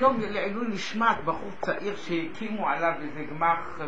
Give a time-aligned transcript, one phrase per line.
[0.00, 3.78] יום לעילוי נשמת בחור צעיר שהקימו עליו איזה גמח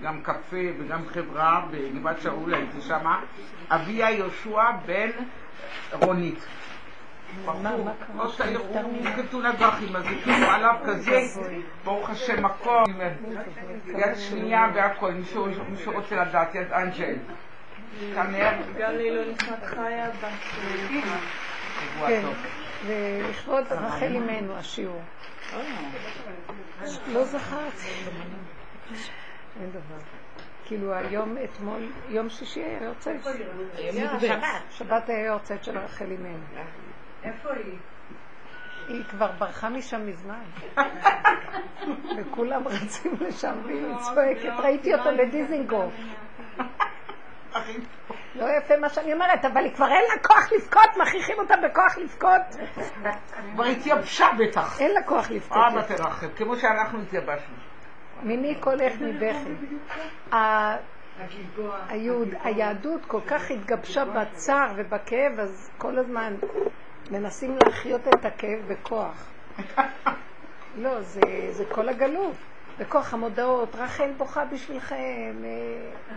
[0.00, 3.22] וגם קפה וגם חברה בגבעת שאול הייתי שמה,
[3.70, 5.10] אביה יהושע בן
[5.92, 6.46] רונית.
[7.44, 11.20] בחור צעיר, הוא כתאונת דרכים, אז הקימו עליו כזה,
[11.84, 12.84] ברוך השם, מקום,
[13.86, 17.14] יד שנייה והכל, מי שרוצה לדעת, יד אנג'ל.
[18.14, 18.32] גם
[18.78, 20.30] לעילוי נשמת חיה בת...
[22.06, 22.22] כן,
[22.86, 25.02] ולכבוד רחל אמנו השיעור.
[27.12, 27.88] לא זכרתי.
[29.60, 29.98] אין דבר.
[30.64, 33.26] כאילו היום, אתמול, יום שישי היה יורצייט.
[34.70, 36.38] שבת היה יורצייט של רחל אמנו.
[37.24, 37.78] איפה היא?
[38.88, 40.42] היא כבר ברחה משם מזמן.
[42.16, 44.60] וכולם רצים לשם והיא צועקת.
[44.64, 45.94] ראיתי אותה בדיזינגוף.
[48.34, 51.98] לא יפה מה שאני אומרת, אבל היא כבר אין לה כוח לבכות, מכריחים אותה בכוח
[51.98, 52.70] לבכות.
[53.54, 54.80] כבר התייבשה בטח.
[54.80, 55.58] אין לה כוח לבכות.
[55.72, 57.54] אבא תרחב, כמו שאנחנו התייבשנו.
[58.22, 59.50] מיני קולך מבכי.
[62.42, 66.34] היהדות כל כך התגבשה בצער ובכאב, אז כל הזמן
[67.10, 69.30] מנסים להחיות את הכאב בכוח.
[70.76, 71.00] לא,
[71.50, 72.36] זה כל הגלות.
[72.80, 75.42] בכוח המודעות, רחל בוכה בשבילכם,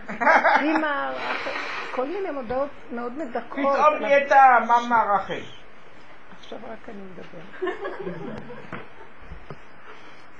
[0.64, 1.12] אימא,
[1.94, 3.76] כל מיני מודעות מאוד מדכאות.
[3.76, 5.40] פתאום נהייתה מאמא רחל.
[6.38, 7.68] עכשיו רק אני מדבר.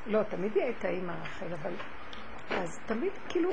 [0.06, 1.72] לא, תמיד היא הייתה אימא רחל, אבל...
[2.50, 3.50] אז תמיד כאילו,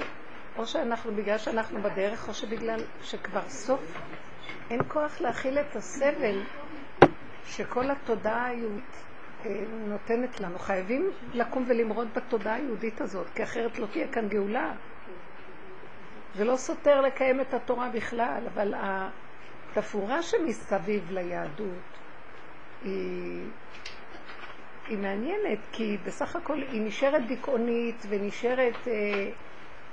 [0.57, 3.97] או שאנחנו, בגלל שאנחנו בדרך, או שבגלל שכבר סוף
[4.69, 6.41] אין כוח להכיל את הסבל
[7.45, 9.10] שכל התודעה היהודית
[9.87, 10.59] נותנת לנו.
[10.59, 14.73] חייבים לקום ולמרוד בתודעה היהודית הזאת, כי אחרת לא תהיה כאן גאולה.
[16.35, 21.99] זה לא סותר לקיים את התורה בכלל, אבל התפאורה שמסביב ליהדות
[22.83, 23.41] היא,
[24.87, 29.29] היא מעניינת, כי בסך הכל היא נשארת דיכאונית ונשארת אה,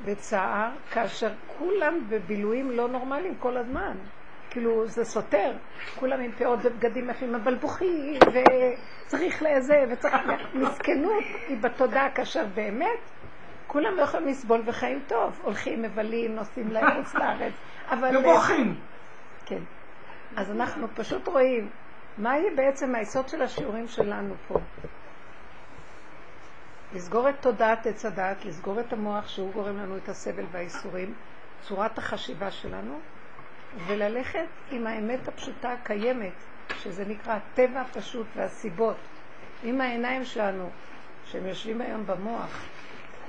[0.04, 3.96] בצער, כאשר כולם בבילויים לא נורמליים כל הזמן.
[4.50, 5.52] כאילו זה סותר,
[5.98, 8.18] כולם עם פאות ובגדים יפים, אבל בוכים,
[9.06, 10.14] וצריך לזה, וצריך...
[10.54, 13.00] מסכנות היא בתודעה, כאשר באמת
[13.66, 17.52] כולם לא יכולים לסבול וחיים טוב, הולכים, מבלים, נוסעים לחוץ לארץ,
[17.90, 18.16] אבל...
[18.16, 18.80] ובוכים.
[19.46, 19.62] כן.
[20.36, 21.70] אז אנחנו פשוט רואים
[22.18, 24.58] מה יהיה בעצם היסוד של השיעורים שלנו פה.
[26.94, 31.14] לסגור את תודעת עץ הדעת, לסגור את המוח שהוא גורם לנו את הסבל והאיסורים,
[31.60, 32.98] צורת החשיבה שלנו,
[33.86, 36.32] וללכת עם האמת הפשוטה הקיימת,
[36.82, 38.96] שזה נקרא הטבע הפשוט והסיבות,
[39.62, 40.70] עם העיניים שלנו,
[41.24, 42.64] שהם יושבים היום במוח,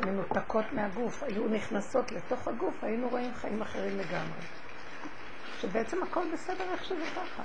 [0.06, 4.42] מנותקות מהגוף, היו נכנסות לתוך הגוף, היינו רואים חיים אחרים לגמרי.
[5.62, 7.44] שבעצם הכל בסדר איך שזה ככה.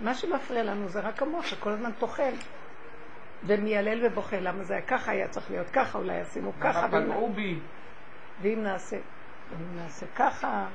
[0.00, 2.32] מה שמפריע לנו זה רק המוח שכל הזמן טוחן
[3.46, 4.40] ומיילל ובוכה.
[4.40, 6.88] למה זה היה ככה, היה צריך להיות ככה, אולי עשינו ככה.
[6.88, 7.58] פגעו בי.
[8.42, 8.96] ואם נעשה,
[9.50, 10.66] ואם נעשה ככה,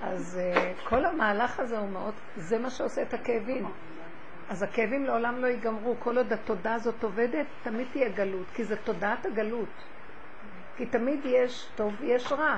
[0.00, 3.66] אז uh, כל המהלך הזה הוא מאוד, זה מה שעושה את הכאבים.
[4.48, 5.96] אז הכאבים לעולם לא ייגמרו.
[5.98, 9.84] כל עוד התודעה הזאת עובדת, תמיד תהיה גלות, כי זה תודעת הגלות.
[10.76, 12.56] כי תמיד יש טוב ויש רע.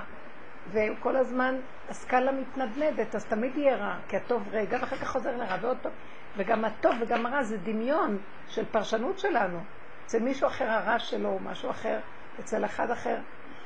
[0.72, 1.54] וכל הזמן
[1.88, 5.92] הסקאלה מתנדנדת, אז תמיד יהיה רע, כי הטוב רגע ואחר כך חוזר לרע ועוד טוב.
[6.36, 8.18] וגם הטוב וגם הרע זה דמיון
[8.48, 9.58] של פרשנות שלנו.
[10.06, 11.98] אצל מישהו אחר הרע שלו הוא משהו אחר,
[12.40, 13.16] אצל אחד אחר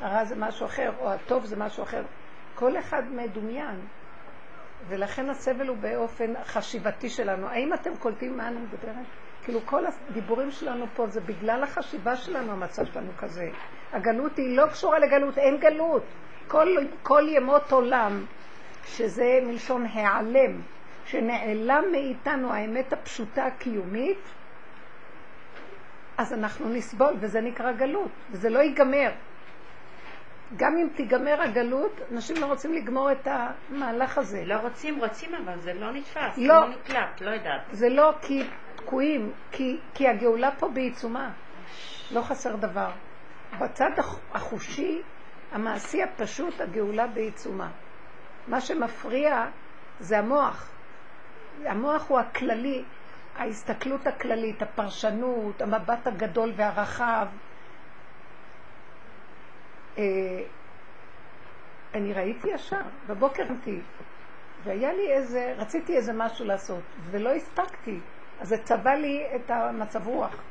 [0.00, 2.02] הרע זה משהו אחר, או הטוב זה משהו אחר.
[2.56, 3.80] כל אחד מדומיין,
[4.88, 7.48] ולכן הסבל הוא באופן חשיבתי שלנו.
[7.48, 9.06] האם אתם קולטים מה אני מדברת?
[9.44, 13.50] כאילו כל הדיבורים שלנו פה זה בגלל החשיבה שלנו, המצב שלנו כזה.
[13.92, 16.02] הגלות היא לא קשורה לגלות, אין גלות.
[16.48, 16.68] כל,
[17.02, 18.24] כל ימות עולם,
[18.84, 20.60] שזה מלשון העלם,
[21.04, 24.18] שנעלם מאיתנו האמת הפשוטה הקיומית,
[26.18, 29.10] אז אנחנו נסבול, וזה נקרא גלות, וזה לא ייגמר.
[30.56, 34.44] גם אם תיגמר הגלות, אנשים לא רוצים לגמור את המהלך הזה.
[34.44, 36.54] לא רוצים, רוצים, אבל זה לא נתפס, לא.
[36.54, 37.60] לא נקלט, לא יודעת.
[37.72, 38.44] זה לא כי
[38.76, 41.30] תקועים, כי, כי הגאולה פה בעיצומה.
[42.10, 42.90] לא חסר דבר.
[43.58, 43.90] בצד
[44.32, 45.02] החושי,
[45.52, 47.70] המעשי הפשוט, הגאולה בעיצומה.
[48.48, 49.46] מה שמפריע
[50.00, 50.70] זה המוח.
[51.64, 52.84] המוח הוא הכללי,
[53.36, 57.26] ההסתכלות הכללית, הפרשנות, המבט הגדול והרחב.
[61.94, 63.80] אני ראיתי ישר, בבוקר ראיתי,
[64.64, 68.00] והיה לי איזה, רציתי איזה משהו לעשות, ולא הספקתי,
[68.40, 70.42] אז זה צבע לי את המצב רוח.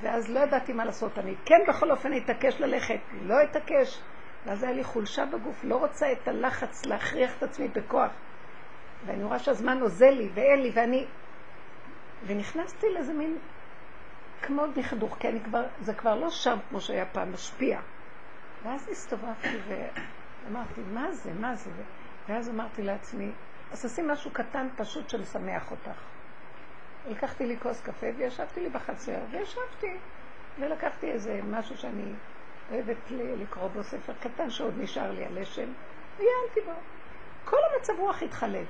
[0.00, 4.02] ואז לא ידעתי מה לעשות, אני כן בכל אופן אתעקש ללכת, לא אתעקש,
[4.46, 8.12] ואז היה לי חולשה בגוף, לא רוצה את הלחץ להכריח את עצמי בכוח.
[9.06, 11.06] ואני רואה שהזמן עוזר לי ואין לי, ואני
[12.26, 13.38] ונכנסתי לאיזה מין
[14.42, 17.80] כמו דכדוך, כי אני כבר, זה כבר לא שם כמו שהיה פעם, משפיע.
[18.62, 21.70] ואז הסתובבתי ואמרתי, מה זה, מה זה?
[22.28, 23.30] ואז אמרתי לעצמי,
[23.72, 26.02] אז תשים משהו קטן פשוט שמשמח אותך.
[27.08, 29.96] לקחתי לי כוס קפה וישבתי לי בחצר, וישבתי,
[30.58, 32.12] ולקחתי איזה משהו שאני
[32.70, 35.72] אוהבת לקרוא בו ספר קטן שעוד נשאר לי הלשם,
[36.16, 36.72] ועיינתי בו.
[37.44, 38.68] כל המצב רוח התחלף.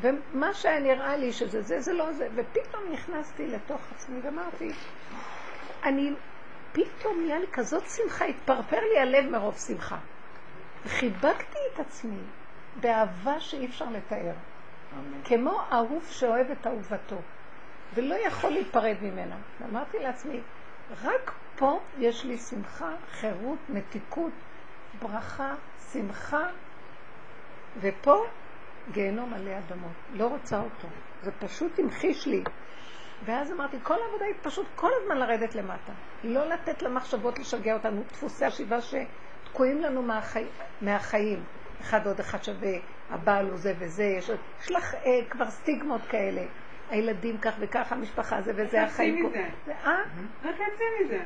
[0.00, 4.70] ומה שהיה נראה לי שזה זה, זה לא זה, ופתאום נכנסתי לתוך עצמי ואמרתי,
[5.84, 6.12] אני,
[6.72, 9.98] פתאום נהיה לי כזאת שמחה, התפרפר לי הלב מרוב שמחה.
[10.84, 12.20] וחיבקתי את עצמי
[12.80, 14.32] באהבה שאי אפשר לתאר.
[15.24, 17.16] כמו אהוב שאוהב את אהובתו,
[17.94, 19.36] ולא יכול להיפרד ממנה.
[19.60, 20.40] ואמרתי לעצמי,
[21.02, 24.32] רק פה יש לי שמחה, חירות, מתיקות,
[25.02, 25.54] ברכה,
[25.92, 26.46] שמחה,
[27.80, 28.24] ופה
[28.92, 29.92] גיהנום עלי אדמות.
[30.12, 30.88] לא רוצה אותו.
[31.22, 32.44] זה פשוט המחיש לי.
[33.24, 35.92] ואז אמרתי, כל העבודה היא פשוט כל הזמן לרדת למטה.
[36.24, 40.44] לא לתת למחשבות לשגע אותנו, דפוסי השיבה שתקועים לנו מהחי...
[40.80, 41.44] מהחיים.
[41.80, 42.72] אחד עוד אחד שווה,
[43.10, 44.30] הבעל הוא זה וזה, יש,
[44.60, 46.42] יש לך אה, כבר סטיגמות כאלה.
[46.90, 49.38] הילדים כך וכך, המשפחה זה וזה, החיים פה.
[49.66, 50.02] זה, אה?
[50.44, 51.22] רק יצא מזה.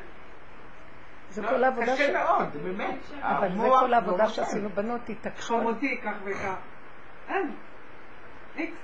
[1.29, 2.09] זה לא, כל העבודה קשה ש...
[2.09, 2.95] מאוד, באמת.
[3.21, 5.57] אבל זה כל העבודה לא שעשינו בנות, התעקשו.
[5.57, 6.55] חמותי, כך וכך.
[7.31, 7.55] אין.
[8.55, 8.77] איקס.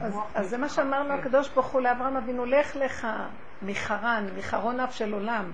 [0.00, 0.14] אז,
[0.48, 0.84] זה מה מתחלק.
[0.84, 3.06] שאמר לו הקדוש ברוך הוא לאברהם אבינו, לך לך
[3.62, 5.52] מחרן, מחרון אף של עולם,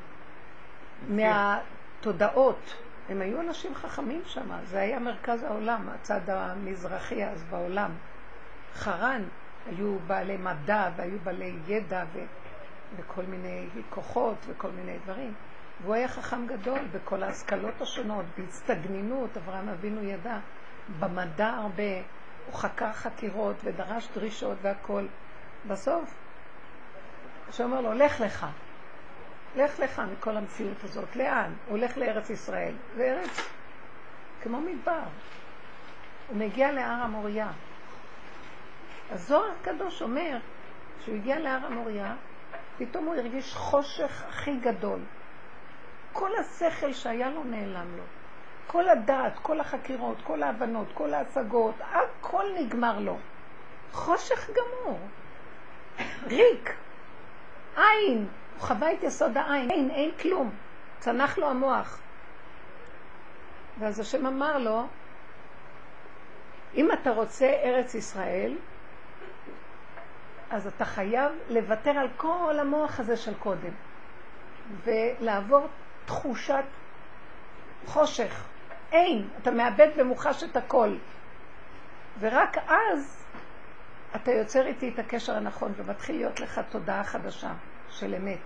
[1.08, 2.76] מהתודעות.
[3.08, 7.90] הם היו אנשים חכמים שם, זה היה מרכז העולם, הצד המזרחי אז בעולם.
[8.74, 9.22] חרן,
[9.66, 12.18] היו בעלי מדע והיו בעלי ידע ו...
[12.96, 15.34] וכל מיני כוחות וכל מיני דברים.
[15.82, 20.38] והוא היה חכם גדול בכל ההשכלות השונות, בהצטגנינות, אברהם אבינו ידע,
[21.00, 21.92] במדע הרבה,
[22.50, 25.06] הוא חקר חקירות ודרש דרישות והכל.
[25.66, 26.14] בסוף,
[27.50, 28.46] שאומר לו, לך לך,
[29.56, 31.16] לך לך מכל המציאות הזאת.
[31.16, 31.52] לאן?
[31.66, 32.74] הוא הולך לארץ ישראל.
[32.96, 33.40] זה ארץ
[34.42, 35.02] כמו מדבר.
[36.28, 37.48] הוא מגיע להר המוריה.
[39.10, 40.38] הזוהר הקדוש אומר
[41.04, 42.14] שהוא הגיע להר המוריה,
[42.78, 45.00] פתאום הוא הרגיש חושך הכי גדול.
[46.12, 48.02] כל השכל שהיה לו נעלם לו.
[48.66, 51.74] כל הדעת, כל החקירות, כל ההבנות, כל ההשגות,
[52.30, 53.18] הכל נגמר לו.
[53.92, 54.98] חושך גמור.
[56.26, 56.74] ריק.
[57.76, 58.26] עין.
[58.54, 59.70] הוא חווה את יסוד העין.
[59.70, 60.50] אין, אין כלום.
[60.98, 61.98] צנח לו המוח.
[63.78, 64.86] ואז השם אמר לו,
[66.74, 68.56] אם אתה רוצה ארץ ישראל,
[70.50, 73.72] אז אתה חייב לוותר על כל המוח הזה של קודם,
[74.84, 75.66] ולעבור
[76.04, 76.64] תחושת
[77.86, 78.44] חושך.
[78.92, 80.96] אין, אתה מאבד ומוחש את הכל.
[82.18, 83.24] ורק אז
[84.16, 87.52] אתה יוצר איתי את הקשר הנכון ומתחיל להיות לך תודעה חדשה
[87.88, 88.38] של אמת.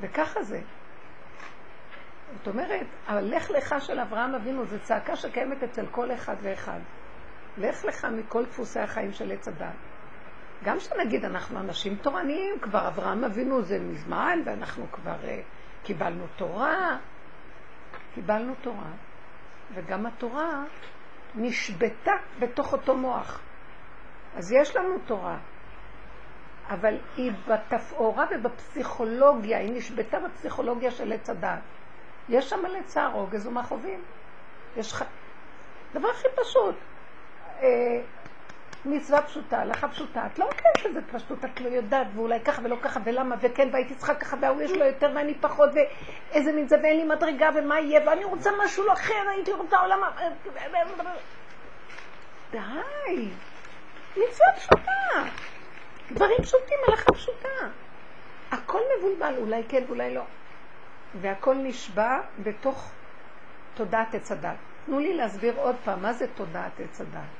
[0.00, 0.60] וככה זה.
[2.38, 6.80] זאת אומרת, הלך לך של אברהם אבינו זו צעקה שקיימת אצל כל אחד ואחד.
[7.58, 9.74] לך לך מכל דפוסי החיים של עץ הדת.
[10.64, 16.98] גם שנגיד אנחנו אנשים תורניים, כבר אברהם אבינו זה מזמן, ואנחנו כבר uh, קיבלנו תורה,
[18.14, 18.90] קיבלנו תורה,
[19.74, 20.64] וגם התורה
[21.34, 23.40] נשבתה בתוך אותו מוח.
[24.36, 25.38] אז יש לנו תורה,
[26.68, 31.60] אבל היא בתפאורה ובפסיכולוגיה, היא נשבתה בפסיכולוגיה של עץ הדעת.
[32.28, 34.02] יש שם מלא צער, רוגז ומכאובים.
[34.76, 35.02] יש ח...
[35.94, 36.74] דבר הכי פשוט.
[38.84, 40.26] מצווה פשוטה, הלכה פשוטה.
[40.26, 43.68] את לא מקיימת את זה פשוט, את לא יודעת, ואולי ככה ולא ככה, ולמה, וכן,
[43.72, 47.50] והייתי צריכה ככה, והוא יש לו יותר ואני פחות, ואיזה מין זה, ואין לי מדרגה,
[47.54, 50.00] ומה יהיה, ואני רוצה משהו אחר, הייתי רוצה עולם...
[52.50, 53.28] די.
[54.16, 55.30] מצווה פשוטה.
[56.12, 57.48] דברים פשוטים, הלכה פשוטה.
[58.50, 60.22] הכל מבולבל, אולי כן ואולי לא.
[61.20, 62.90] והכל נשבע בתוך
[63.74, 64.56] תודעת עץ הדת.
[64.86, 67.39] תנו לי להסביר עוד פעם, מה זה תודעת עץ הדת?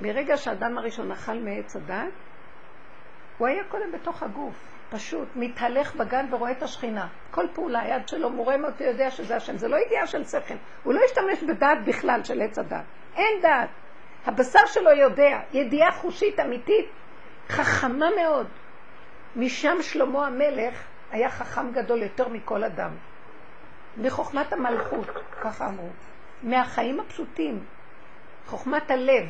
[0.00, 2.12] מרגע שהאדם הראשון אכל מעץ הדת,
[3.38, 4.54] הוא היה קודם בתוך הגוף,
[4.90, 7.06] פשוט מתהלך בגן ורואה את השכינה.
[7.30, 9.56] כל פעולה, היד שלו מורם אותי, יודע שזה השם.
[9.56, 10.54] זה לא ידיעה של שכל.
[10.82, 12.84] הוא לא השתמש בדעת בכלל של עץ הדת.
[13.16, 13.68] אין דעת.
[14.26, 16.86] הבשר שלו יודע, ידיעה חושית אמיתית,
[17.48, 18.46] חכמה מאוד.
[19.36, 20.74] משם שלמה המלך
[21.10, 22.90] היה חכם גדול יותר מכל אדם.
[23.96, 25.06] מחוכמת המלכות,
[25.40, 25.88] ככה אמרו.
[26.42, 27.64] מהחיים הפשוטים,
[28.46, 29.28] חוכמת הלב,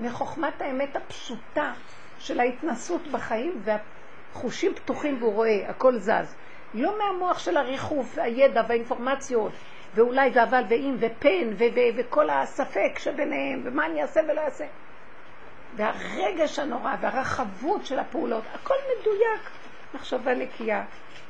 [0.00, 1.72] מחוכמת האמת הפשוטה
[2.18, 6.34] של ההתנסות בחיים והחושים פתוחים והוא רואה, הכל זז.
[6.74, 9.52] לא מהמוח של הריחוף והידע והאינפורמציות
[9.94, 14.64] ואולי ואבל ואם ופן ו- ו- וכל הספק שביניהם ומה אני אעשה ולא אעשה.
[15.76, 19.50] והרגש הנורא והרחבות של הפעולות, הכל מדויק,
[19.94, 20.84] מחשבה נקייה,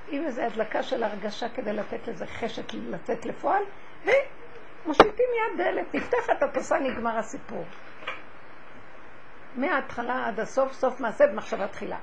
[0.09, 3.63] עם איזו הדלקה של הרגשה כדי לתת לזה חשק לצאת לפועל,
[4.05, 7.65] ומושיטים יד דלת, נפתחת הטוסה, נגמר הסיפור.
[9.59, 11.97] מההתחלה עד הסוף, סוף מעשה במחשבה תחילה.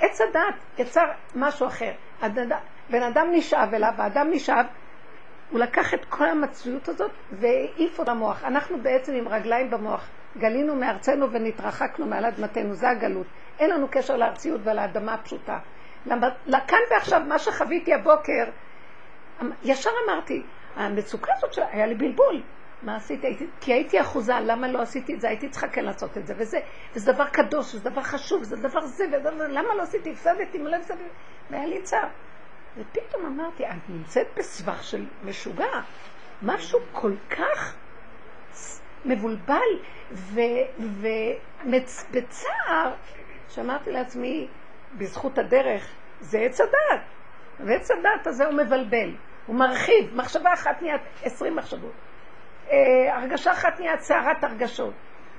[0.00, 1.92] עץ הדת יצר משהו אחר.
[2.90, 4.66] בן אדם נשאב אליו, האדם נשאב,
[5.50, 8.44] הוא לקח את כל המצויות הזאת והעיף אותה למוח.
[8.44, 10.08] אנחנו בעצם עם רגליים במוח.
[10.36, 13.26] גלינו מארצנו ונתרחקנו מעל אדמתנו, זה הגלות.
[13.58, 15.58] אין לנו קשר לארציות ולאדמה הפשוטה.
[16.46, 18.44] לכאן ועכשיו, מה שחוויתי הבוקר,
[19.62, 20.42] ישר אמרתי,
[20.76, 22.42] המצוקה הזאת, שלה, היה לי בלבול.
[22.82, 23.26] מה עשיתי?
[23.26, 25.28] הייתי, כי הייתי אחוזה, למה לא עשיתי את זה?
[25.28, 26.58] הייתי צריכה כן לעשות את זה, וזה,
[26.94, 30.10] וזה דבר קדוש, וזה דבר חשוב, וזה דבר זה, וזה, למה לא עשיתי?
[30.12, 31.02] הפסדתי, מלא הפסדתי,
[31.50, 32.08] והיה לי צער.
[32.76, 35.80] ופתאום אמרתי, את נמצאת בסבך של משוגע,
[36.42, 37.76] משהו כל כך
[39.04, 39.78] מבולבל,
[41.64, 42.94] ובצער,
[43.48, 44.48] שאמרתי לעצמי,
[44.98, 45.88] בזכות הדרך,
[46.20, 47.00] זה עץ הדת.
[47.60, 49.14] ועץ הדת הזה הוא מבלבל,
[49.46, 51.92] הוא מרחיב, מחשבה אחת נהיית עשרים מחשבות.
[52.70, 54.94] אה, הרגשה אחת נהיית סערת הרגשות.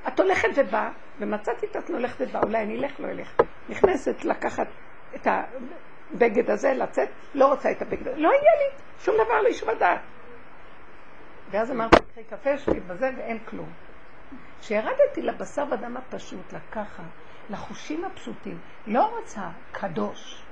[0.07, 3.41] את הולכת ובאה, ומצאתי את את הולכת ובאה, אולי אני אלך, לא אלך.
[3.69, 4.67] נכנסת לקחת
[5.15, 8.17] את הבגד הזה, לצאת, לא רוצה את הבגד הזה.
[8.17, 9.99] לא יהיה לי שום דבר לאיש ודעת.
[11.51, 13.69] ואז אמרתי, קחי קפה, שבי בזה, ואין כלום.
[14.59, 17.03] כשירדתי לבשר ודם הפשוט, לקחת,
[17.49, 18.57] לחושים הפשוטים,
[18.87, 20.43] לא רוצה קדוש.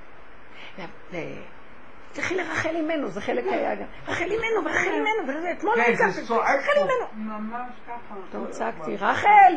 [2.14, 3.86] תלכי לרחל אימנו, זה חלק היה גם.
[4.08, 7.06] רחל אימנו, ורחל אימנו, וזה אתמול כן, זה צועק רחל אימנו.
[7.14, 8.16] ממש ככה.
[8.32, 9.54] טוב, צעקתי, רחל,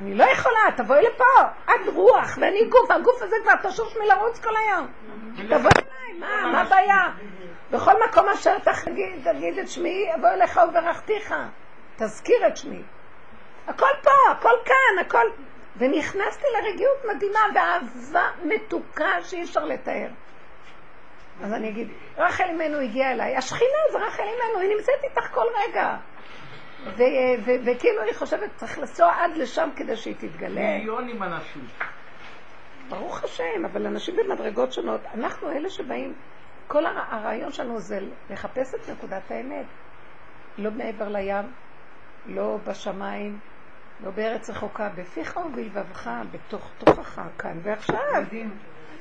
[0.00, 1.42] אני לא יכולה, תבואי לפה.
[1.64, 4.86] את רוח ואני גוף, הגוף הזה כבר תשוש מלרוץ כל היום.
[5.34, 7.08] תבואי אליי, מה, מה הבעיה?
[7.70, 11.34] בכל מקום אשר תגיד, תגיד את שמי, אבוא אליך וברכתיך.
[11.96, 12.82] תזכיר את שמי.
[13.66, 15.26] הכל פה, הכל כאן, הכל...
[15.76, 20.08] ונכנסתי לרגיעות מדהימה ואהבה מתוקה שאי אפשר לתאר.
[21.42, 25.46] אז אני אגיד, רחל אימנו הגיעה אליי, השכינה זה רחל אימנו, היא נמצאת איתך כל
[25.68, 25.96] רגע.
[27.64, 30.60] וכאילו היא חושבת, צריך לנסוע עד לשם כדי שהיא תתגלה.
[30.60, 31.62] מיליונים אנשים.
[32.88, 35.00] ברוך השם, אבל אנשים במדרגות שונות.
[35.14, 36.14] אנחנו אלה שבאים,
[36.66, 37.98] כל הרעיון שלנו זה
[38.30, 39.66] לחפש את נקודת האמת.
[40.58, 41.52] לא מעבר לים,
[42.26, 43.38] לא בשמיים,
[44.04, 48.24] לא בארץ רחוקה, בפיך ובלבבך, בתוך תוכך, כאן ועכשיו.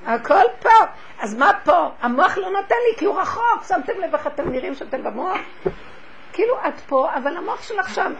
[0.05, 0.69] הכל פה.
[1.19, 1.89] אז מה פה?
[2.01, 3.63] המוח לא נותן לי כי הוא רחוק.
[3.67, 5.37] שמתם לב איך אתם נראים שאתם במוח?
[6.33, 8.13] כאילו את פה, אבל המוח שלך שם.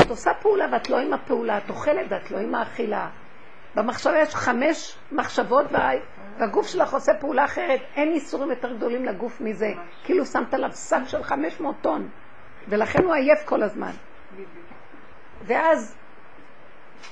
[0.00, 3.08] את עושה פעולה ואת לא עם הפעולה, את אוכלת ואת לא עם האכילה.
[3.74, 7.80] במחשבה יש חמש מחשבות והגוף שלך עושה פעולה אחרת.
[7.96, 9.72] אין איסורים יותר גדולים לגוף מזה.
[10.04, 12.08] כאילו שמת עליו שק של 500 טון,
[12.68, 13.92] ולכן הוא עייף כל הזמן.
[15.42, 15.96] ואז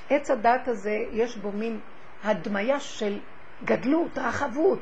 [0.09, 1.79] עץ הדת הזה, יש בו מין
[2.23, 3.19] הדמיה של
[3.65, 4.79] גדלות, רחבות,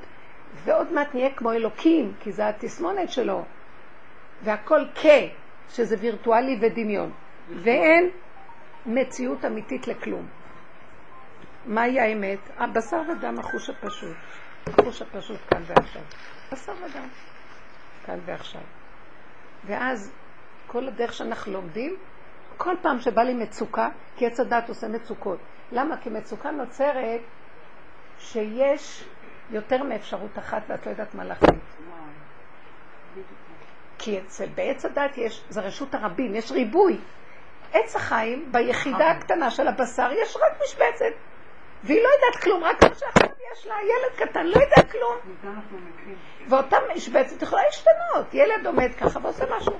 [0.64, 3.44] ועוד מעט נהיה כמו אלוקים, כי זה התסמונת שלו.
[4.44, 5.06] והכל כ,
[5.70, 7.12] שזה וירטואלי ודמיון.
[7.64, 8.10] ואין
[8.86, 10.28] מציאות אמיתית לכלום.
[11.66, 12.40] מהי האמת?
[12.58, 14.16] הבשר ודם, החוש הפשוט.
[14.68, 16.02] החוש הפשוט כאן ועכשיו.
[16.52, 17.08] בשר ודם,
[18.06, 18.62] כאן ועכשיו.
[19.66, 20.12] ואז
[20.68, 21.96] כל הדרך שאנחנו לומדים,
[22.58, 25.40] כל פעם שבא לי מצוקה, כי עץ הדת עושה מצוקות.
[25.72, 25.98] למה?
[25.98, 27.22] כי מצוקה נוצרת
[28.20, 29.04] שיש
[29.52, 31.64] יותר מאפשרות אחת ואת לא יודעת מה להחליט.
[34.00, 36.98] כי אצל בעץ הדת יש, זה רשות הרבים, יש ריבוי.
[37.74, 41.16] עץ החיים, ביחידה הקטנה של הבשר, יש רק משבצת.
[41.84, 45.18] והיא לא יודעת כלום, רק מה שעכשיו יש לה, ילד קטן, לא יודע כלום.
[46.50, 48.34] ואותה משבצת יכולה להשתנות.
[48.34, 49.74] ילד עומד ככה ועושה משהו.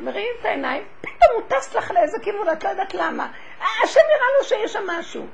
[0.00, 3.32] מרים את העיניים, פתאום הוא טס לך לאיזה כיוון, את לא יודעת למה.
[3.84, 5.26] השם נראה לו שיש שם משהו.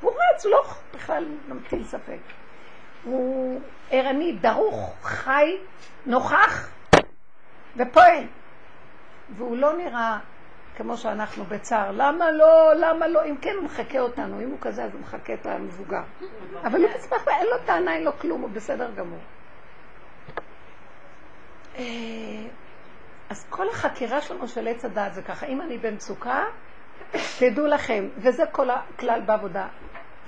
[0.00, 2.18] והוא רץ, הוא לא בכלל ממתין ספק.
[3.04, 3.60] הוא
[3.90, 5.56] ערני, דרוך, חי,
[6.06, 6.68] נוכח
[7.76, 8.24] ופועל.
[9.36, 10.18] והוא לא נראה
[10.76, 11.90] כמו שאנחנו בצער.
[11.92, 13.24] למה לא, למה לא?
[13.24, 14.40] אם כן, הוא מחכה אותנו.
[14.40, 16.02] אם הוא כזה, אז הוא מחכה את המבוגר.
[16.64, 19.20] אבל הוא בסמך, אין לו טענה, אין לו כלום, הוא בסדר גמור.
[21.76, 21.82] אה,
[23.28, 26.44] אז כל החקירה שלנו של עץ הדעת זה ככה, אם אני במצוקה,
[27.38, 29.66] תדעו לכם, וזה כל הכלל בעבודה,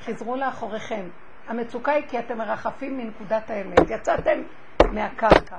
[0.05, 1.09] חזרו לאחוריכם.
[1.49, 4.43] המצוקה היא כי אתם מרחפים מנקודת האמת, יצאתם
[4.93, 5.57] מהקרקע.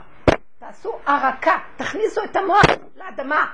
[0.60, 2.62] תעשו ערקה, תכניסו את המוח
[2.96, 3.46] לאדמה.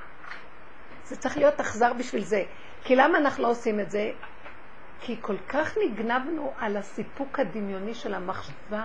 [1.05, 2.43] זה צריך להיות אכזר בשביל זה.
[2.83, 4.11] כי למה אנחנו לא עושים את זה?
[5.01, 8.83] כי כל כך נגנבנו על הסיפוק הדמיוני של המחשבה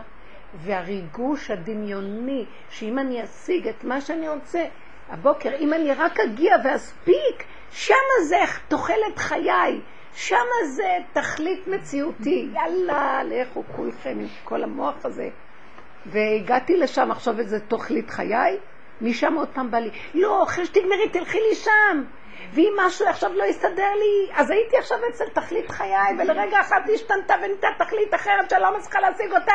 [0.54, 4.64] והריגוש הדמיוני, שאם אני אשיג את מה שאני רוצה,
[5.08, 8.36] הבוקר, אם אני רק אגיע ואספיק, שמה זה
[8.68, 9.80] תוחלת חיי,
[10.14, 12.48] שם זה תכלית מציאותי.
[12.54, 15.28] יאללה, לכו כולכם עם כל המוח הזה.
[16.06, 18.58] והגעתי לשם עכשיו איזה תוכלית חיי,
[19.00, 22.04] משם עוד פעם בא לי, לא, אחרי שתגמרי תלכי לי שם.
[22.54, 27.34] ואם משהו עכשיו לא יסתדר לי, אז הייתי עכשיו אצל תכלית חיי, ולרגע אחד השתנתה
[27.34, 29.52] ונהייתה תכלית אחרת שלא מצליחה להשיג אותה.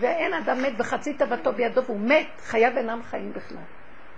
[0.00, 3.58] ואין אדם מת בחצי תאוותו בידו, והוא מת, חייו אינם חיים בכלל.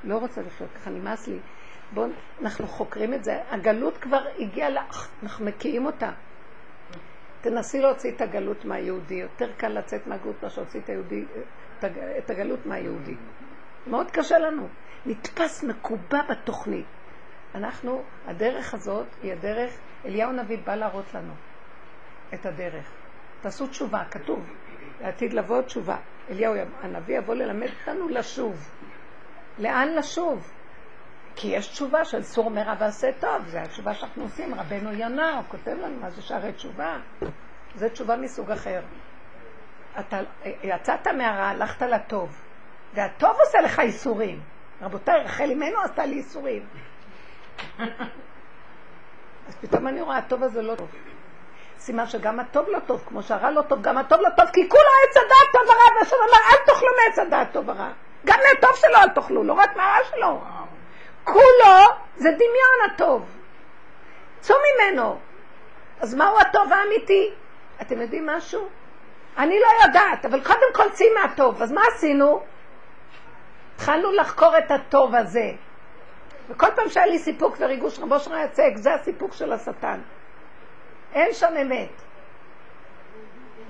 [0.04, 1.38] לא רוצה לחיות ככה, נמאס לי.
[1.92, 2.06] בואו,
[2.42, 3.42] אנחנו חוקרים את זה.
[3.50, 6.10] הגלות כבר הגיעה, לך, אנחנו מקיאים אותה.
[7.40, 9.14] תנסי להוציא את הגלות מהיהודי.
[9.14, 11.24] יותר קל לצאת מהגלות מאשר להוציא את, היהודי,
[12.18, 13.14] את הגלות מהיהודי.
[13.86, 14.68] מאוד קשה לנו.
[15.06, 16.86] נתפס מקובע בתוכנית.
[17.54, 21.32] אנחנו, הדרך הזאת היא הדרך, אליהו הנביא בא להראות לנו
[22.34, 22.92] את הדרך.
[23.40, 24.50] תעשו תשובה, כתוב,
[25.00, 25.96] לעתיד לבוא תשובה.
[26.30, 28.70] אליהו הנביא יבוא ללמד אותנו לשוב.
[29.58, 30.57] לאן לשוב?
[31.36, 34.54] כי יש תשובה של סור מרע ועשה טוב, זו התשובה שאנחנו עושים.
[34.54, 36.96] רבנו יונה, הוא כותב לנו מה זה שערי תשובה.
[37.74, 38.80] זו תשובה מסוג אחר.
[40.00, 40.20] אתה
[40.62, 42.42] יצאת מהרע, הלכת לטוב,
[42.94, 44.40] והטוב עושה לך איסורים.
[44.82, 46.66] רבותיי, רחל אימנו עשתה לי איסורים.
[49.48, 50.88] אז פתאום אני רואה, הטוב הזה לא טוב.
[51.78, 54.90] סימן שגם הטוב לא טוב, כמו שהרע לא טוב, גם הטוב לא טוב, כי כולו
[55.08, 57.90] עץ הדעת טוב ורע, והשם אמר, אל תאכלו מעץ הדעת טוב ורע.
[58.26, 60.40] גם מהטוב שלו אל תאכלו, לא רק מהרע שלו.
[61.32, 61.76] כולו
[62.16, 63.28] זה דמיון הטוב.
[64.40, 65.18] צאו ממנו.
[66.00, 67.30] אז מהו הטוב האמיתי?
[67.80, 68.68] אתם יודעים משהו?
[69.38, 71.62] אני לא יודעת, אבל קודם כל צאי מהטוב.
[71.62, 72.42] אז מה עשינו?
[73.74, 75.50] התחלנו לחקור את הטוב הזה.
[76.48, 80.00] וכל פעם שהיה לי סיפוק וריגוש רבו שלך יצק, זה הסיפוק של השטן.
[81.14, 82.02] אין שם אמת.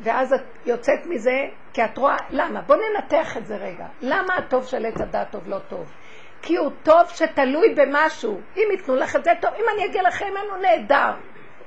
[0.03, 2.61] ואז את יוצאת מזה, כי את רואה, למה?
[2.61, 3.87] בוא ננתח את זה רגע.
[4.01, 5.93] למה הטוב של עץ הדעת טוב לא טוב?
[6.43, 8.41] כי הוא טוב שתלוי במשהו.
[8.57, 11.11] אם ייתנו לך את זה טוב, אם אני אגיע לכם ממנו נהדר.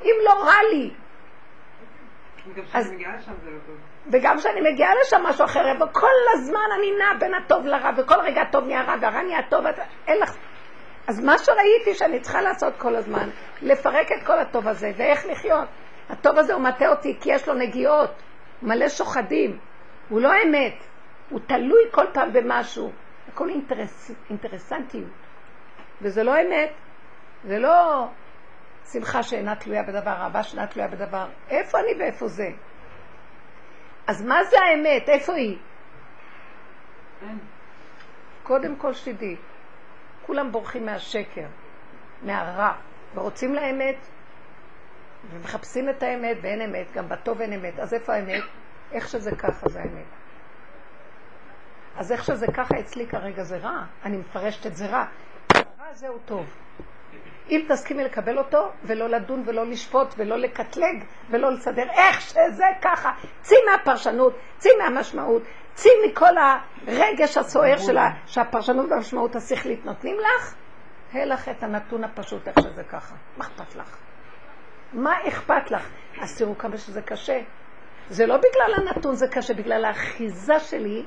[0.04, 0.92] אם לא רע לי.
[2.74, 2.92] אז...
[2.92, 3.08] לא
[3.68, 3.76] טוב.
[4.12, 8.20] וגם כשאני מגיעה לשם משהו אחר, אבל כל הזמן אני נעה בין הטוב לרע, וכל
[8.24, 9.66] רגע הטוב נהיה רע והרע נהיה טוב,
[10.08, 10.36] אין לך...
[11.08, 13.30] אז מה שראיתי שאני צריכה לעשות כל הזמן,
[13.62, 15.68] לפרק את כל הטוב הזה, ואיך לחיות.
[16.10, 18.10] הטוב הזה הוא מטה אותי כי יש לו נגיעות,
[18.62, 19.58] מלא שוחדים.
[20.10, 20.74] הוא לא אמת,
[21.30, 22.92] הוא תלוי כל פעם במשהו.
[23.34, 25.12] הכל אינטרס, אינטרסנטיות.
[26.02, 26.72] וזה לא אמת,
[27.44, 28.08] זה לא
[28.92, 31.28] שמחה שאינה תלויה בדבר, אהבה שאינה תלויה בדבר.
[31.50, 32.50] איפה אני ואיפה זה?
[34.08, 35.10] אז מה זה האמת?
[35.10, 35.58] איפה היא?
[37.22, 37.40] אין.
[38.44, 39.36] קודם כל שתדעי,
[40.26, 41.48] כולם בורחים מהשקר,
[42.22, 42.74] מהרע,
[43.16, 44.08] ורוצים לאמת,
[45.30, 47.80] ומחפשים את האמת, ואין אמת, גם בטוב אין אמת.
[47.80, 48.44] אז איפה האמת?
[48.92, 50.21] איך שזה ככה זה האמת.
[51.98, 55.06] אז איך שזה ככה אצלי כרגע זה רע, אני מפרשת את זה רע.
[55.54, 56.46] הרע הזה הוא טוב.
[57.50, 63.12] אם תסכימי לקבל אותו, ולא לדון ולא לשפוט ולא לקטלג ולא לסדר, איך שזה ככה,
[63.42, 70.56] צאי מהפרשנות, צאי מהמשמעות, צאי מכל הרגש הסוער שלה, שהפרשנות והמשמעות השכלית נותנים לך,
[71.14, 73.16] לך את הנתון הפשוט איך שזה ככה.
[73.38, 73.98] מה אכפת לך?
[74.94, 75.90] מה אכפת לך?
[76.22, 77.40] אז תראו כמה שזה קשה.
[78.10, 81.06] זה לא בגלל הנתון זה קשה, בגלל האחיזה שלי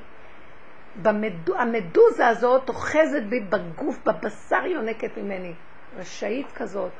[1.03, 5.55] במדו, המדוזה הזאת אוחזת בי בגוף, בבשר יונקת ממני.
[5.97, 6.93] רשאית כזאת.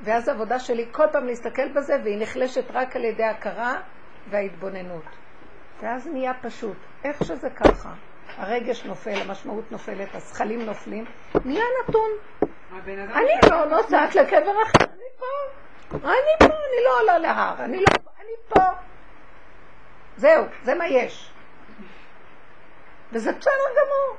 [0.00, 3.80] ואז העבודה שלי כל פעם להסתכל בזה, והיא נחלשת רק על ידי הכרה
[4.30, 5.04] וההתבוננות.
[5.82, 6.76] ואז נהיה פשוט.
[7.04, 7.92] איך שזה ככה.
[8.36, 11.04] הרגש נופל, המשמעות נופלת, הזכלים נופלים,
[11.44, 12.10] נהיה נתון.
[13.14, 15.26] אני לא נוסעת לקבר אחר, אני פה.
[15.92, 17.84] אני פה, אני לא עולה להר, אני לא,
[18.20, 18.60] אני פה.
[20.16, 21.29] זהו, זה מה יש.
[23.12, 24.16] וזה בסדר גמור.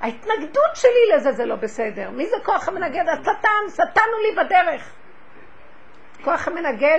[0.00, 2.10] ההתנגדות שלי לזה זה לא בסדר.
[2.10, 3.04] מי זה כוח המנגד?
[3.08, 4.94] השטן, שטן הוא לי בדרך.
[6.24, 6.98] כוח המנגד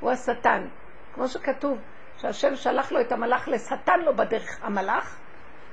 [0.00, 0.66] הוא השטן.
[1.14, 1.78] כמו שכתוב,
[2.16, 4.58] שהשם שלח לו את המלאך לשטן לו בדרך.
[4.62, 5.16] המלאך,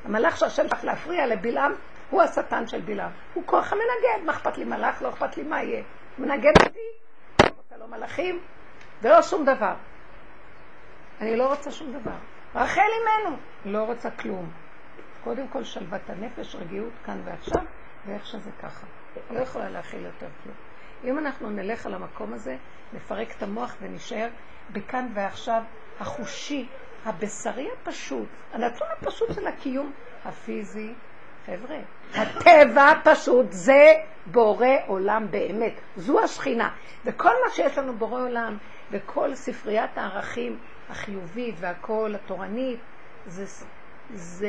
[0.05, 1.73] המלאך שהשם שלח להפריע לבלעם,
[2.09, 3.11] הוא השטן של בלעם.
[3.33, 5.01] הוא כוח המנגד, מה אכפת לי מלאך?
[5.01, 5.83] לא אכפת לי מה יהיה.
[6.17, 6.79] מנגד אותי,
[7.41, 8.39] לא רוצה לו מלאכים,
[9.01, 9.73] ולא שום דבר.
[11.21, 12.17] אני לא רוצה שום דבר.
[12.55, 14.70] רחל אימנו, לא רוצה כלום.
[15.23, 17.61] קודם כל שלוות הנפש, רגיעות כאן ועכשיו,
[18.05, 18.87] ואיך שזה ככה.
[19.31, 20.55] לא יכולה להכיל יותר כלום.
[21.03, 22.57] אם אנחנו נלך על המקום הזה,
[22.93, 24.27] נפרק את המוח ונשאר
[24.71, 25.63] בכאן ועכשיו
[25.99, 26.67] החושי,
[27.05, 29.91] הבשרי הפשוט, הנתון הפשוט של הקיום
[30.25, 30.93] הפיזי.
[31.45, 31.77] חבר'ה,
[32.15, 33.93] הטבע פשוט זה
[34.25, 36.69] בורא עולם באמת, זו השכינה.
[37.05, 38.57] וכל מה שיש לנו בורא עולם,
[38.91, 42.79] וכל ספריית הערכים החיובית והכל התורנית,
[43.27, 43.45] זה
[44.13, 44.47] זה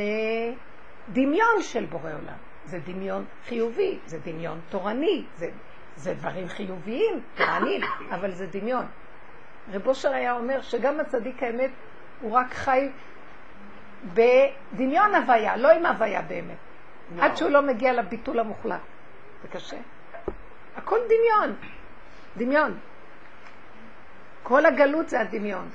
[1.12, 2.37] דמיון של בורא עולם.
[2.64, 5.51] זה דמיון חיובי, זה דמיון תורני, זה
[5.96, 8.87] זה דברים חיוביים, מעניין, אבל זה דמיון.
[9.72, 11.70] רב אושר היה אומר שגם הצדיק האמת
[12.20, 12.88] הוא רק חי
[14.14, 16.57] בדמיון הוויה, לא עם הוויה באמת.
[17.20, 18.81] עד שהוא לא מגיע לביטול המוחלט.
[19.42, 19.77] זה קשה.
[20.77, 21.57] הכל דמיון.
[22.37, 22.79] דמיון.
[24.42, 25.68] כל הגלות זה הדמיון.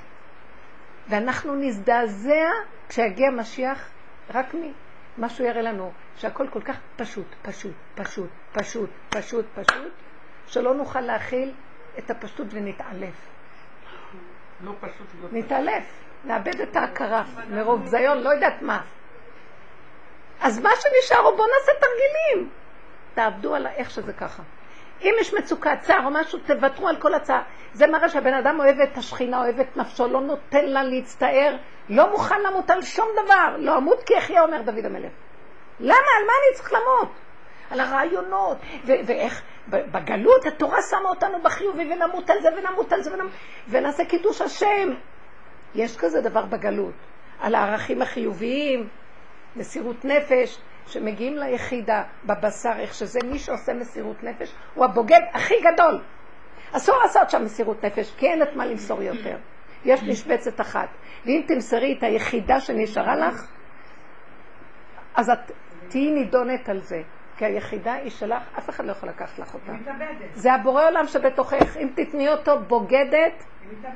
[1.08, 2.50] ואנחנו נזדעזע
[2.88, 3.88] כשיגיע משיח,
[4.34, 4.72] רק מי?
[5.18, 9.92] משהו יראה לנו שהכל כל כך פשוט, פשוט, פשוט, פשוט, פשוט, פשוט,
[10.46, 11.52] שלא נוכל להכיל
[11.98, 13.14] את הפשטות ונתעלף.
[14.60, 15.06] לא פשוט.
[15.22, 15.84] לא נתעלף,
[16.24, 18.82] נאבד את ההכרה מרוב זיון, לא יודעת מה.
[20.40, 22.50] אז מה שנשאר הוא בואו נעשה תרגילים.
[23.14, 24.42] תעבדו על איך שזה ככה.
[25.02, 27.40] אם יש מצוקת צער או משהו, תוותרו על כל הצער.
[27.72, 31.56] זה מראה שהבן אדם אוהב את השכינה, אוהב את נפשו, לא נותן לה להצטער,
[31.88, 33.56] לא מוכן למות על שום דבר.
[33.58, 35.12] לא אמות כי אחיה, אומר דוד המלך.
[35.80, 35.94] למה?
[36.18, 37.08] על מה אני צריך למות?
[37.70, 43.14] על הרעיונות, ו- ואיך בגלות התורה שמה אותנו בחיובי ונמות על זה ונמות על זה
[43.14, 43.32] ונמות,
[43.68, 44.88] ונעשה קידוש השם.
[45.74, 46.94] יש כזה דבר בגלות,
[47.40, 48.88] על הערכים החיוביים,
[49.56, 56.02] מסירות נפש, שמגיעים ליחידה בבשר, איך שזה מי שעושה מסירות נפש, הוא הבוגד הכי גדול.
[56.72, 59.36] אסור לעשות שם מסירות נפש, כי אין את מה למסור יותר.
[59.84, 60.88] יש משבצת אחת.
[61.24, 63.46] ואם תמסרי את היחידה שנשארה לך,
[65.14, 65.52] אז את
[65.88, 67.02] תהיי נידונת על זה.
[67.36, 69.72] כי היחידה היא שלך, אף אחד לא יכול לקחת לך אותה.
[70.34, 71.76] זה הבורא עולם שבתוכך.
[71.76, 73.44] אם תתני אותו בוגדת,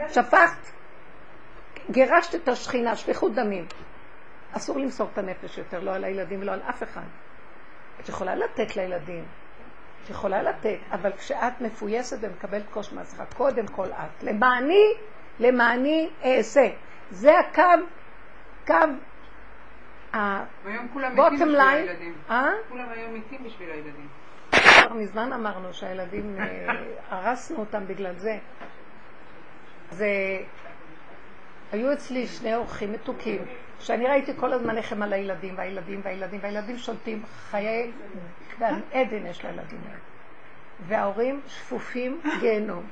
[0.08, 0.72] שפכת,
[1.90, 3.64] גירשת את השכינה, שפיכות דמים.
[4.52, 7.06] אסור למסור את הנפש יותר, לא על הילדים ולא על אף אחד.
[8.00, 9.24] את יכולה לתת לילדים,
[10.04, 14.22] את יכולה לתת, אבל כשאת מפויסת ומקבלת כוש מעצמך, קודם כל את.
[14.22, 14.92] למעני,
[15.40, 16.68] למעני אעשה.
[17.10, 17.62] זה הקו,
[18.66, 18.74] קו
[20.64, 22.14] והיום כולם מתים בשביל הילדים.
[22.30, 22.50] אה?
[22.68, 24.08] כולם היום מתים בשביל הילדים.
[24.50, 26.74] כבר מזמן אמרנו שהילדים, אה,
[27.08, 28.38] הרסנו אותם בגלל זה.
[29.90, 30.06] זה...
[31.72, 33.44] היו אצלי שני אורחים מתוקים,
[33.82, 37.90] שאני ראיתי כל הזמן איך הם על הילדים, והילדים, והילדים, והילדים שולטים חיי
[38.58, 39.98] גן עדן יש לילדים האלה.
[40.86, 42.84] וההורים שפופים גיהנום.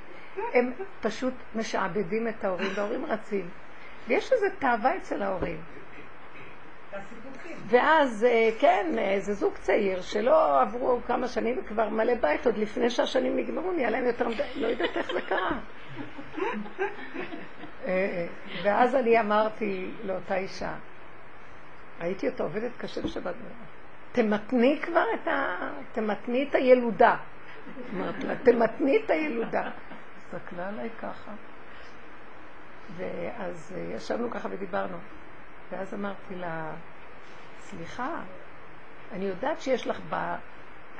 [0.55, 3.49] הם פשוט משעבדים את ההורים, וההורים רצים.
[4.09, 5.61] ויש איזו תאווה אצל ההורים.
[7.67, 8.87] ואז, אה, כן,
[9.19, 13.91] זה זוג צעיר שלא עברו כמה שנים וכבר מלא בית, עוד לפני שהשנים נגמרו, נהיה
[13.91, 15.59] להם יותר מדי, לא יודעת איך זה קרה.
[17.87, 18.27] אה,
[18.63, 20.73] ואז אני אמרתי לאותה אישה,
[22.01, 23.35] ראיתי אותה עובדת קשה בשבת,
[24.13, 25.57] תמתני כבר את ה...
[25.93, 27.17] תמתני את הילודה.
[27.95, 29.71] אמרתי לה, תמתני את הילודה.
[30.17, 31.33] הסתכלה עליי ככה.
[32.97, 34.97] ואז אה, ישבנו ככה ודיברנו.
[35.71, 36.73] ואז אמרתי לה,
[37.61, 38.21] סליחה,
[39.13, 40.01] אני יודעת שיש לך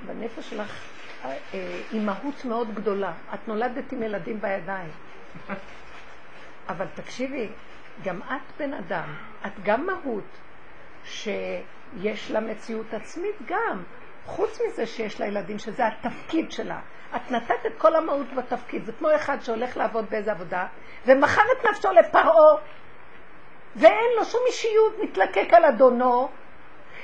[0.07, 0.85] בנפש שלך
[1.25, 1.37] אה,
[1.93, 3.13] אימהות מאוד גדולה.
[3.35, 4.91] את נולדת עם ילדים בידיים.
[6.71, 7.49] אבל תקשיבי,
[8.05, 9.15] גם את בן אדם,
[9.47, 10.39] את גם מהות
[11.05, 13.83] שיש לה מציאות עצמית גם.
[14.27, 16.79] חוץ מזה שיש לה ילדים, שזה התפקיד שלה.
[17.17, 18.85] את נתת את כל המהות בתפקיד.
[18.85, 20.67] זה כמו אחד שהולך לעבוד באיזה עבודה,
[21.07, 22.57] ומכר את נפשו לפרעה,
[23.77, 26.29] ואין לו שום אישיות, מתלקק על אדונו,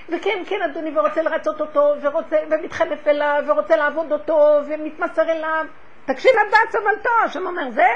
[0.09, 5.66] וכן, כן, אדוני, ורוצה לרצות אותו, ורוצה, ומתחנף אליו, ורוצה לעבוד אותו, ומתמסר אליו.
[6.05, 7.87] תקשיב לדעת סבלתו, השם אומר, זה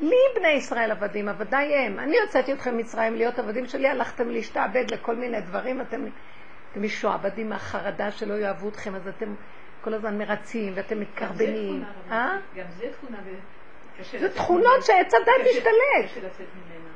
[0.00, 1.98] לי בני ישראל עבדים, עבדיי הם.
[1.98, 6.04] אני הוצאתי אתכם ממצרים להיות עבדים שלי, הלכתם להשתעבד לכל מיני דברים, אתם,
[6.72, 9.34] אתם משועבדים מהחרדה שלא יאהבו אתכם, אז אתם
[9.80, 11.84] כל הזמן מרצים ואתם מתקרבנים.
[12.10, 12.38] אה?
[12.56, 13.18] גם זה תכונה
[14.20, 16.04] זה תכונות שעץ הדת משתלט.
[16.04, 16.90] קשה לצאת ממנה.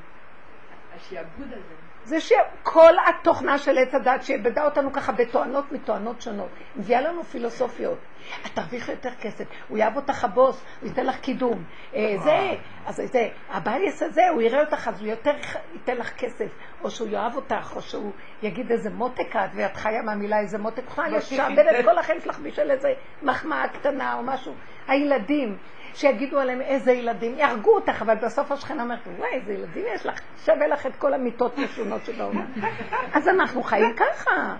[0.97, 1.94] השעבוד הזה.
[2.05, 7.99] זה שכל התוכנה של עץ הדת שאיבדה אותנו ככה בתואנות מתואנות שונות, מביאה לנו פילוסופיות.
[8.47, 11.65] את תרוויח יותר כסף, הוא יאהב אותך הבוס, הוא ייתן לך קידום.
[11.95, 12.51] אה, זה,
[12.87, 15.35] אז זה, הבעל יעשה זה, הוא יראה אותך, אז הוא יותר
[15.75, 16.49] ייתן לך כסף.
[16.85, 18.13] או שהוא יאהב אותך, או שהוא
[18.43, 22.39] יגיד איזה מותק את, ואת חיה מהמילה איזה מותק, יכולה לשעבד את כל החיים שלך
[22.39, 22.89] בשביל איזה
[23.23, 24.55] מחמאה קטנה או משהו.
[24.89, 25.57] הילדים,
[25.95, 30.21] שיגידו עליהם איזה ילדים, יהרגו אותך, אבל בסוף השכנה אומרת, וואי, איזה ילדים יש לך,
[30.45, 32.47] שווה לך את כל המיטות משונות שבעולם.
[33.17, 34.57] אז אנחנו חיים ככה.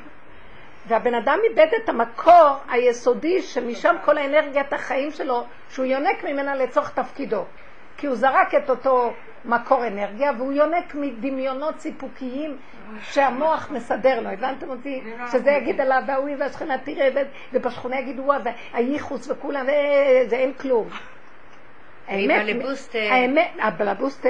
[0.87, 6.91] והבן אדם איבד את המקור היסודי שמשם כל האנרגיית החיים שלו, שהוא יונק ממנה לצורך
[6.91, 7.45] תפקידו.
[7.97, 9.13] כי הוא זרק את אותו
[9.45, 12.57] מקור אנרגיה והוא יונק מדמיונות סיפוקיים
[13.03, 15.03] שהמוח מסדר לו, הבנתם אותי?
[15.33, 17.09] שזה יגיד עליו וההוא והשכנה תראה
[17.53, 18.31] ובשכונה יגידו
[18.73, 20.89] והייחוס וכולם וזה אין כלום.
[22.09, 22.47] האמת,
[22.95, 24.29] האמת, הבלבוסטה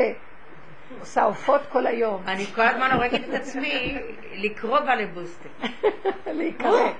[1.00, 2.22] עושה עופות כל היום.
[2.26, 3.98] אני כל הזמן הורגת את עצמי
[4.32, 5.48] לקרוא בלבוסטה.
[6.26, 6.92] להיקרא.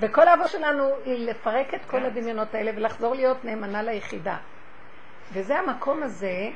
[0.00, 4.36] וכל העבודה שלנו היא לפרק את כל הדמיונות האלה ולחזור להיות נאמנה ליחידה.
[5.32, 6.48] וזה המקום הזה,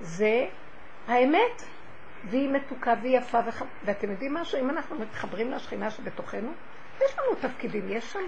[0.00, 0.46] זה
[1.08, 1.62] האמת,
[2.24, 3.62] והיא מתוקה והיא יפה, וח...
[3.84, 4.58] ואתם יודעים משהו?
[4.58, 6.52] אם אנחנו מתחברים לשכינה שבתוכנו,
[7.04, 8.18] יש לנו תפקידים, יש שם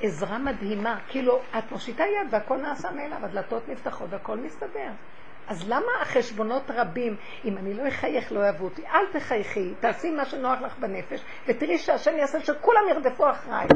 [0.00, 0.98] עזרה מדהימה.
[1.08, 4.90] כאילו, את מושיטה יד והכל נעשה מאליו, הדלתות נפתחות והכל מסתדר.
[5.48, 7.16] אז למה החשבונות רבים?
[7.44, 8.82] אם אני לא אחייך, לא יאהבו אותי.
[8.86, 13.72] אל תחייכי, תעשי מה שנוח לך בנפש, ותראי שהשם יעשה שכולם ירדפו אחרייך.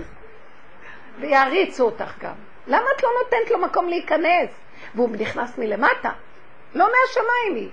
[1.20, 2.35] ויעריצו אותך גם.
[2.66, 4.50] למה את לא נותנת לו מקום להיכנס?
[4.94, 6.11] והוא נכנס מלמטה,
[6.74, 7.70] לא מהשמיים היא.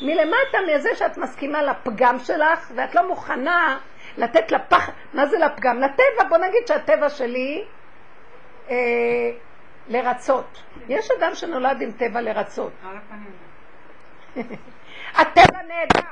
[0.00, 3.78] מלמטה, מזה שאת מסכימה לפגם שלך, ואת לא מוכנה
[4.18, 4.90] לתת לפח...
[5.12, 5.80] מה זה לפגם?
[5.80, 7.64] לטבע, בוא נגיד שהטבע שלי
[8.70, 8.74] אה,
[9.88, 10.62] לרצות.
[10.88, 12.72] יש אדם שנולד עם טבע לרצות.
[15.18, 16.08] הטבע נהדר.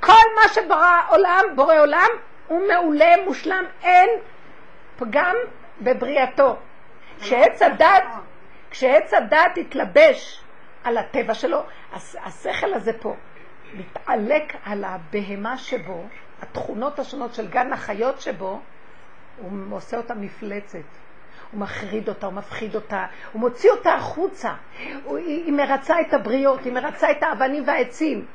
[0.00, 2.08] כל מה שברא עולם, בורא עולם,
[2.46, 4.10] הוא מעולה, מושלם, אין
[4.96, 5.36] פגם
[5.80, 6.56] בבריאתו.
[7.20, 8.04] כשעץ הדת,
[8.70, 10.40] כשעץ הדת התלבש
[10.84, 11.62] על הטבע שלו,
[11.92, 13.14] השכל הזה פה
[13.74, 16.04] מתעלק על הבהמה שבו,
[16.42, 18.60] התכונות השונות של גן החיות שבו,
[19.40, 20.78] הוא עושה אותה מפלצת.
[21.50, 24.54] הוא מחריד אותה, הוא מפחיד אותה, הוא מוציא אותה החוצה.
[25.04, 28.26] הוא, היא, מרצה את הבריות, היא מרצה את האבנים והעצים.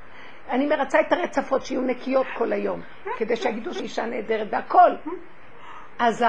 [0.49, 2.81] אני מרצה את הרצפות שיהיו נקיות כל היום,
[3.17, 4.91] כדי שיגידו שאישה נהדרת והכל.
[5.99, 6.25] אז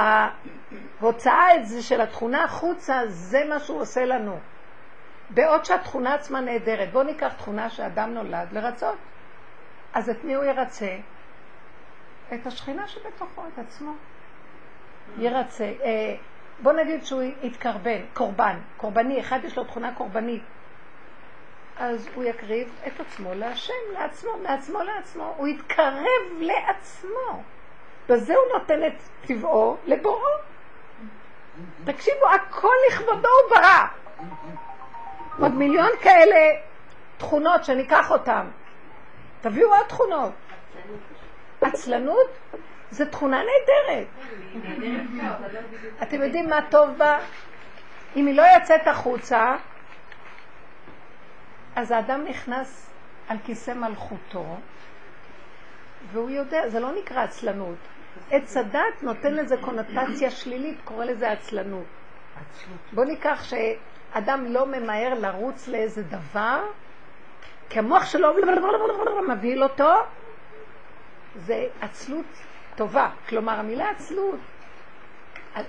[1.00, 1.48] ההוצאה
[1.80, 4.38] של התכונה החוצה, זה מה שהוא עושה לנו.
[5.30, 6.92] בעוד שהתכונה עצמה נהדרת.
[6.92, 8.96] בואו ניקח תכונה שאדם נולד לרצות.
[9.94, 10.96] אז את מי הוא ירצה?
[12.34, 13.92] את השכינה שבתוכו, את עצמו.
[15.18, 15.64] ירצה.
[15.64, 16.14] אה,
[16.62, 20.42] בוא נגיד שהוא יתקרבן, קורבן, קורבני, אחד יש לו תכונה קורבנית.
[21.78, 25.34] אז הוא יקריב את עצמו להשם, לעצמו, מעצמו לעצמו.
[25.36, 27.42] הוא יתקרב לעצמו.
[28.08, 30.30] בזה הוא נותן את טבעו לבוראו.
[31.84, 33.86] תקשיבו, הכל לכבודו הוא ברא.
[35.40, 36.36] עוד מיליון כאלה
[37.16, 38.46] תכונות שניקח אותן.
[39.40, 40.32] תביאו עוד תכונות.
[41.60, 42.30] עצלנות
[42.90, 44.06] זה תכונה נהדרת.
[46.02, 47.18] אתם יודעים מה טוב בה?
[48.16, 49.56] אם היא לא יוצאת החוצה,
[51.76, 52.90] אז האדם נכנס
[53.28, 54.56] על כיסא מלכותו,
[56.12, 57.78] והוא יודע, זה לא נקרא עצלנות.
[58.30, 61.84] עץ הדת נותן לזה קונוטציה שלילית, קורא לזה עצלנות.
[62.92, 66.64] בוא ניקח שאדם לא ממהר לרוץ לאיזה דבר,
[67.68, 68.28] כי המוח שלו
[69.28, 69.92] מבהיל אותו,
[71.36, 72.26] זה עצלות
[72.76, 73.10] טובה.
[73.28, 74.40] כלומר, המילה עצלות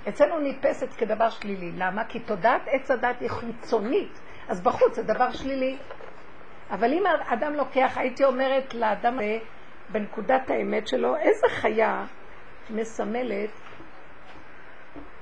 [0.10, 1.72] אצלנו נתפסת כדבר שלילי.
[1.72, 2.04] למה?
[2.06, 5.78] כי תודעת עץ הדת היא חיצונית, אז בחוץ זה דבר שלילי.
[6.72, 9.40] אבל אם האדם לוקח, הייתי אומרת לאדם הזה,
[9.90, 12.06] בנקודת האמת שלו, איזה חיה
[12.70, 13.50] מסמלת,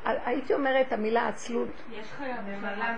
[0.06, 1.84] הייתי אומרת המילה עצלות.
[1.92, 2.98] יש חיה נמלה.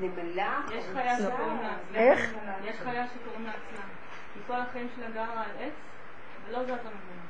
[0.00, 0.60] נמלה?
[0.72, 2.00] יש חיה שקוראים לה עצלה.
[2.00, 2.34] איך?
[2.64, 3.84] יש חיה שקוראים לה עצלה.
[4.34, 5.72] היא כל החיים שלה גרה על עץ,
[6.58, 7.22] ממנו.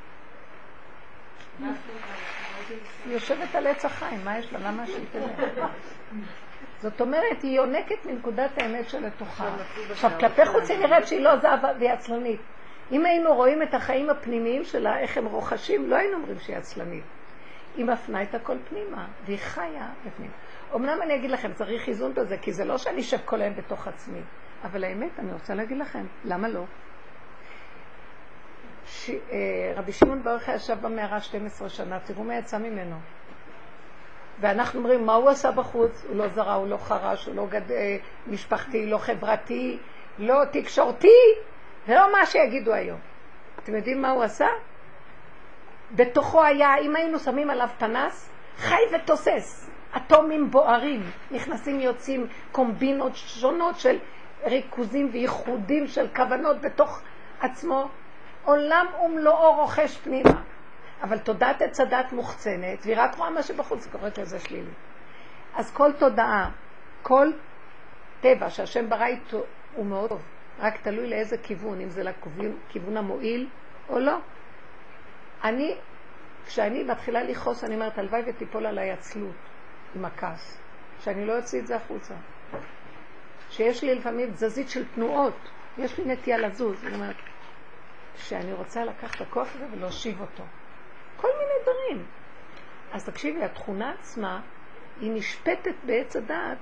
[3.04, 4.58] היא יושבת על עץ החיים, מה יש לה?
[4.58, 5.66] למה שהיא תדע?
[6.78, 9.56] זאת אומרת, היא יונקת מנקודת האמת שלתוכה.
[9.90, 12.40] עכשיו, כלפי חוץ היא נראית שהיא לא זהבה והיא עצלנית.
[12.92, 17.04] אם היינו רואים את החיים הפנימיים שלה, איך הם רוכשים, לא היינו אומרים שהיא עצלנית.
[17.76, 20.30] היא מפנה את הכל פנימה, והיא חיה בפנים.
[20.74, 23.88] אמנם אני אגיד לכם, צריך איזון בזה, כי זה לא שאני אשב כל היום בתוך
[23.88, 24.20] עצמי,
[24.64, 26.64] אבל האמת, אני רוצה להגיד לכם, למה לא?
[28.90, 29.10] ש...
[29.76, 32.96] רבי שמעון ברוך ישב במערה 12 שנה, תראו מה יצא ממנו.
[34.40, 36.04] ואנחנו אומרים, מה הוא עשה בחוץ?
[36.08, 37.72] הוא לא זרע, הוא לא חרש, הוא לא גד...
[37.72, 39.78] אה, משפחתי, לא חברתי,
[40.18, 41.16] לא תקשורתי,
[41.88, 42.98] ולא מה שיגידו היום.
[43.62, 44.46] אתם יודעים מה הוא עשה?
[45.92, 49.70] בתוכו היה, אם היינו שמים עליו פנס, חי ותוסס.
[49.96, 53.98] אטומים בוערים, נכנסים יוצאים קומבינות שונות של
[54.44, 57.02] ריכוזים וייחודים של כוונות בתוך
[57.40, 57.88] עצמו.
[58.44, 60.42] עולם ומלואו רוכש פנימה.
[61.02, 64.70] אבל תודעת עץ הדת מוחצנת, והיא רק רואה מה שבחוץ, היא קוראת לזה שלילי.
[65.54, 66.50] אז כל תודעה,
[67.02, 67.32] כל
[68.20, 69.42] טבע שהשם ברא איתו
[69.74, 70.22] הוא מאוד טוב,
[70.58, 73.48] רק תלוי לאיזה כיוון, אם זה לכיוון המועיל
[73.88, 74.16] או לא.
[75.44, 75.76] אני,
[76.46, 79.34] כשאני מתחילה לכעוס, אני אומרת, הלוואי ותיפול עליי עצלות
[79.94, 80.60] עם הכעס,
[81.00, 82.14] שאני לא אוציא את זה החוצה.
[83.50, 87.16] שיש לי לפעמים תזזית של תנועות, יש לי נטייה לזוז, אני אומרת,
[88.16, 90.42] שאני רוצה לקחת את הכוח הזה ולהושיב אותו.
[91.16, 92.06] כל מיני דברים.
[92.92, 94.40] אז תקשיבי, התכונה עצמה,
[95.00, 96.58] היא נשפטת בעץ הדעת,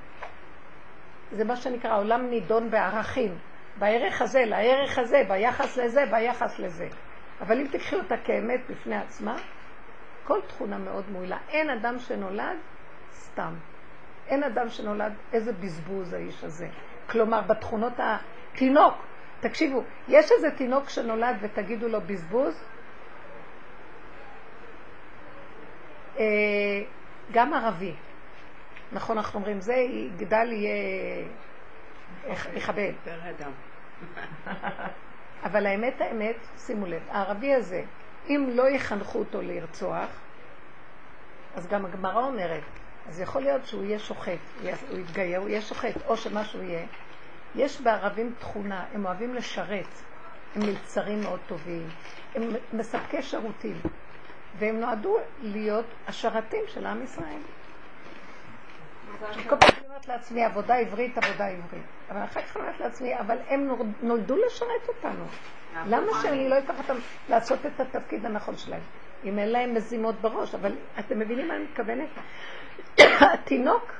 [1.33, 3.39] זה מה שנקרא עולם נידון בערכים.
[3.79, 6.89] בערך הזה, לערך הזה, ביחס לזה, ביחס לזה.
[7.41, 9.37] אבל אם תקחי אותה כאמת בפני עצמה,
[10.25, 11.39] כל תכונה מאוד מועילה.
[11.49, 12.57] אין אדם שנולד
[13.13, 13.55] סתם.
[14.27, 16.69] אין אדם שנולד, איזה בזבוז האיש הזה.
[17.11, 18.95] כלומר, בתכונות התינוק,
[19.41, 22.65] תקשיבו, יש איזה תינוק שנולד ותגידו לו בזבוז?
[26.19, 26.25] אה,
[27.33, 27.95] גם ערבי.
[28.93, 31.25] נכון, אנחנו אומרים, זה יגדל יהיה...
[32.55, 32.93] יכבד.
[35.47, 37.83] אבל האמת, האמת, שימו לב, הערבי הזה,
[38.29, 40.09] אם לא יחנכו אותו לרצוח,
[41.55, 42.63] אז גם הגמרא אומרת,
[43.09, 44.39] אז יכול להיות שהוא יהיה שוחט,
[44.91, 46.87] הוא יתגייר, הוא יהיה שוחט, או שמשהו יהיה.
[47.55, 49.87] יש בערבים תכונה, הם אוהבים לשרת,
[50.55, 51.89] הם מלצרים מאוד טובים,
[52.35, 53.77] הם מספקי שירותים,
[54.59, 57.41] והם נועדו להיות השרתים של עם ישראל.
[59.49, 61.83] כל פעם אני אומרת לעצמי, עבודה עברית, עבודה עברית.
[62.11, 63.71] אבל אחר כך אני אומרת לעצמי, אבל הם
[64.03, 65.25] נולדו לשרת אותנו.
[65.87, 66.97] למה שאני לא אקח אותם
[67.29, 68.81] לעשות את התפקיד הנכון שלהם?
[69.25, 72.09] אם אין להם מזימות בראש, אבל אתם מבינים מה אני מתכוונת?
[73.35, 73.93] התינוק,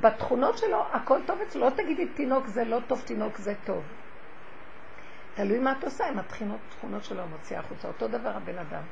[0.00, 1.64] בתכונות שלו, הכל טוב אצלו.
[1.64, 3.82] לא תגידי תינוק זה לא טוב, תינוק זה טוב.
[5.34, 7.88] תלוי מה את עושה עם התכונות שלו, מוציאה החוצה.
[7.88, 8.82] אותו דבר הבן אדם.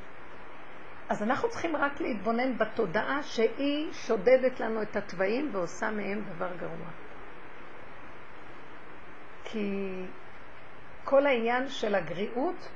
[1.09, 6.87] אז אנחנו צריכים רק להתבונן בתודעה שהיא שודדת לנו את התוואים ועושה מהם דבר גרוע.
[9.43, 9.91] כי
[11.03, 12.69] כל העניין של הגריעות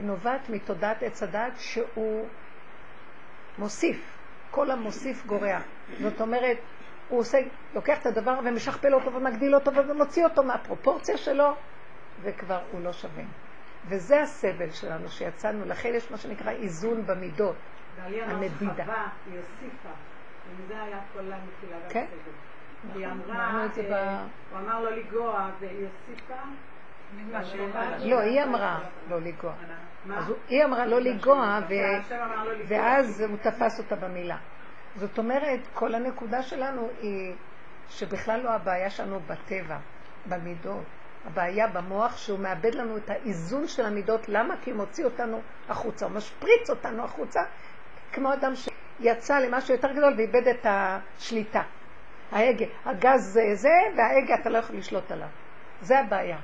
[0.00, 2.26] נובעת מתודעת עץ הדת שהוא
[3.58, 4.18] מוסיף.
[4.50, 5.58] כל המוסיף גורע.
[6.02, 6.58] זאת אומרת,
[7.12, 7.38] הוא עושה,
[7.74, 11.54] לוקח את הדבר ומשכפל אותו ומגדיל אותו ומוציא אותו מהפרופורציה שלו,
[12.22, 13.24] וכבר הוא לא שווה.
[13.88, 17.56] וזה הסבל שלנו שיצאנו, לכן יש מה שנקרא איזון במידות,
[18.04, 18.84] המדידה.
[19.26, 19.88] היא הוסיפה,
[20.56, 22.06] וזה היה כל הנפילה כן.
[22.94, 26.34] היא אמרה, אה, הוא אמר לא לגוע, והיא הוסיפה.
[28.04, 29.54] לא, היא אמרה לא לגוע.
[30.14, 31.58] אז היא אמרה לא לגוע,
[32.68, 34.36] ואז הוא תפס אותה במילה.
[34.96, 37.34] זאת אומרת, כל הנקודה שלנו היא
[37.88, 39.78] שבכלל לא הבעיה שלנו בטבע,
[40.26, 40.84] במידות.
[41.24, 44.28] הבעיה במוח שהוא מאבד לנו את האיזון של המידות.
[44.28, 44.54] למה?
[44.62, 47.40] כי הוא מוציא אותנו החוצה, הוא משפריץ אותנו החוצה,
[48.12, 51.62] כמו אדם שיצא למשהו יותר גדול ואיבד את השליטה.
[52.32, 55.28] ההגה, הגז זה זה, וההגה אתה לא יכול לשלוט עליו.
[55.80, 56.38] זה הבעיה.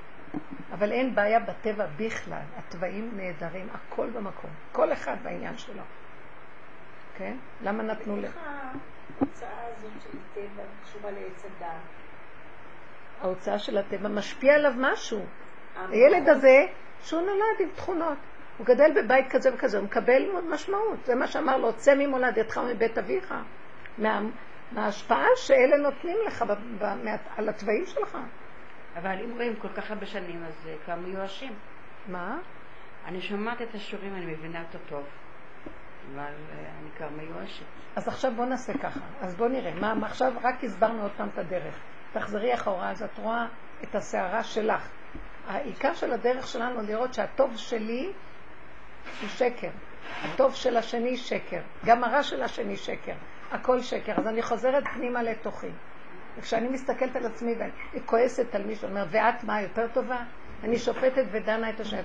[0.73, 2.43] אבל אין בעיה בטבע בכלל.
[2.57, 4.51] התוואים נהדרים, הכל במקום.
[4.73, 5.83] כל אחד בעניין שלו.
[7.19, 7.37] כן?
[7.63, 8.25] למה נתנו ל...
[8.25, 8.37] איך
[9.21, 11.69] ההוצאה הזאת של טבע קשורה לעץ הדת?
[13.21, 15.25] ההוצאה של הטבע משפיע עליו משהו.
[15.91, 16.67] הילד הזה,
[17.01, 18.19] שהוא נולד עם תכונות.
[18.59, 21.05] הוא גדל בבית כזה וכזה, הוא מקבל משמעות.
[21.05, 23.35] זה מה שאמר לו, צא ממולדתך ומבית אביך.
[23.99, 24.21] מה,
[24.73, 28.19] מההשפעה שאלה נותנים לך ב, ב, מה, על התוואים שלך.
[28.97, 31.53] אבל אם רואים כל כך הרבה שנים, אז כבר מיואשים.
[32.09, 32.39] מה?
[33.07, 35.05] אני שומעת את השיעורים, אני מבינה אותו טוב.
[36.15, 36.25] אבל
[36.81, 37.65] אני כבר מיואשת.
[37.97, 39.01] אז עכשיו בוא נעשה ככה.
[39.21, 39.75] אז בוא נראה.
[39.75, 41.75] מה, עכשיו רק הסברנו עוד פעם את הדרך.
[42.13, 43.47] תחזרי אחורה, אז את רואה
[43.83, 44.89] את הסערה שלך.
[45.47, 48.13] העיקר של הדרך שלנו לראות שהטוב שלי
[49.21, 49.71] הוא שקר.
[50.23, 51.61] הטוב של השני שקר.
[51.85, 53.15] גם הרע של השני שקר.
[53.51, 54.13] הכל שקר.
[54.17, 55.71] אז אני חוזרת פנימה לתוכי.
[56.39, 57.71] וכשאני מסתכלת על עצמי ואני
[58.07, 60.19] כועסת על מישהו, אני אומרת, ואת מה, יותר טובה?
[60.65, 62.01] אני שופטת ודנה את השני.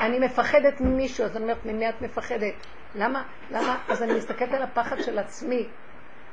[0.00, 2.54] אני מפחדת ממישהו, אז אני אומרת, ממי את מפחדת?
[2.94, 3.22] למה?
[3.50, 3.78] למה?
[3.88, 5.68] אז אני מסתכלת על הפחד של עצמי.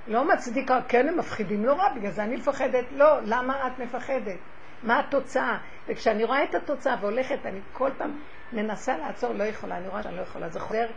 [0.07, 2.85] לא מצדיקה, כן, הם מפחידים נורא, בגלל זה אני מפחדת.
[2.91, 4.37] לא, למה את מפחדת?
[4.83, 5.57] מה התוצאה?
[5.87, 8.19] וכשאני רואה את התוצאה והולכת, אני כל פעם
[8.53, 10.49] מנסה לעצור, לא יכולה, אני רואה שאני לא יכולה.
[10.49, 10.87] זה חוזר,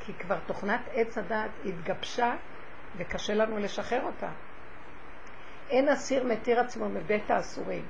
[0.00, 2.34] כי כבר תוכנת עץ הדעת התגבשה,
[2.96, 4.28] וקשה לנו לשחרר אותה.
[5.70, 7.84] אין אסיר מתיר עצמו מבית האסורים,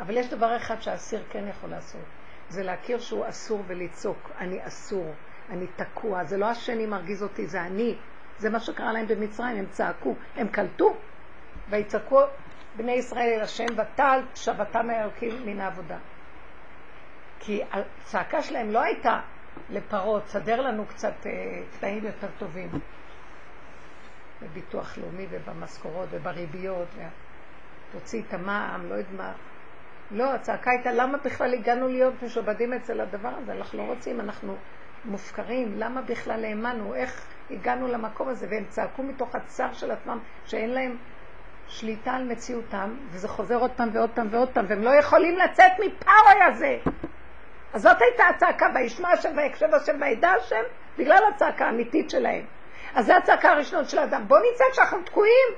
[0.00, 2.04] אבל יש דבר אחד שהאסיר כן יכול לעשות,
[2.48, 5.14] זה להכיר שהוא אסור ולצעוק, אני אסור,
[5.50, 7.96] אני תקוע, זה לא השני מרגיז אותי, זה אני.
[8.38, 10.96] זה מה שקרה להם במצרים, הם צעקו, הם קלטו,
[11.70, 12.20] ויצעקו
[12.76, 15.98] בני ישראל אל השם וטל שבתם האלוקים מן העבודה.
[17.40, 19.20] כי הצעקה שלהם לא הייתה
[19.70, 21.32] לפרות, סדר לנו קצת אה,
[21.80, 22.68] תנאים יותר טובים.
[24.42, 26.88] בביטוח לאומי ובמשכורות ובריביות,
[27.92, 29.32] תוציא את המע"מ, לא יודע מה.
[30.10, 34.56] לא, הצעקה הייתה למה בכלל הגענו להיות משועבדים אצל הדבר הזה, אנחנו לא רוצים, אנחנו
[35.06, 40.70] מופקרים, למה בכלל האמנו, איך הגענו למקום הזה, והם צעקו מתוך הצער של עצמם, שאין
[40.70, 40.96] להם
[41.68, 45.72] שליטה על מציאותם, וזה חוזר עוד פעם ועוד פעם ועוד פעם, והם לא יכולים לצאת
[45.72, 46.76] מפאווי הזה.
[47.74, 50.62] אז זאת הייתה הצעקה, וישמע השם ויקשב השם וידע השם,
[50.98, 52.44] בגלל הצעקה האמיתית שלהם.
[52.94, 54.28] אז זו הצעקה הראשונה של האדם.
[54.28, 55.48] בוא נצעק שאנחנו תקועים,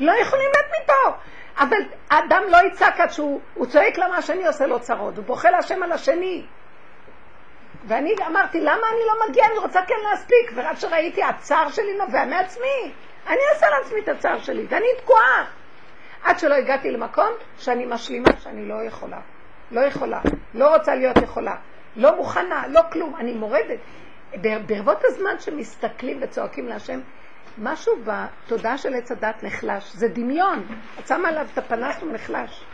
[0.00, 1.16] לא יכולים לת מפה.
[1.58, 1.76] אבל
[2.10, 5.92] האדם לא יצעק עד שהוא צועק למה השני עושה לו צרות, הוא בוכה להשם על
[5.92, 6.46] השני.
[7.84, 9.46] ואני אמרתי, למה אני לא מגיעה?
[9.46, 10.52] אני רוצה כן להספיק.
[10.54, 12.92] ורק שראיתי, הצער שלי נובע מעצמי.
[13.26, 15.44] אני אעשה לעצמי את הצער שלי, ואני תקועה.
[16.22, 17.28] עד שלא הגעתי למקום
[17.58, 19.20] שאני משלימה שאני לא יכולה.
[19.70, 20.20] לא יכולה.
[20.54, 21.54] לא רוצה להיות יכולה.
[21.96, 23.16] לא מוכנה, לא כלום.
[23.16, 23.78] אני מורדת.
[24.66, 27.00] ברבות הזמן שמסתכלים וצועקים להשם,
[27.58, 29.92] משהו בתודעה של עץ הדת נחלש.
[29.92, 30.66] זה דמיון.
[30.98, 32.64] את שמה עליו את הפנס, הוא נחלש.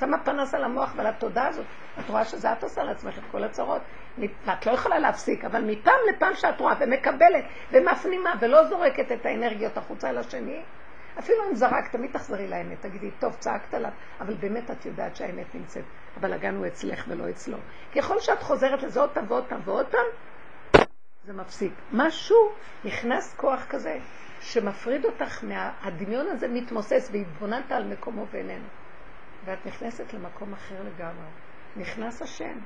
[0.00, 1.66] שמה פנס על המוח ועל התודעה הזאת.
[2.00, 3.82] את רואה שזה את עושה לעצמך את כל הצרות.
[4.18, 9.76] ואת לא יכולה להפסיק, אבל מפעם לפעם שאת רואה ומקבלת ומפנימה ולא זורקת את האנרגיות
[9.76, 10.62] החוצה לשני,
[11.18, 12.80] אפילו אם זרקת, תמיד תחזרי לאמת.
[12.80, 13.90] תגידי, טוב, צעקת עליו,
[14.20, 15.84] אבל באמת את יודעת שהאמת נמצאת.
[16.16, 17.58] הבלאגן הוא אצלך ולא אצלו.
[17.96, 20.06] ככל שאת חוזרת לזה עוד פעם ועוד פעם ועוד פעם,
[21.24, 21.72] זה מפסיק.
[21.92, 22.52] משהו,
[22.84, 23.98] נכנס כוח כזה,
[24.40, 28.66] שמפריד אותך מהדמיון הזה מתמוסס והתבוננת על מקומו ואיננו.
[29.44, 31.26] ואת נכנסת למקום אחר לגמרי.
[31.76, 32.58] נכנס השם.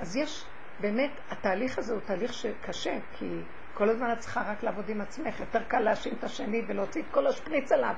[0.00, 0.44] אז יש,
[0.80, 3.26] באמת, התהליך הזה הוא תהליך שקשה, כי
[3.74, 5.40] כל הזמן את צריכה רק לעבוד עם עצמך.
[5.40, 7.94] יותר קל להאשים את השני ולהוציא את כל השפריץ עליו.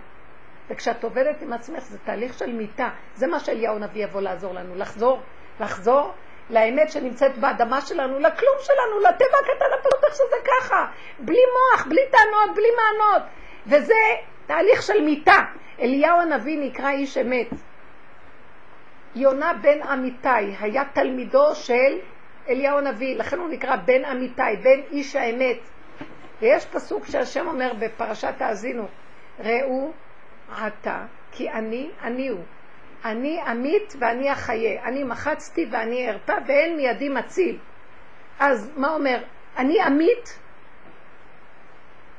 [0.71, 2.89] וכשאת עובדת עם עצמך זה תהליך של מיטה.
[3.15, 4.75] זה מה שאליהו הנביא יבוא לעזור לנו.
[4.75, 5.23] לחזור,
[5.61, 6.13] לחזור
[6.51, 10.87] לאמת שנמצאת באדמה שלנו, לכלום שלנו, לטבע הקטן הפתוח שזה ככה.
[11.19, 13.23] בלי מוח, בלי טענות, בלי מענות.
[13.67, 13.95] וזה
[14.47, 15.45] תהליך של מיטה.
[15.81, 17.49] אליהו הנביא נקרא איש אמת.
[19.17, 21.99] יונה בן אמיתי היה תלמידו של
[22.49, 25.59] אליהו הנביא, לכן הוא נקרא בן אמיתי, בן איש האמת.
[26.41, 28.89] ויש פסוק שהשם אומר בפרשת האזינו,
[29.39, 29.93] ראו
[30.57, 32.41] עתה כי אני, אני הוא.
[33.05, 37.59] אני אמית ואני אחיה, אני מחצתי ואני ארפא ואין מידי מציל.
[38.41, 39.23] אז מה אומר?
[39.57, 40.39] אני אמית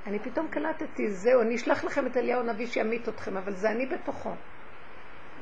[0.08, 3.86] אני פתאום קלטתי, זהו, אני אשלח לכם את אליהו הנביא שימית אתכם, אבל זה אני
[3.86, 4.32] בתוכו.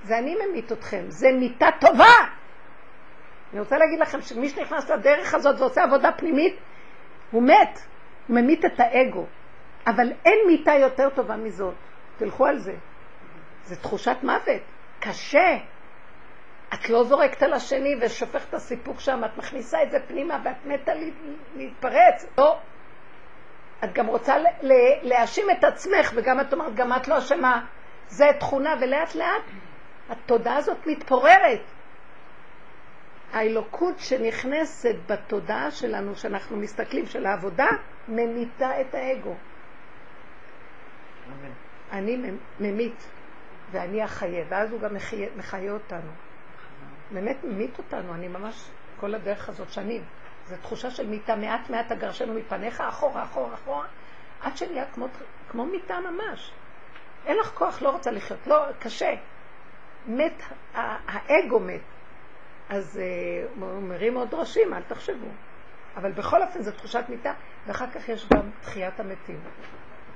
[0.05, 2.13] זה אני ממית אתכם, זה מיתה טובה!
[3.51, 6.55] אני רוצה להגיד לכם שמי שנכנס לדרך הזאת ועושה עבודה פנימית,
[7.31, 7.79] הוא מת,
[8.27, 9.25] הוא ממית את האגו.
[9.87, 11.73] אבל אין מיתה יותר טובה מזאת.
[12.17, 12.73] תלכו על זה.
[13.63, 14.61] זה תחושת מוות.
[14.99, 15.57] קשה.
[16.73, 20.65] את לא זורקת על השני ושופכת את הסיפוק שם, את מכניסה את זה פנימה ואת
[20.65, 20.91] מתה
[21.55, 22.25] להתפרץ.
[22.37, 22.57] לא.
[23.83, 24.35] את גם רוצה
[25.01, 27.65] להאשים את עצמך, וגם את אומרת, גם את לא אשמה.
[28.07, 29.43] זה תכונה, ולאט לאט
[30.09, 31.61] התודעה הזאת מתפוררת.
[33.33, 37.67] האלוקות שנכנסת בתודעה שלנו, שאנחנו מסתכלים, של העבודה,
[38.07, 39.35] ממיתה את האגו.
[41.91, 43.07] אני ממית,
[43.71, 44.93] ואני אחיה, ואז הוא גם
[45.37, 46.11] מחיה, אותנו.
[47.11, 50.03] באמת ממית אותנו, אני ממש, כל הדרך הזאת שנים.
[50.45, 53.85] זו תחושה של מיטה, מעט מעט אגרשנו מפניך, אחורה, אחורה, אחורה,
[54.41, 55.07] עד שנהיה כמו,
[55.49, 56.51] כמו מיטה ממש.
[57.25, 59.13] אין לך כוח, לא רוצה לחיות, לא, קשה.
[60.07, 60.43] מת,
[60.73, 61.81] האגו מת.
[62.69, 65.27] אז uh, הוא מרים עוד ראשים, אל תחשבו.
[65.95, 67.33] אבל בכל אופן זו תחושת מיטה,
[67.67, 69.39] ואחר כך יש גם תחיית המתים.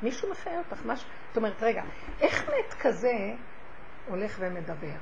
[0.03, 1.09] מישהו מחיה אותך, משהו.
[1.27, 1.83] זאת אומרת, רגע,
[2.21, 3.13] איך מת כזה
[4.07, 4.97] הולך ומדבר?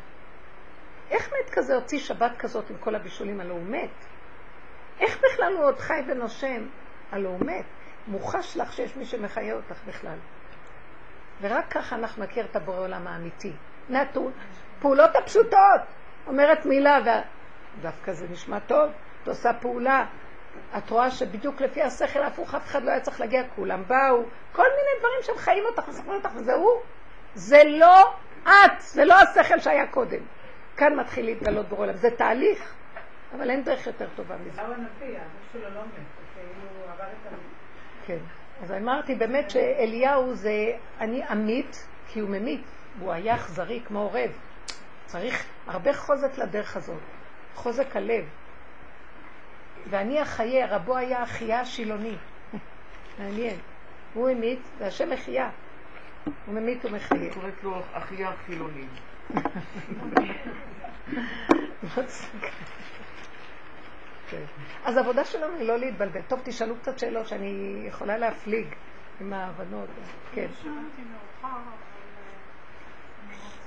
[1.09, 3.39] איך מת כזה הוציא שבת כזאת עם כל הבישולים?
[3.39, 4.05] הלוא הוא מת.
[4.99, 6.67] איך בכלל הוא עוד חי ונושם?
[7.11, 7.65] הלוא הוא מת.
[8.07, 10.17] מוחש לך שיש מי שמחיה אותך בכלל.
[11.41, 13.53] ורק ככה אנחנו נכיר את הבורא עולם האמיתי.
[13.89, 14.31] נתון.
[14.79, 15.81] פעולות הפשוטות.
[16.27, 16.99] אומרת מילה,
[17.79, 18.91] ודווקא זה נשמע טוב,
[19.23, 20.05] את עושה פעולה.
[20.77, 24.63] את רואה שבדיוק לפי השכל ההפוך אף אחד לא היה צריך להגיע, כולם באו, כל
[24.63, 26.81] מיני דברים שהם חיים אותך מספרים אותך, וזה הוא.
[27.35, 28.13] זה לא
[28.43, 30.19] את, זה לא השכל שהיה קודם.
[30.77, 31.93] כאן מתחיל להתגלות בורא עולם.
[31.93, 32.73] זה תהליך.
[33.35, 34.61] אבל אין דרך יותר טובה מזה.
[34.61, 34.67] לא
[37.23, 37.41] כאילו.
[38.05, 38.17] כן.
[38.63, 40.51] אז אמרתי באמת שאליהו זה,
[40.99, 42.63] אני אמית, כי הוא ממית,
[42.99, 44.31] הוא היה אכזרי כמו עורב.
[45.07, 47.01] צריך הרבה חוזק לדרך הזאת,
[47.55, 48.25] חוזק הלב.
[49.89, 52.15] ואני אחיה, רבו היה אחיה השילוני.
[53.19, 53.55] מעניין.
[54.13, 55.49] הוא המית, והשם מחיה.
[56.45, 57.33] הוא ממית ומחיה.
[57.33, 58.85] קוראת לו אחיה החילוני.
[64.85, 66.21] אז העבודה שלנו היא לא להתבלבל.
[66.21, 68.67] טוב, תשאלו קצת שאלות שאני יכולה להפליג
[69.21, 69.89] עם ההבנות.
[70.33, 70.47] כן.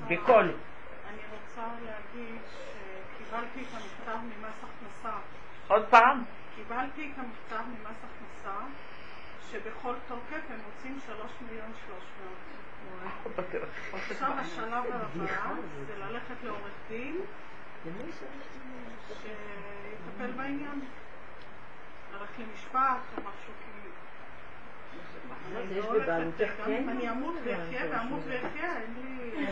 [0.08, 0.54] בקול.
[1.60, 5.18] אני רוצה להגיד שקיבלתי את המכתב ממס הכנסה.
[5.68, 6.24] עוד פעם?
[6.56, 8.56] קיבלתי את המכתב ממס הכנסה
[9.50, 13.38] שבכל תוקף הם רוצים שלוש מיליון שלוש מאות.
[13.92, 15.54] עכשיו השלב הבא
[15.86, 17.20] זה ללכת לעורך דין
[19.08, 20.80] שיטפל בעניין.
[22.12, 23.52] ללכת למשפט או משהו
[25.68, 26.90] כאילו.
[26.90, 29.46] אני אמות ואחיה ואמות ואחיה, אין לי...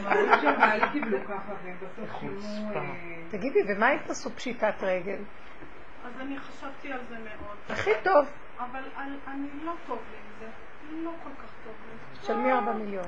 [3.31, 5.19] תגידי, ומה אם תעשו פשיטת רגל?
[6.05, 7.57] אז אני חשבתי על זה מאוד.
[7.69, 8.27] הכי טוב.
[8.59, 8.83] אבל
[9.29, 10.47] אני לא טוב לי עם זה.
[11.05, 12.27] לא כל כך טוב לי.
[12.27, 13.07] של מי ארבע מיליון?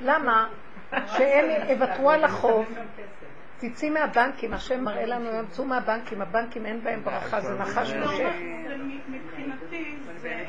[0.00, 0.48] למה?
[1.06, 2.74] שהם יוותרו על החוב,
[3.58, 8.06] תצאי מהבנקים, השם מראה לנו היום, צאו מהבנקים, הבנקים אין בהם ברכה, זה נחש לא,
[8.06, 8.32] מושך.
[8.68, 10.44] זה מ- מבחינתי, זה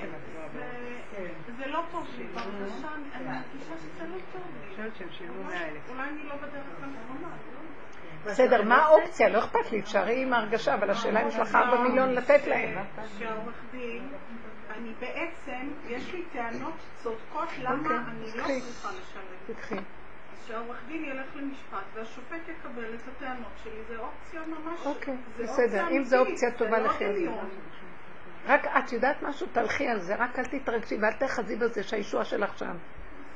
[1.77, 2.23] לא טוב לי.
[2.23, 4.41] בהרגשה, אני מרגישה שזה לא טוב
[4.79, 5.79] לי.
[5.89, 7.27] אולי אני לא בדרך הנכונה.
[8.25, 9.29] בסדר, מה האופציה?
[9.29, 12.85] לא אכפת לי, תשארי עם ההרגשה, אבל השאלה אם יש לך ארבע מיליון לתת להם.
[13.19, 14.09] שהעורך דין,
[14.77, 18.43] אני בעצם, יש לי טענות צודקות למה אוקיי, אני לא.
[18.43, 19.55] צריכה לשלם.
[19.55, 19.75] תקחי.
[20.47, 24.85] שהעורך דין ילך למשפט והשופט יקבל את הטענות שלי, זה אופציה ממש...
[24.85, 25.87] אוקיי, זה בסדר.
[25.89, 27.39] אם זו אופציה טובה זה לא לחיות.
[28.47, 32.57] רק את יודעת משהו, תלכי על זה, רק אל תתרגשי ואל תחזי בזה שהישועה שלך
[32.57, 32.75] שם.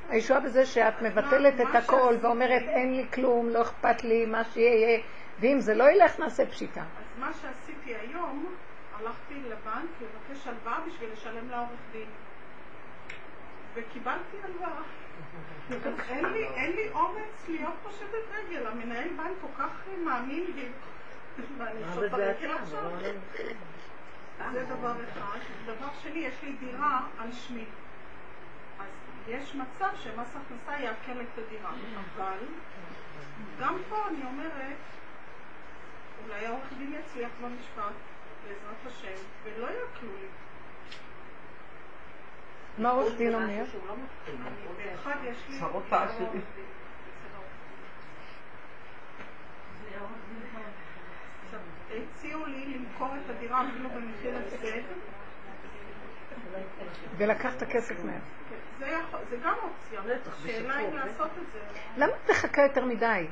[0.09, 4.75] הישועה בזה שאת מבטלת את הכל ואומרת אין לי כלום, לא אכפת לי, מה שיהיה
[4.75, 4.99] יהיה,
[5.39, 6.81] ואם זה לא ילך נעשה פשיטה.
[6.81, 8.55] אז מה שעשיתי היום,
[8.99, 12.07] הלכתי לבנק לבקש הלוואה בשביל לשלם לעורך דין.
[13.73, 14.81] וקיבלתי הלוואה.
[16.09, 20.67] אין לי, אין לי אומץ להיות פושטת רגל, המנהל בנק כל כך מאמין בי.
[21.57, 22.91] ואני ברגיל עכשיו.
[24.51, 25.39] זה דבר אחד.
[25.65, 27.65] דבר שני, יש לי דירה על שמי.
[28.79, 28.87] אז
[29.27, 31.71] יש מצב שמס הכנסה יעקל את הדירה.
[32.15, 32.37] אבל
[33.59, 34.77] גם פה אני אומרת,
[36.23, 37.93] אולי העורך דין יצליח במשפט,
[38.43, 40.27] בעזרת השם, ולא יעקלו לי.
[42.77, 43.45] מה עורך דין אומר?
[43.45, 43.65] אני
[44.77, 45.59] באחד יש לי...
[45.59, 46.41] צרות לא העשירים.
[49.99, 50.61] עורך דין, בסדר.
[51.45, 51.59] עכשיו,
[51.91, 54.81] הציעו לי למכור את הדירה אפילו במחיר הפסד.
[57.17, 58.19] ולקח את הכסף מהם.
[58.79, 59.99] זה יכול- זה גם אופציה.
[60.45, 61.59] השאלה אם לעשות את זה.
[61.97, 63.27] למה את מחכה יותר מדי?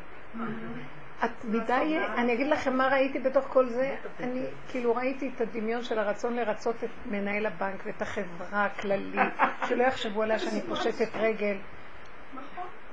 [1.26, 5.84] את מדי, אני אגיד לכם מה ראיתי בתוך כל זה, אני כאילו ראיתי את הדמיון
[5.84, 9.34] של הרצון לרצות את מנהל הבנק ואת החברה הכללית,
[9.68, 11.58] שלא יחשבו עליה שאני פושטת רגל.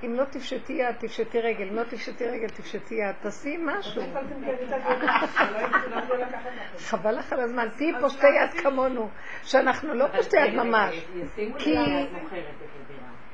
[0.04, 4.02] אם לא תפשטי יד, תפשטי רגל, אם לא תפשטי רגל, תפשטי יד, תעשי משהו.
[6.78, 9.08] חבל לך על הזמן, תהיי פושטי יד כמונו,
[9.44, 10.94] שאנחנו לא פושטי יד ממש.
[11.14, 11.76] ישימו כי-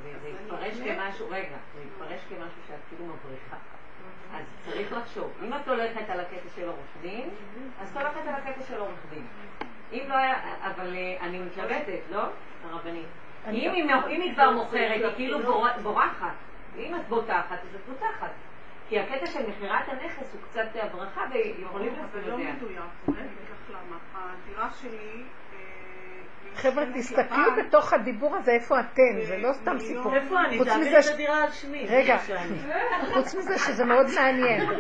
[0.05, 3.57] וזה יתפרש כמשהו, רגע, זה יתפרש כמשהו שאת כאילו מבריחה.
[4.35, 7.29] אז צריך לחשוב, אם את הולכת על הקטע של עורך דין,
[7.81, 9.27] אז את הולכת על הקטע של עורך דין.
[9.93, 12.23] אם לא היה, אבל אה, אני מתלבטת, לא?
[12.71, 13.07] הרבנית.
[13.49, 13.73] אם
[14.07, 16.33] היא כבר מוכרת, היא כאילו בור- בורחת.
[16.77, 18.31] ואם את בוטחת, אז את בוטחת.
[18.89, 22.53] כי הקטע של מכירת הנכס הוא קצת הברחה, ויכולים לשים לא את זה.
[22.53, 22.79] מדויק.
[23.09, 23.97] אני אגיד לך למה.
[24.15, 25.23] הדירה שלי...
[25.53, 27.57] אה, חבר'ה, תסתכלו.
[27.57, 30.15] בתוך הדיבור הזה איפה אתם, זה לא סתם סיפור.
[30.15, 30.59] איפה אני?
[30.59, 31.87] מזה את הדירה על שמי.
[31.87, 32.17] רגע.
[33.15, 34.61] חוץ מזה שזה מאוד מעניין.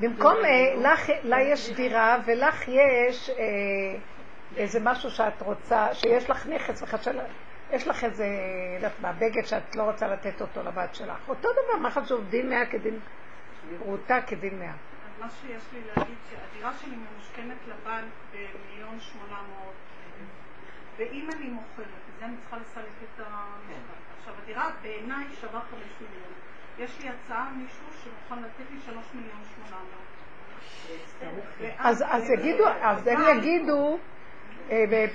[0.00, 3.34] במקום, אה, לה יש דירה ולך יש אה,
[4.56, 7.12] איזה משהו שאת רוצה, שיש לך נכס וחשב,
[7.70, 8.26] יש לך איזה,
[8.74, 11.28] יודעת מה, בגד שאת לא רוצה לתת אותו לבת שלך.
[11.28, 12.98] אותו דבר, מה חשוב, דין מאה כדין
[13.78, 14.72] פרוטה כדין מאה.
[14.72, 19.74] אז מה שיש לי להגיד, שהדירה שלי ממושכנת לבנק במיליון שמונה מאות,
[20.96, 21.86] ואם אני מוכרת,
[22.16, 23.96] אז אני צריכה לסלק את המשפט.
[24.18, 26.32] עכשיו, הדירה בעיניי שווה חמש מיליון.
[26.78, 30.16] יש לי הצעה, מישהו שמוכן לתת לי שלוש מיליון שמונה מאות.
[31.78, 34.15] אז, אז יגידו, אז הם יגידו, אה,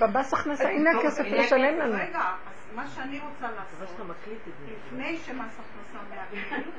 [0.00, 1.94] במס הכנסה, הנה הכסף לשלם לנו.
[1.94, 4.00] רגע, אז מה שאני רוצה לעשות.
[4.66, 6.70] לפני שמס הכנסה מעקל,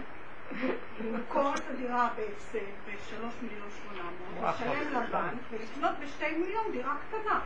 [1.01, 4.09] למכור את הדירה בהפסד בשלוש מיליון שמונה
[4.39, 7.39] מאות, לשלם לבנק ולקנות בשתי מיליון דירה קטנה.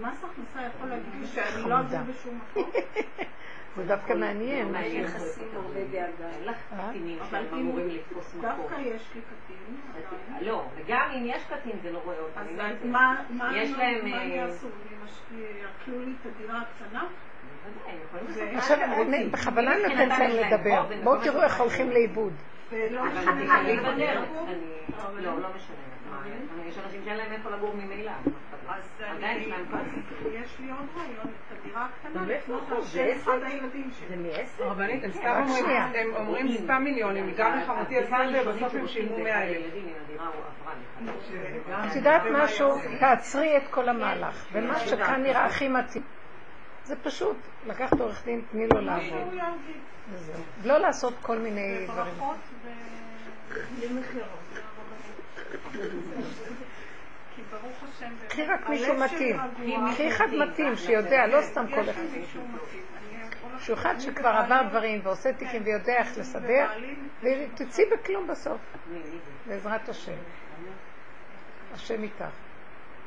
[0.00, 2.70] מס הכנסה יכול להגיד לי שאני לא אגור בשום מקום.
[3.76, 4.72] זה דווקא מעניין.
[4.72, 6.90] מעניין יחסים נורבגיה אין לך אה?
[7.30, 8.50] שהם אמורים לתפוס מקום.
[8.50, 10.44] דווקא יש לי קטין, עדיין.
[10.44, 12.40] לא, וגם אם יש קטין זה לא רואה אותם.
[12.40, 12.90] אז לא.
[12.90, 14.68] מה מה יש הם- מה אה, יעשו?
[15.32, 17.04] יעקלו לי את הדירה הקטנה?
[18.52, 19.28] מה עכשיו, אני.
[19.28, 20.86] בכוונה נותנת להם יש לדבר.
[21.04, 22.32] בואו תראו איך מה הולכים לאיבוד.
[22.70, 22.78] אבל
[23.18, 23.62] משנה מה
[25.20, 25.76] לא, לא משנה.
[26.10, 26.22] מה,
[26.66, 28.12] יש אנשים שאין להם איפה לגור ממילא.
[28.68, 30.26] אז עדיין יש להם כסף.
[30.32, 31.32] יש לי עוד רעיון,
[32.26, 32.78] לקנות החוב?
[32.78, 33.30] על זה שם?
[33.30, 33.90] אחד הילדים
[35.04, 35.44] הם סתם
[36.10, 39.74] רק אומרים, סתם מיליונים, גם לחמותי עשה את זה, בסוף הם שילמו 100 אלף.
[41.90, 42.68] את יודעת משהו?
[43.00, 44.46] תעצרי את כל המהלך.
[44.52, 46.04] ומה שכאן נראה הכי מתאים.
[46.84, 47.36] זה פשוט
[47.66, 49.34] לקחת עורך דין, תני לו לעבוד.
[50.64, 52.14] לא לעשות כל מיני דברים.
[57.62, 59.36] ברוך השם, קחי רק מישהו מתאים.
[59.92, 62.02] קחי אחד מתאים שיודע, לא סתם כל אחד.
[63.58, 66.66] שהוא אחד שכבר עבר דברים ועושה תיקים ויודע איך לסדר,
[67.22, 68.60] ותצאי בכלום בסוף,
[69.46, 70.16] בעזרת השם.
[71.72, 72.24] השם איתך.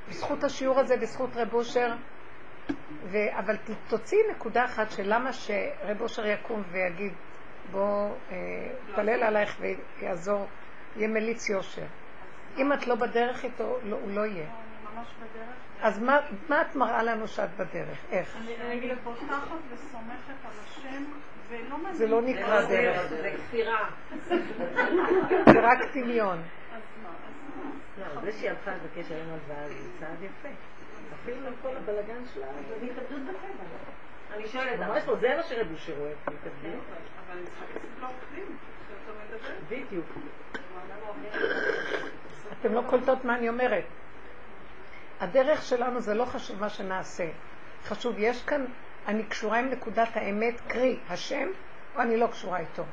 [0.10, 1.94] בזכות השיעור הזה, בזכות רב אושר,
[3.04, 3.18] ו...
[3.40, 3.56] אבל
[3.88, 7.14] תוציאי נקודה אחת של למה שרב אושר יקום ויגיד
[7.72, 9.62] בוא אה, עלייך
[10.00, 10.48] ויעזור,
[10.96, 11.86] יהיה מליץ יושר.
[12.58, 14.48] אם את לא בדרך איתו, לא, הוא לא יהיה.
[14.84, 15.56] ממש בדרך.
[15.82, 17.98] אז מה, מה את מראה לנו שאת בדרך?
[18.12, 18.38] איך?
[18.62, 21.04] אני פותחת וסומכת על השם,
[21.50, 21.94] ולא מבין.
[21.94, 23.08] זה לא נקרא דרך.
[23.10, 23.90] זה כפירה.
[25.54, 26.38] זה רק דמיון.
[26.38, 30.50] אז מה, אז לא, זה שהיא הלכה לבקש היום הלוואה זה צעד יפה.
[31.24, 33.68] אפילו עם כל הבלגן שלה, זה התאבדות בחדר.
[34.36, 35.44] אני שואלת, ממש לא, זה מה
[35.78, 36.84] שרואה, התאבדות.
[37.28, 39.54] אבל אני צריכה שאתה מדבר.
[39.70, 40.06] בדיוק.
[42.68, 43.84] אתם לא קולטות מה אני אומרת.
[45.20, 47.24] הדרך שלנו זה לא חשוב מה שנעשה.
[47.84, 48.66] חשוב, יש כאן,
[49.08, 51.48] אני קשורה עם נקודת האמת, קרי, השם,
[51.96, 52.84] או אני לא קשורה איתו.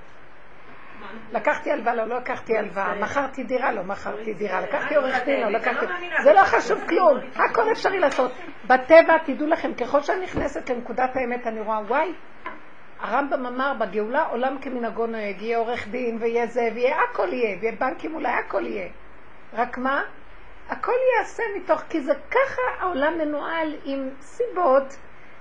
[1.33, 5.49] לקחתי הלוואה, לא, לא לקחתי הלוואה, מכרתי דירה, לא מכרתי דירה, לקחתי עורך דין, לא
[5.49, 5.87] לקחתי...
[6.23, 8.33] זה לא חשוב כלום, הכל אפשרי לעשות.
[8.65, 12.13] בטבע, תדעו לכם, ככל שאני נכנסת לנקודת האמת, אני רואה, וואי,
[13.01, 17.77] הרמב"ם אמר, בגאולה עולם כמנהגו נוהג, יהיה עורך דין, ויהיה זה, ויהיה הכל יהיה, ויהיה
[17.77, 18.89] בנקים אולי הכל יהיה.
[19.55, 20.03] רק מה?
[20.69, 24.97] הכל ייעשה מתוך, כי זה ככה העולם מנוהל עם סיבות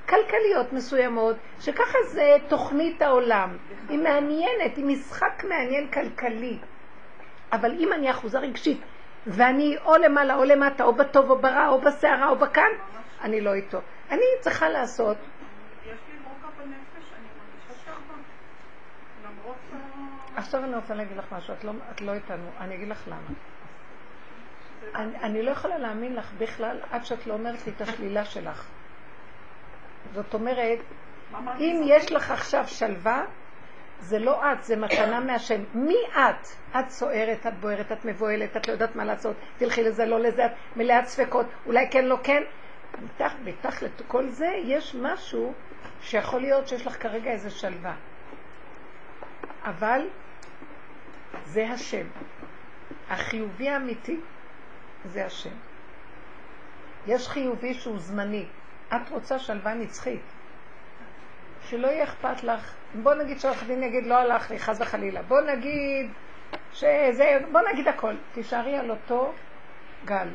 [0.10, 3.58] כלכליות מסוימות, שככה זה תוכנית העולם.
[3.90, 6.58] היא מעניינת, היא משחק מעניין כלכלי.
[7.52, 8.82] אבל אם אני אחוזה רגשית,
[9.28, 12.72] ואני או למעלה או למטה, או בטוב או ברע, או בסערה או בכאן,
[13.22, 13.82] אני לא איתו.
[14.12, 15.18] אני צריכה לעשות.
[20.36, 23.53] עכשיו אני רוצה להגיד לך משהו, את לא, את לא איתנו, אני אגיד לך למה.
[24.96, 28.68] אני, אני לא יכולה להאמין לך בכלל עד שאת לא אומרת לי את השלילה שלך.
[30.14, 30.80] זאת אומרת,
[31.60, 33.26] אם יש לך עכשיו שלווה,
[34.00, 35.64] זה לא את, זה מתנה מהשם.
[35.74, 36.48] מי את?
[36.80, 40.46] את סוערת, את בוערת, את מבוהלת, את לא יודעת מה לעשות, תלכי לזה, לא לזה,
[40.46, 42.44] את מלאת ספקות, אולי כן, לא כן.
[43.04, 45.54] מתח, מתח לכל זה יש משהו
[46.02, 47.94] שיכול להיות שיש לך כרגע איזה שלווה.
[49.64, 50.08] אבל
[51.46, 52.06] זה השם.
[53.10, 54.20] החיובי האמיתי
[55.06, 55.56] זה השם.
[57.08, 58.46] יש חיובי שהוא זמני.
[58.96, 60.22] את רוצה שלווה נצחית.
[61.62, 62.74] שלא יהיה אכפת לך.
[63.04, 65.22] בוא נגיד שעורך דין יגיד לא הלך לי, חס וחלילה.
[65.22, 66.12] בוא נגיד
[66.74, 68.16] שזה, בוא נגיד הכל.
[68.34, 69.34] תישארי על אותו
[70.06, 70.28] גל.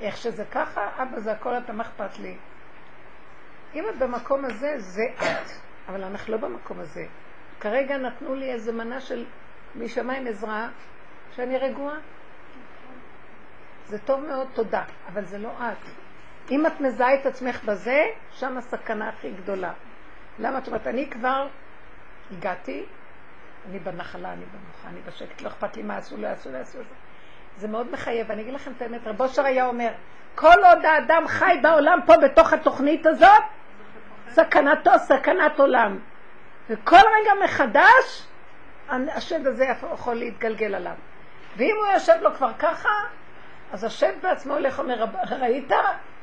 [0.00, 2.36] איך שזה ככה, אבא זה הכל, אתה מה אכפת לי?
[3.74, 5.50] אם את במקום הזה, זה את.
[5.88, 7.04] אבל אנחנו לא במקום הזה.
[7.60, 9.24] כרגע נתנו לי איזה מנה של
[9.74, 10.68] משמיים עזרה,
[11.36, 11.98] שאני רגועה.
[13.90, 14.82] זה טוב מאוד, תודה,
[15.12, 15.88] אבל זה לא את.
[16.50, 19.72] אם את מזהה את עצמך בזה, שם הסכנה הכי גדולה.
[20.38, 21.48] למה את אומרת, אני כבר
[22.32, 22.84] הגעתי,
[23.68, 26.78] אני בנחלה, אני במוחה, אני בשקט, לא אכפת לי מה עשו, לא עשו, לא עשו.
[27.56, 28.30] זה מאוד מחייב.
[28.30, 29.90] אני אגיד לכם את האמת, רבו שר היה אומר,
[30.34, 33.42] כל עוד האדם חי בעולם פה בתוך התוכנית הזאת,
[34.28, 35.98] סכנתו סכנת עולם.
[36.70, 38.26] וכל רגע מחדש,
[38.88, 40.94] השד הזה יכול להתגלגל עליו.
[41.56, 42.88] ואם הוא יושב לו כבר ככה,
[43.72, 45.72] אז השם בעצמו הולך ואומר, ראית?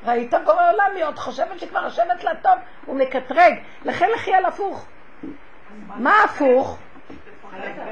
[0.04, 4.44] ראית בורא עולם, היא עוד חושבת שכבר השבת לה טוב, הוא מקטרג, לכן לכי על
[4.44, 4.86] הפוך.
[5.96, 6.78] מה הפוך?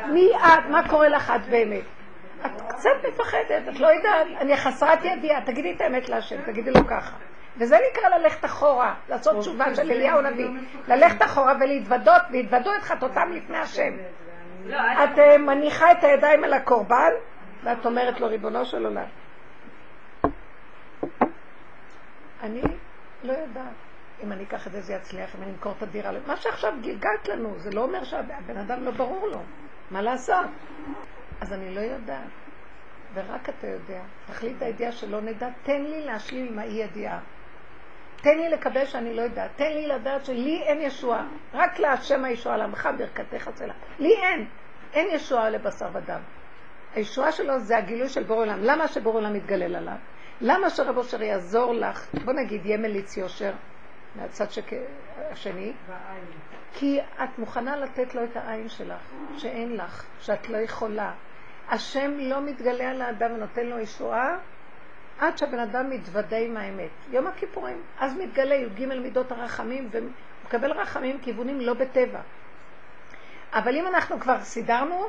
[0.07, 0.71] מי את?
[0.71, 1.85] מה קורה לך את באמת?
[2.47, 6.87] את קצת מפחדת, את לא יודעת, אני חסרת ידיעה, תגידי את האמת להשם, תגידי לו
[6.87, 7.17] ככה.
[7.59, 10.49] וזה נקרא ללכת אחורה, לעשות תשובה של אליהו הנביא.
[10.89, 13.93] ללכת אחורה ולהתוודות, והתוודו את חטאותם לפני השם.
[15.05, 17.11] את אה, מניחה את הידיים על הקורבן,
[17.63, 19.05] ואת אומרת לו, ריבונו של עולם,
[22.43, 22.63] אני
[23.23, 23.75] לא יודעת
[24.23, 26.11] אם אני אקח את זה, זה יצליח, אם אני אמכור את הדירה.
[26.27, 29.41] מה שעכשיו גלגלת לנו, זה לא אומר שהבן אדם לא ברור לו.
[29.91, 30.47] מה לעשות?
[31.41, 32.29] אז אני לא יודעת.
[33.15, 34.01] ורק אתה יודע.
[34.27, 37.21] תכלית הידיעה שלא נדע, תן לי להשלים עם האי ידיעה.
[38.17, 39.51] תן לי לקבל שאני לא יודעת.
[39.57, 41.27] תן לי לדעת שלי אין ישועה.
[41.55, 43.75] רק להשם הישועה, לעמך ברכתך צלה.
[43.99, 44.47] לי אין.
[44.93, 46.21] אין ישועה לבשר ודם.
[46.95, 48.59] הישועה שלו זה הגילוי של בור עולם.
[48.63, 49.97] למה שבור עולם יתגלל עליו?
[50.41, 53.53] למה שרב אושר יעזור לך, בוא נגיד, יהיה מליץ יושר
[54.17, 54.71] מהצד שק...
[55.31, 55.73] השני?
[56.73, 59.01] כי את מוכנה לתת לו את העין שלך,
[59.37, 61.13] שאין לך, שאת לא יכולה.
[61.69, 64.37] השם לא מתגלה על האדם ונותן לו ישועה
[65.19, 66.91] עד שהבן אדם מתוודה עם האמת.
[67.11, 72.21] יום הכיפורים, אז מתגלה י"ג מידות הרחמים ומקבל רחמים כיוונים לא בטבע.
[73.53, 75.07] אבל אם אנחנו כבר סידרנו,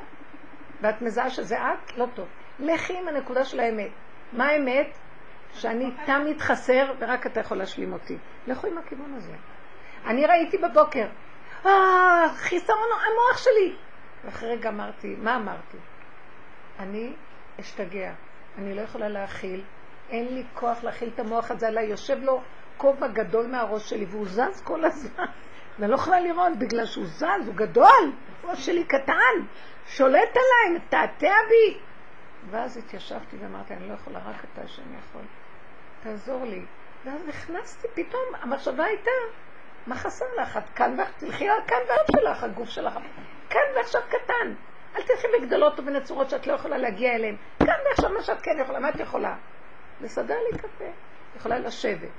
[0.82, 2.28] ואת מזהה שזה את, לא טוב.
[2.60, 3.92] לכי עם הנקודה של האמת.
[4.34, 4.88] מה האמת?
[5.54, 8.18] שאני תמיד חסר ורק אתה יכול להשלים אותי.
[8.48, 9.36] לכו עם הכיוון הזה.
[10.06, 11.08] אני ראיתי בבוקר,
[11.66, 13.76] אה, חיסרון המוח שלי.
[14.26, 15.78] ואחרי רגע אמרתי, מה אמרתי?
[16.80, 17.14] אני
[17.60, 18.14] אשתגע.
[18.58, 19.64] אני לא יכולה להכיל,
[20.10, 22.42] אין לי כוח להכיל את המוח הזה עליי, יושב לו
[22.78, 25.26] כובע גדול מהראש שלי והוא זז כל הזמן.
[25.80, 28.12] ואני לא יכולה לראות בגלל שהוא זז, הוא גדול,
[28.44, 29.46] ראש שלי קטן,
[29.88, 31.78] שולט עליי, מתעתע בי.
[32.50, 35.22] ואז התיישבתי ואמרתי, אני לא יכולה, רק אתה שאני יכול.
[36.04, 36.66] תעזור לי.
[37.06, 39.12] ואז נכנסתי, פתאום המחשבה הייתה,
[39.88, 40.58] מה חסר לך?
[40.58, 42.94] את כאן ועכשיו, תלכי על כאן ועכשיו שלך, הגוף שלך.
[43.50, 44.54] כאן ועכשיו קטן.
[44.96, 47.36] אל תלכי בגדולות ובנצורות שאת לא יכולה להגיע אליהן.
[47.60, 49.36] כאן ועכשיו מה שאת כן יכולה, מה את יכולה?
[50.02, 50.86] לסדר לי קפה.
[51.38, 52.10] יכולה לשבת.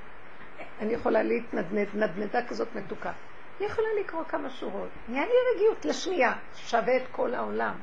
[0.81, 3.13] אני יכולה להתנדנד, נדנדה כזאת מתוקה.
[3.59, 4.89] אני יכולה לקרוא כמה שורות.
[5.09, 7.75] נהיה לי רגיעות לשנייה, שווה את כל העולם.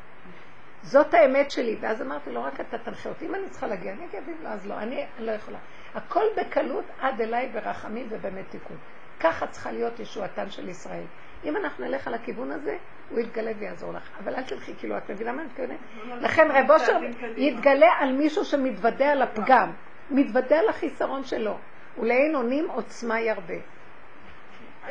[0.86, 1.78] זאת האמת שלי.
[1.80, 3.26] ואז אמרתי לו, רק אתה תנחה אותי.
[3.26, 4.74] אם אני צריכה להגיע, אני ואם לא, אז לא.
[4.78, 5.58] אני לא יכולה.
[5.96, 8.78] הכל בקלות עד אליי ברחמים ובאמת תיקון.
[9.20, 11.04] ככה צריכה להיות ישועתן של ישראל.
[11.44, 12.78] אם אנחנו נלך על הכיוון הזה,
[13.10, 14.10] הוא יתגלה ויעזור לך.
[14.24, 15.78] אבל אל תלכי, כאילו, את מבינה מה אני מתכוונת?
[16.22, 16.98] לכן רב אושר
[17.38, 19.72] יתגלה על מישהו שמתוודה על הפגם,
[20.10, 21.58] מתוודה על החיסרון שלו.
[22.00, 23.54] ולאין אונים עוצמה ירבה.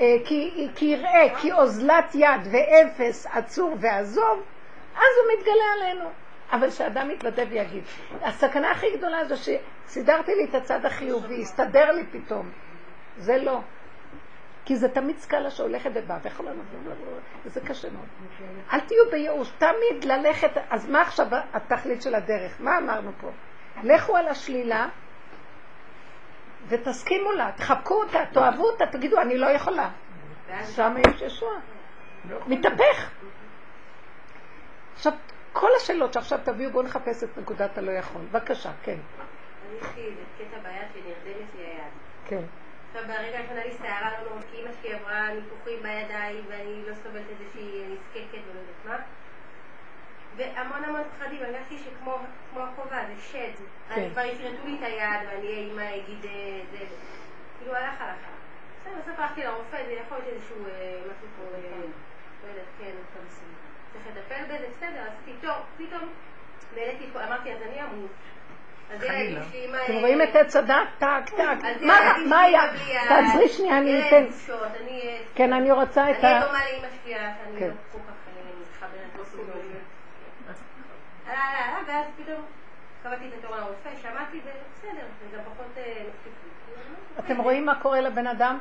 [0.01, 4.42] אה, כי יראה, כי אוזלת יד ואפס עצור ועזוב,
[4.95, 6.11] אז הוא מתגלה עלינו.
[6.53, 7.84] אבל שאדם יתוודה ויגיד.
[8.22, 12.51] הסכנה הכי גדולה זה שסידרתי לי את הצד החיובי, הסתדר לי פתאום.
[13.16, 13.61] זה לא.
[14.64, 16.64] כי זה תמיד סקאלה שהולכת ובאה, ויכול לענות,
[17.45, 18.07] וזה קשה מאוד.
[18.72, 22.57] אל תהיו בייאוש, תמיד ללכת, אז מה עכשיו התכלית של הדרך?
[22.61, 23.30] מה אמרנו פה?
[23.82, 24.88] לכו על השלילה
[26.68, 29.90] ותסכימו לה, תחבקו אותה, תאהבו אותה, תגידו, אני לא יכולה.
[30.76, 31.53] שם יש ישוע.
[32.47, 33.11] מתהפך.
[34.95, 35.12] עכשיו,
[35.53, 38.22] כל השאלות שעכשיו תביאו, בואו נחפש את נקודת הלא יכול.
[38.22, 38.97] בבקשה, כן.
[39.68, 41.92] אני יש לי קטע ביד שנרדמת לי היד.
[42.24, 42.42] כן.
[42.88, 46.82] עכשיו ברגע הראשון היה לי שערה לא נורא, כי אמא שלי עברה ניתוחים בידיים ואני
[46.88, 48.97] לא סובלת את זה שהיא נזקקת ולא יודעת מה.
[50.36, 52.18] והמון המון פחדים, הרגשתי שכמו
[52.57, 53.64] הכובע זה שד.
[53.88, 54.01] כן.
[54.01, 56.84] אני כבר יפרטו לי את היד ואני אמא אגיד אה, זה,
[57.59, 58.16] כאילו הלך הלך.
[58.80, 61.61] בסדר, בסוף הלכתי לרופא, זה יכול להיות איזשהו אה, משהו פה, אה,
[62.42, 62.92] לא יודעת, כן,
[64.05, 66.09] צריך לטפל בזה, בסדר, עשיתי תור, פתאום
[66.76, 68.11] נהניתי, אמרתי אז אני אמות.
[68.90, 69.78] אז אמא...
[69.84, 70.88] אתם רואים את עץ הדת?
[70.98, 71.64] טק, טק.
[71.64, 71.82] אז
[72.28, 72.62] מה- היה?
[73.09, 74.24] תעצרי שנייה, אני אתן.
[74.80, 75.00] אני...
[75.02, 76.46] אה, כן, אני רוצה את אני ה...
[76.46, 77.68] דומה לאמא שלי, שאני כן.
[77.68, 79.28] לא כל כך אה, מתחברת.
[81.26, 82.42] עלה, עלה, עלה, ואז פתאום
[83.02, 86.02] קבעתי את התור לרופא, שמעתי, ובסדר, זה גם פחות אה.
[87.18, 88.59] אתם רואים מה קורה לבן אדם?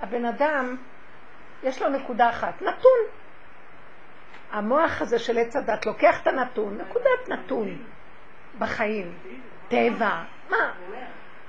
[0.00, 0.76] הבן אדם,
[1.62, 3.23] יש לו נקודה אחת, נתון.
[4.54, 7.82] המוח הזה של עץ הדעת לוקח את הנתון, נקודת נתון
[8.58, 9.14] בחיים,
[9.68, 10.72] טבע, מה?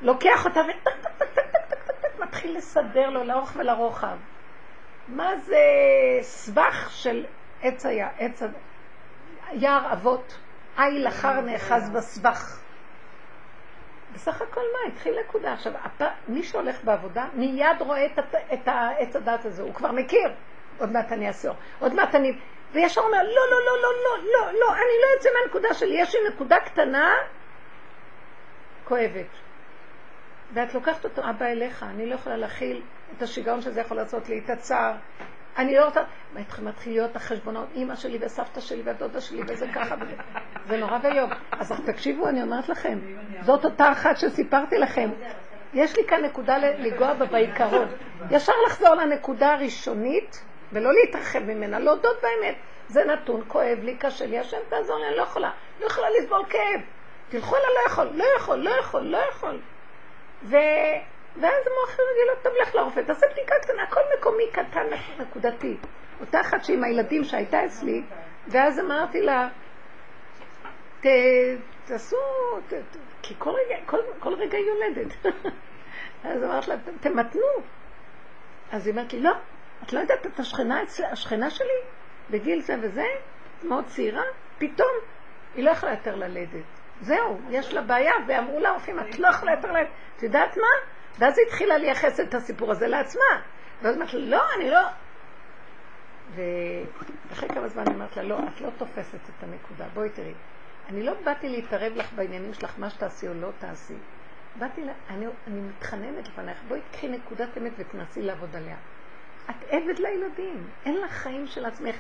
[0.02, 4.18] לוקח אותה וטק טק טק טק טק טק טק טק מתחיל לסדר לו לאורך ולרוחב.
[5.08, 5.58] מה זה
[6.22, 7.26] סבך של
[7.62, 7.86] עץ
[8.18, 8.46] עץ ה...
[9.52, 10.38] יער אבות,
[10.80, 12.60] איל אחר נאחז בסבך.
[14.14, 14.94] בסך הכל מה?
[14.94, 15.54] התחיל נקודה.
[15.54, 15.74] עכשיו.
[16.28, 18.36] מי שהולך בעבודה מיד רואה את, הת...
[18.54, 20.30] את העץ הדת הזה, הוא כבר מכיר.
[20.78, 22.40] עוד מעט אני אעשור, עוד מעט אני...
[22.76, 26.16] וישר אומר, לא, לא, לא, לא, לא, לא, לא, אני לא יוצא מהנקודה שלי, יש
[26.16, 27.14] לי נקודה קטנה
[28.84, 29.28] כואבת.
[30.54, 32.82] ואת לוקחת אותו, אבא אליך, אני לא יכולה להכיל
[33.18, 34.94] את השיגעון שזה יכול לעשות לי, את הצער.
[35.58, 36.02] אני לא רוצה,
[36.64, 40.14] מתחיל להיות החשבונות, אימא שלי וסבתא שלי והדודה שלי וזה ככה, וזה,
[40.68, 41.30] זה נורא ואיום.
[41.52, 43.00] אז תקשיבו, אני אומרת לכם,
[43.42, 45.10] זאת אותה אחת שסיפרתי לכם.
[45.74, 47.88] יש לי כאן נקודה לנגוע בה בעיקרון.
[48.32, 50.44] ישר לחזור לנקודה הראשונית
[50.76, 52.56] ולא להתרחב ממנה, להודות באמת.
[52.88, 55.52] זה נתון, כואב לי, קשה לי, השם תעזור לי, אני לא יכולה.
[55.80, 56.82] לא יכולה לסבול כאב.
[57.30, 59.60] תלכו אליי, לא יכול, לא יכול, לא יכול, לא יכול.
[60.44, 60.56] ו...
[61.42, 64.88] ואז המוח יגיד לו, טוב, לך לרופא, תעשה בדיקה קטנה, הכל מקומי קטן,
[65.20, 65.78] נקודתי.
[66.20, 68.04] אותה אחת שעם הילדים שהייתה אצלי,
[68.48, 69.50] ואז אמרתי לה,
[71.02, 71.06] ת,
[71.86, 72.18] תעשו,
[72.68, 72.74] ת,
[73.22, 75.16] כי כל רגע, כל, כל רגע היא יולדת.
[76.30, 77.42] אז אמרתי לה, תמתנו.
[78.72, 79.32] אז היא אומרת לי, לא,
[79.84, 81.80] את לא יודעת את השכנה, השכנה שלי,
[82.30, 83.06] בגיל זה וזה,
[83.64, 84.24] מאוד צעירה,
[84.58, 84.92] פתאום
[85.56, 86.66] היא לא יכולה יותר ללדת.
[87.02, 89.90] זהו, יש לה בעיה, ואמרו לה רופאים, את לא יכולה יותר ללדת.
[90.18, 90.68] את יודעת מה?
[91.20, 93.42] ואז היא התחילה לייחס את הסיפור הזה לעצמה.
[93.82, 94.80] ואז אמרתי לה, לא, אני לא...
[96.36, 100.34] ואחרי כמה זמן אני אומרת לה, לא, את לא תופסת את הנקודה, בואי תראי.
[100.90, 103.96] אני לא באתי להתערב לך בעניינים שלך, מה שתעשי או לא תעשי.
[104.56, 108.76] באתי, לה, אני, אני מתחננת לפנייך, בואי תקחי נקודת אמת ותנסי לעבוד עליה.
[109.50, 111.96] את עבד לילדים, אין לך חיים של עצמך.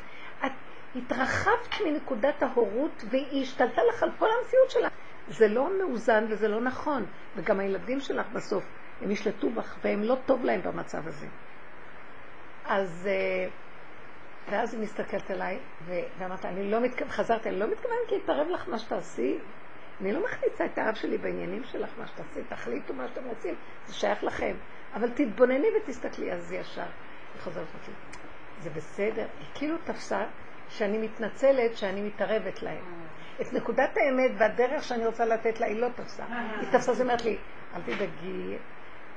[0.45, 0.51] את
[0.95, 4.91] התרחבת מנקודת ההורות והיא השתלטה לך על כל המציאות שלך.
[5.27, 7.05] זה לא מאוזן וזה לא נכון.
[7.35, 8.63] וגם הילדים שלך בסוף,
[9.01, 11.27] הם ישלטו בך והם לא טוב להם במצב הזה.
[12.65, 13.09] אז,
[14.49, 18.79] ואז היא מסתכלת עליי ואמרת, אני לא מתכוונת, חזרתי, אני לא מתכוונת להתערב לך מה
[18.79, 19.37] שתעשי.
[20.01, 23.93] אני לא מכניסה את הרב שלי בעניינים שלך, מה שתעשי, תחליטו מה שאתם רוצים, זה
[23.93, 24.55] שייך לכם.
[24.93, 26.85] אבל תתבונני ותסתכלי, אז זה ישר.
[27.35, 27.91] היא חוזרת אותי.
[28.59, 30.23] זה בסדר, היא כאילו תפסה
[30.69, 32.83] שאני מתנצלת שאני מתערבת להם.
[33.41, 36.23] את נקודת האמת והדרך שאני רוצה לתת לה, היא לא תפסה.
[36.61, 37.37] היא תפסה, זאת אומרת לי,
[37.75, 38.57] אל תדאגי,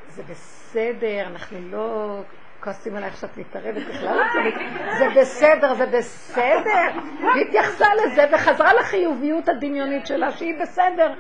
[0.09, 2.21] זה בסדר, אנחנו לא
[2.61, 4.19] כועסים עלייך שאת מתערבת בכלל,
[4.99, 7.01] זה בסדר, זה בסדר.
[7.21, 11.15] והיא התייחסה לזה וחזרה לחיוביות הדמיונית שלה, שהיא בסדר.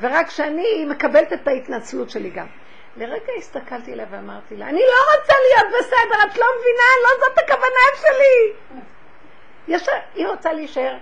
[0.00, 2.46] ורק שאני מקבלת את ההתנצלות שלי גם.
[2.96, 7.38] לרגע הסתכלתי עליה ואמרתי לה, אני לא רוצה להיות בסדר, את לא מבינה, לא זאת
[7.38, 8.52] הכוונה שלי.
[9.68, 10.96] יש, היא רוצה להישאר.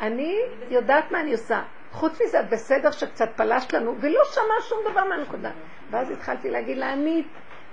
[0.00, 0.38] אני
[0.70, 1.62] יודעת מה אני עושה.
[1.92, 5.50] חוץ מזה, את בסדר שקצת פלשת לנו, ולא שמע שום דבר מהנקודה.
[5.90, 7.22] ואז התחלתי להגיד לה, אני,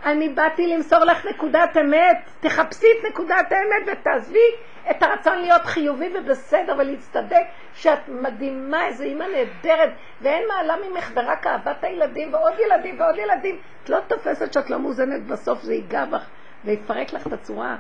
[0.06, 4.50] אני באתי למסור לך נקודת אמת, תחפשי את נקודת האמת ותעזבי
[4.92, 7.44] את הרצון להיות חיובי ובסדר ולהצטדק,
[7.74, 9.90] שאת מדהימה, איזו אימא נהדרת,
[10.22, 13.60] ואין מעלה ממך ורק אהבת הילדים ועוד ילדים ועוד ילדים.
[13.84, 16.26] את לא תופסת שאת לא מאוזנת בסוף, זה ייגע בך
[16.66, 17.76] ויפרק לך את הצורה.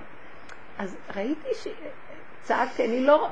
[0.77, 1.67] אז ראיתי ש...
[2.41, 3.29] צעקתי, אני לא...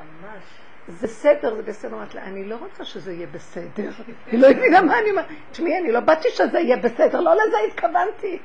[0.87, 1.95] זה בסדר, זה בסדר.
[1.95, 3.89] אמרתי לה, אני לא רוצה שזה יהיה בסדר.
[4.31, 5.25] היא לא הבינה מה אני אומרת.
[5.51, 8.39] תשמעי, אני לא באתי שזה יהיה בסדר, לא לזה התכוונתי.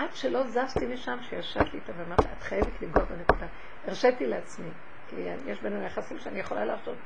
[0.00, 3.46] עד שלא זזתי משם, שישבתי איתה ואמרתי את חייבת לגוע בנקודה.
[3.86, 4.70] הרשיתי לעצמי,
[5.08, 6.96] כי יש בינינו יחסים שאני יכולה לעשות.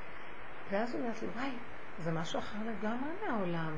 [0.70, 1.51] ואז היא אומרת לי, וואי,
[1.99, 3.76] זה משהו אחר לגמרי מהעולם.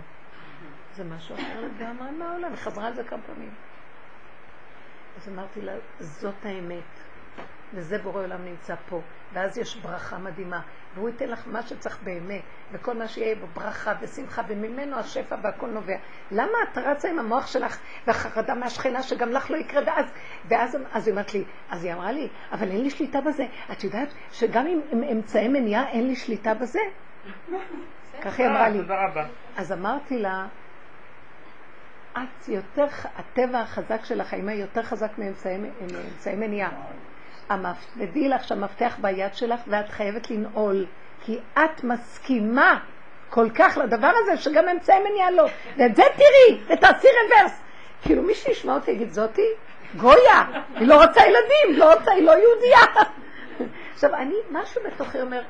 [0.95, 2.51] זה משהו אחר לגמרי מהעולם.
[2.51, 3.55] היא חזרה על זה כמה פעמים.
[5.17, 7.06] אז אמרתי לה, זאת האמת.
[7.73, 9.01] וזה בורא עולם נמצא פה.
[9.33, 10.61] ואז יש ברכה מדהימה.
[10.95, 12.43] והוא ייתן לך מה שצריך באמת,
[12.73, 15.97] וכל מה שיהיה בו ברכה ושמחה, וממנו השפע והכל נובע.
[16.31, 19.83] למה את רצה עם המוח שלך והחרדה מהשכנה שגם לך לא יקרה?
[19.87, 20.07] ואז,
[20.49, 23.47] ואז אז היא אמרת לי, אז היא אמרה לי, אבל אין לי שליטה בזה.
[23.73, 26.81] את יודעת שגם עם, עם אמצעי מניעה אין לי שליטה בזה?
[28.23, 28.79] כך היא אמרה לי.
[29.57, 30.47] אז אמרתי לה,
[32.13, 32.87] את יותר,
[33.17, 36.71] הטבע החזק של החיים יותר חזק מאמצעי מניעה.
[37.95, 40.87] תדעי לך שהמפתח ביד שלך ואת חייבת לנעול,
[41.25, 42.79] כי את מסכימה
[43.31, 45.47] כל כך לדבר הזה שגם אמצעי מניעה לא.
[45.77, 47.61] ואת זה תראי, ותעשי רוורס.
[48.03, 49.47] כאילו מי שישמע אותי יגיד זאתי,
[49.97, 50.45] גויה,
[50.75, 52.81] היא לא רוצה ילדים, לא רוצה, היא לא יהודייה.
[53.95, 55.43] עכשיו, אני, משהו בתוכי אומר,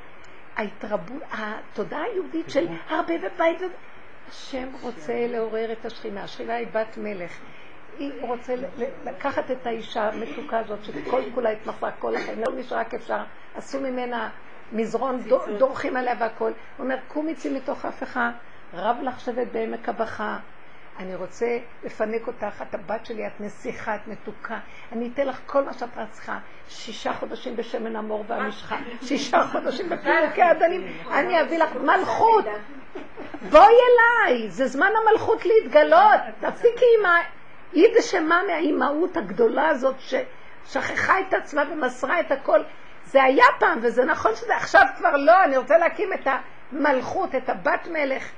[0.56, 3.58] ההתרבות, התודעה היהודית של הרבה בבית,
[4.28, 7.32] השם רוצה לעורר את השכינה, השכינה היא בת מלך.
[7.98, 8.54] היא רוצה
[9.04, 13.22] לקחת את האישה המתוקה הזאת, שכל כולה התמחה כל החיים, לא נשאר רק אפשר,
[13.56, 14.30] עשו ממנה
[14.72, 15.22] מזרון,
[15.58, 16.44] דורכים עליה והכל.
[16.44, 18.30] הוא אומר, קומי צאי מתוך הפכה,
[18.74, 20.38] רב לך שבת בעמק הבכה.
[20.98, 24.58] אני רוצה לפנק אותך, את הבת שלי, את נסיכה, את מתוקה.
[24.92, 26.38] אני אתן לך כל מה שאת צריכה.
[26.68, 30.86] שישה חודשים בשמן המור והמשחה, שישה חודשים בפרקי הדנים.
[31.12, 32.44] אני אביא לך מלכות.
[33.50, 36.20] בואי אליי, זה זמן המלכות להתגלות.
[36.40, 37.35] תפסיקי עם.
[37.72, 42.60] היא דשמה מהאימהות הגדולה הזאת ששכחה את עצמה ומסרה את הכל.
[43.04, 46.28] זה היה פעם, וזה נכון שזה עכשיו כבר לא, אני רוצה להקים את
[46.72, 48.30] המלכות, את הבת מלך.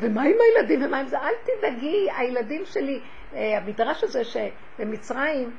[0.00, 1.18] ומה עם הילדים ומה עם זה?
[1.18, 3.00] אל תדאגי, הילדים שלי,
[3.34, 5.50] אה, המדרש הזה שבמצרים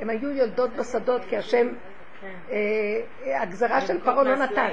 [0.00, 1.68] הם היו יולדות בשדות כי השם,
[2.50, 2.60] אה,
[3.42, 4.70] הגזרה של פרעה לא נתן.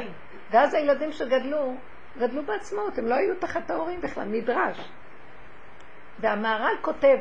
[0.52, 1.76] ואז הילדים שגדלו,
[2.18, 4.90] גדלו בעצמאות, הם לא היו תחת ההורים בכלל, מדרש.
[6.20, 7.18] והמהר"ל כותב,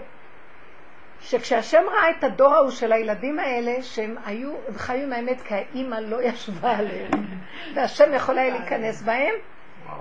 [1.20, 5.54] שכשהשם ראה את הדור ההוא של הילדים האלה, שהם היו, הם חיו עם האמת כי
[5.54, 7.10] האימא לא ישבה עליהם,
[7.74, 9.34] והשם יכול היה להיכנס בהם,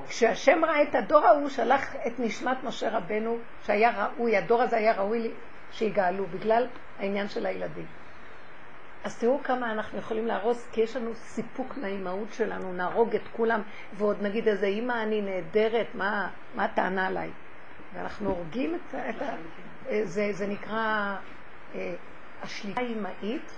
[0.07, 4.93] כשהשם ראה את הדור ההוא, שלח את נשמת משה רבנו, שהיה ראוי, הדור הזה היה
[4.93, 5.31] ראוי
[5.71, 6.67] שיגאלו, בגלל
[6.99, 7.85] העניין של הילדים.
[9.03, 13.61] אז תראו כמה אנחנו יכולים להרוס, כי יש לנו סיפוק מהאימהות שלנו, נהרוג את כולם,
[13.93, 17.29] ועוד נגיד איזה אימא אני נהדרת, מה, מה הטענה עליי?
[17.93, 19.25] ואנחנו הורגים את, את ה...
[20.03, 21.15] זה, זה נקרא
[21.75, 21.93] אה,
[22.41, 23.51] השליטה האימהית.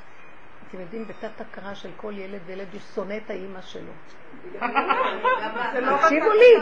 [0.70, 3.92] אתם יודעים, בתת הכרה של כל ילד וילד הוא שונא את האימא שלו.
[5.98, 6.58] תקשיבו לי,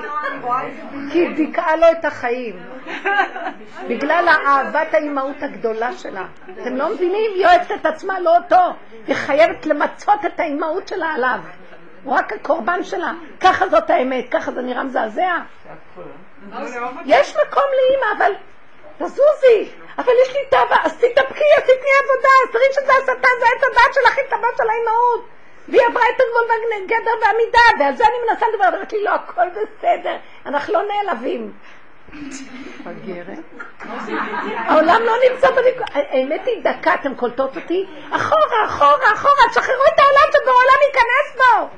[1.12, 2.60] כי דיכאה לו את החיים.
[3.90, 6.26] בגלל אהבת האימהות הגדולה שלה.
[6.62, 7.32] אתם לא מבינים?
[7.36, 8.76] היא אוהבת את עצמה, לא אותו.
[9.08, 11.40] היא חייבת למצות את האימהות שלה עליו.
[12.04, 13.14] הוא רק הקורבן שלה.
[13.40, 15.38] ככה זאת האמת, ככה זה נראה מזעזע.
[17.06, 18.32] יש מקום לאימא, אבל
[19.00, 23.46] תזוזי, אבל יש לי תאווה, אז תתאפקי, אז תתני עבודה, אז תראי שזה הסתה, זה
[23.46, 25.28] עץ הדת שלך, היא תאווה של האימהות.
[25.68, 30.16] והיא עברה את הגבול והגדר והמידה, ועל זה אני מנסה לדבר, אמרתי לא, הכל בסדר,
[30.46, 31.52] אנחנו לא נעלבים.
[32.14, 33.38] מפגרת.
[34.58, 37.86] העולם לא נמצא בנקודה, האמת היא דקה, אתם קולטות אותי?
[38.12, 41.70] אחורה, אחורה, אחורה, תשחררו את העולם שבעולם ייכנס בו.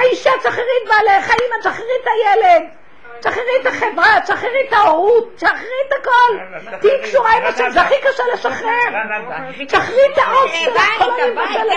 [0.00, 2.81] האישה, תשחררי את בעלך, אמא, תשחררי את הילד.
[3.20, 6.78] תשחררי את החברה, תשחררי את ההורות, תשחררי את הכל.
[6.80, 8.70] תהיי קשורה עם השם, זה הכי קשה לשחרר.
[9.66, 10.50] תשחררי את העוף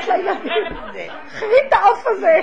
[0.07, 0.75] לילדים.
[1.27, 2.39] תשחררי את העוף הזה.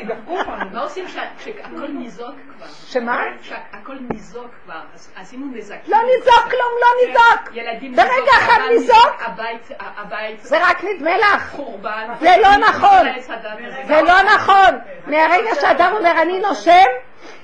[0.72, 2.66] מה עושים כשהכל ניזוק כבר?
[2.86, 3.22] שמה?
[3.42, 5.80] כשהכל ניזוק כבר, אז עשינו נזקים.
[5.86, 7.66] לא ניזוק כלום, לא ניזוק.
[7.96, 9.22] ברגע אחד ניזוק,
[10.42, 11.56] זה רק נדמה לך.
[12.20, 13.06] זה לא נכון.
[13.08, 13.82] הזה.
[13.86, 14.78] זה לא נכון.
[15.06, 16.86] מהרגע שאדם אומר אני נושם,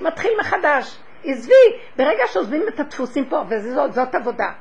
[0.01, 0.99] מתחיל מחדש.
[1.23, 1.53] עזבי,
[1.97, 4.51] ברגע שעוזבים את הדפוסים פה, וזאת זאת עבודה.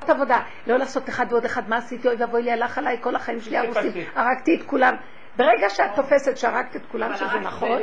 [0.00, 0.40] זאת עבודה.
[0.66, 2.08] לא לעשות אחד ועוד אחד, מה עשיתי?
[2.08, 4.96] אוי ואבוי לי, הלך עליי כל החיים שלי הרוסים, הרגתי את כולם.
[5.36, 7.82] ברגע שאת תופסת שהרגת את כולם, שזה נכון,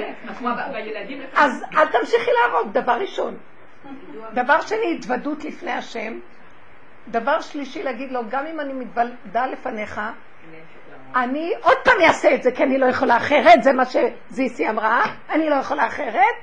[0.73, 3.37] בילדים, אז אל תמשיכי להרוג, דבר ראשון.
[4.33, 6.19] דבר שני, התוודות לפני השם.
[7.07, 10.01] דבר שלישי, להגיד לו, גם אם אני מתוודה לפניך,
[11.15, 15.03] אני עוד פעם אעשה את זה, כי אני לא יכולה אחרת, זה מה שזיסי אמרה,
[15.29, 16.35] אני לא יכולה אחרת.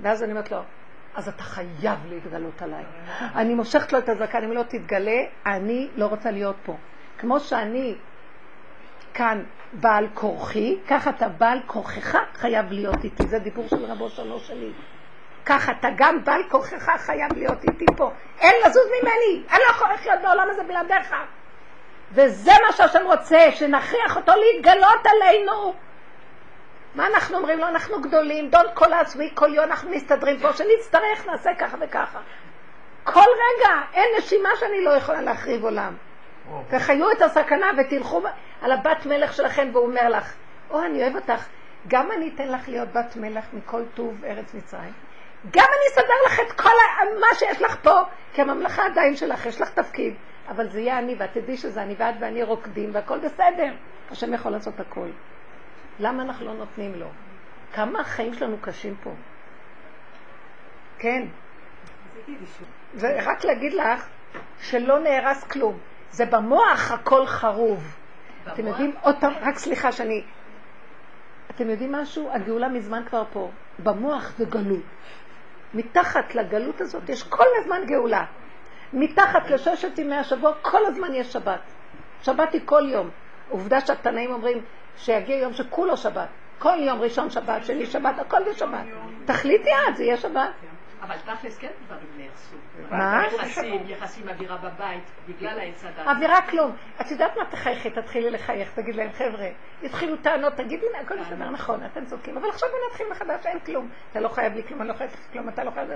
[0.00, 0.58] ואז אני אומרת לו,
[1.20, 2.84] אז אתה חייב להתגלות עליי.
[3.20, 6.76] אני מושכת לו את הזקן, אם לא תתגלה, אני לא רוצה להיות פה.
[7.18, 7.94] כמו שאני
[9.14, 9.42] כאן
[9.72, 13.26] בעל כורחי, ככה אתה בעל כורחך חייב להיות איתי.
[13.26, 14.72] זה דיבור של רבו שלו שלי.
[15.46, 18.10] ככה אתה גם בעל כורחך חייב להיות איתי פה.
[18.40, 21.14] אין לזוז ממני, אני לא יכולה לחיות בעולם הזה בלעדיך.
[22.12, 25.74] וזה מה שהשם רוצה, שנכריח אותו להתגלות עלינו.
[26.94, 27.68] מה אנחנו אומרים לו?
[27.68, 32.20] אנחנו גדולים, don't call us we call you, אנחנו מסתדרים פה, שנצטרך נעשה ככה וככה.
[33.04, 35.94] כל רגע, אין נשימה שאני לא יכולה להחריב עולם.
[36.70, 38.22] וחיו את הסכנה ותלכו
[38.62, 40.34] על הבת מלך שלכם, והוא אומר לך,
[40.70, 41.46] או, אני אוהב אותך,
[41.88, 44.92] גם אני אתן לך להיות בת מלך מכל טוב ארץ מצרים.
[45.50, 46.70] גם אני אסדר לך את כל
[47.20, 48.00] מה שיש לך פה,
[48.32, 50.14] כי הממלכה עדיין שלך, יש לך תפקיד,
[50.48, 53.72] אבל זה יהיה אני, ואת תדעי שזה אני, ואת ואני רוקדים, והכל בסדר.
[54.10, 55.08] השם יכול לעשות הכל.
[56.00, 57.06] למה אנחנו לא נותנים לו?
[57.72, 59.10] כמה החיים שלנו קשים פה.
[60.98, 61.26] כן.
[62.94, 64.08] זה רק להגיד לך
[64.60, 65.78] שלא נהרס כלום.
[66.10, 67.96] זה במוח הכל חרוב.
[68.52, 70.24] אתם יודעים, עוד פעם, רק סליחה שאני...
[71.50, 72.30] אתם יודעים משהו?
[72.32, 73.50] הגאולה מזמן כבר פה.
[73.78, 74.82] במוח זה גלות.
[75.74, 78.24] מתחת לגלות הזאת יש כל הזמן גאולה.
[78.92, 81.60] מתחת לששת ימי השבוע כל הזמן יש שבת.
[82.22, 83.10] שבת היא כל יום.
[83.48, 84.62] עובדה שהתנאים אומרים
[84.96, 86.28] שיגיע יום שכולו שבת.
[86.58, 88.84] כל יום ראשון שבת, שני שבת, הכל בשבת.
[89.24, 90.50] תחליטי את, זה יהיה שבת.
[91.02, 92.56] אבל תכלס כן דברים נהרסו.
[92.90, 93.22] מה?
[93.26, 96.06] יחסים, יחסים, אווירה בבית, בגלל העץ הדת.
[96.06, 96.76] אווירה כלום.
[97.00, 99.48] את יודעת מה תחייכי, תתחילי לחייך, תגיד להם, חבר'ה,
[99.82, 103.58] יתחילו טענות, תגידי לי, הכל בסדר, נכון, אתם צודקים, אבל עכשיו בוא נתחיל מחדש, אין
[103.58, 103.88] כלום.
[104.10, 105.88] אתה לא חייב לי כלום, אני לא חייב לך כלום, אתה לא חייב...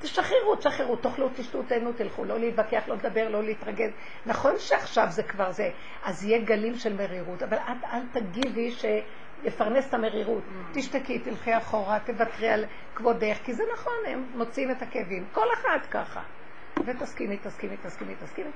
[0.00, 3.90] תשחררו, תשחררו, תאכלו, תשתו, תהנו, תלכו, לא להתווכח, לא לדבר, לא להתרגז.
[4.26, 5.70] נכון שעכשיו זה כבר זה,
[6.04, 8.84] אז יהיה גלים של מרירות, אבל את אל תגידי ש...
[9.44, 10.42] יפרנס את המרירות.
[10.72, 15.24] תשתקי, תלכי אחורה, תוותרי על כבודך, כי זה נכון, הם מוציאים את הכאבים.
[15.32, 16.22] כל אחד ככה.
[16.86, 18.50] ותסכימי, תסכימי, תסכימי, תסכימי.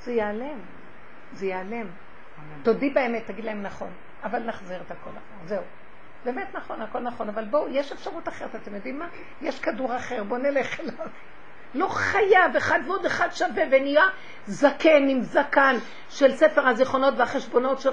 [0.00, 0.58] זה ייעלם.
[1.32, 1.86] זה ייעלם.
[2.62, 3.90] תודי באמת, תגיד להם נכון,
[4.22, 5.46] אבל נחזיר את הכל אחר.
[5.46, 5.62] זהו.
[6.24, 9.08] באמת נכון, הכל נכון, אבל בואו, יש אפשרות אחרת, אתם יודעים מה?
[9.42, 11.06] יש כדור אחר, בואו נלך אליו.
[11.74, 14.04] לא חייב, אחד ועוד אחד שווה, ונהיה
[14.46, 15.76] זקן עם זקן
[16.08, 17.90] של ספר הזיכרונות והחשבונות של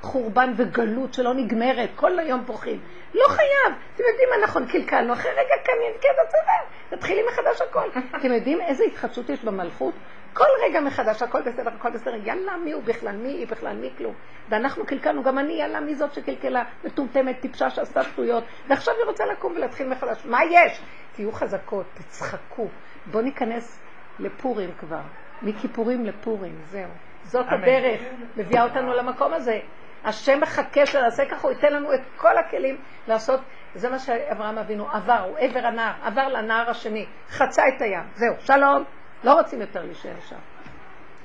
[0.00, 2.80] חורבן וגלות שלא נגמרת, כל היום פורחים.
[3.14, 3.78] לא חייב.
[3.94, 7.88] אתם יודעים מה נכון, קלקלנו, אחרי רגע קמים, כן, בסדר, תתחילי מחדש הכל.
[8.18, 9.94] אתם יודעים איזה התחדשות יש במלכות?
[10.32, 13.90] כל רגע מחדש, הכל בסדר, הכל בסדר, יאללה, מי הוא בכלל, מי היא בכלל, מי
[13.98, 14.14] כלום.
[14.48, 19.26] ואנחנו קלקלנו, גם אני, יאללה, מי זאת שקלקלה, מטומטמת, טיפשה, שעשתה שטויות, ועכשיו היא רוצה
[19.26, 20.18] לקום ולהתחיל מחדש.
[20.24, 20.80] מה יש?
[21.12, 22.68] תהיו חזקות, תצחקו.
[23.06, 23.80] בואו ניכנס
[24.18, 25.00] לפורים כבר,
[25.42, 26.90] מכיפורים לפורים, זהו.
[27.24, 27.46] זאת.
[27.48, 28.00] הדרך,
[28.36, 29.60] מביאה אותנו למקום הזה.
[30.04, 33.40] השם מחכה שנעשה ככה, הוא ייתן לנו את כל הכלים לעשות,
[33.74, 38.34] זה מה שאברהם אבינו עבר, הוא עבר הנהר, עבר לנהר השני, חצה את הים, זהו,
[38.40, 38.84] שלום,
[39.24, 40.38] לא רוצים יותר להישאר שם.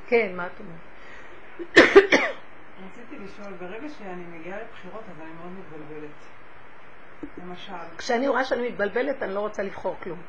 [0.07, 0.89] כן, מה את אומרת?
[2.85, 6.11] רציתי לשאול, ברגע שאני מגיעה לבחירות אז אני מאוד מתבלבלת.
[7.37, 10.19] למשל, כשאני רואה שאני מתבלבלת, אני לא רוצה לבחור כלום.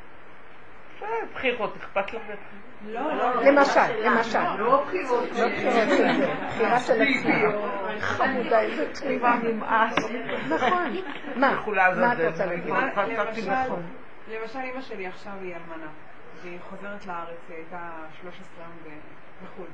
[1.35, 2.23] בחירות, אכפת לך?
[2.87, 4.57] לא, לא, למשל, למשל.
[4.59, 5.31] לא בחירות.
[5.33, 7.43] לא בחירות של זה, בחירה של עצמי.
[8.01, 9.37] חמודה, איזה תמימה.
[9.37, 9.97] נמאס.
[10.49, 10.97] נכון.
[11.37, 11.63] מה?
[11.97, 12.75] מה את רוצה להגיד?
[12.75, 13.83] למשל, נכון.
[14.63, 15.91] אימא שלי עכשיו היא אלמנה,
[16.43, 17.91] והיא חוזרת לארץ, היא הייתה
[18.21, 18.95] 13 יום
[19.45, 19.67] בחו"ל.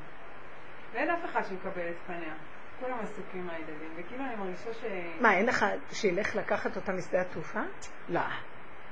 [0.92, 2.34] ואין אף אחד שמקבל את פניה.
[2.80, 4.84] כולם עסוקים מהילדים, וכאילו אני מרגישה ש...
[5.20, 7.60] מה, אין לך שילך לקחת אותה משדה התעופה?
[8.08, 8.20] לא.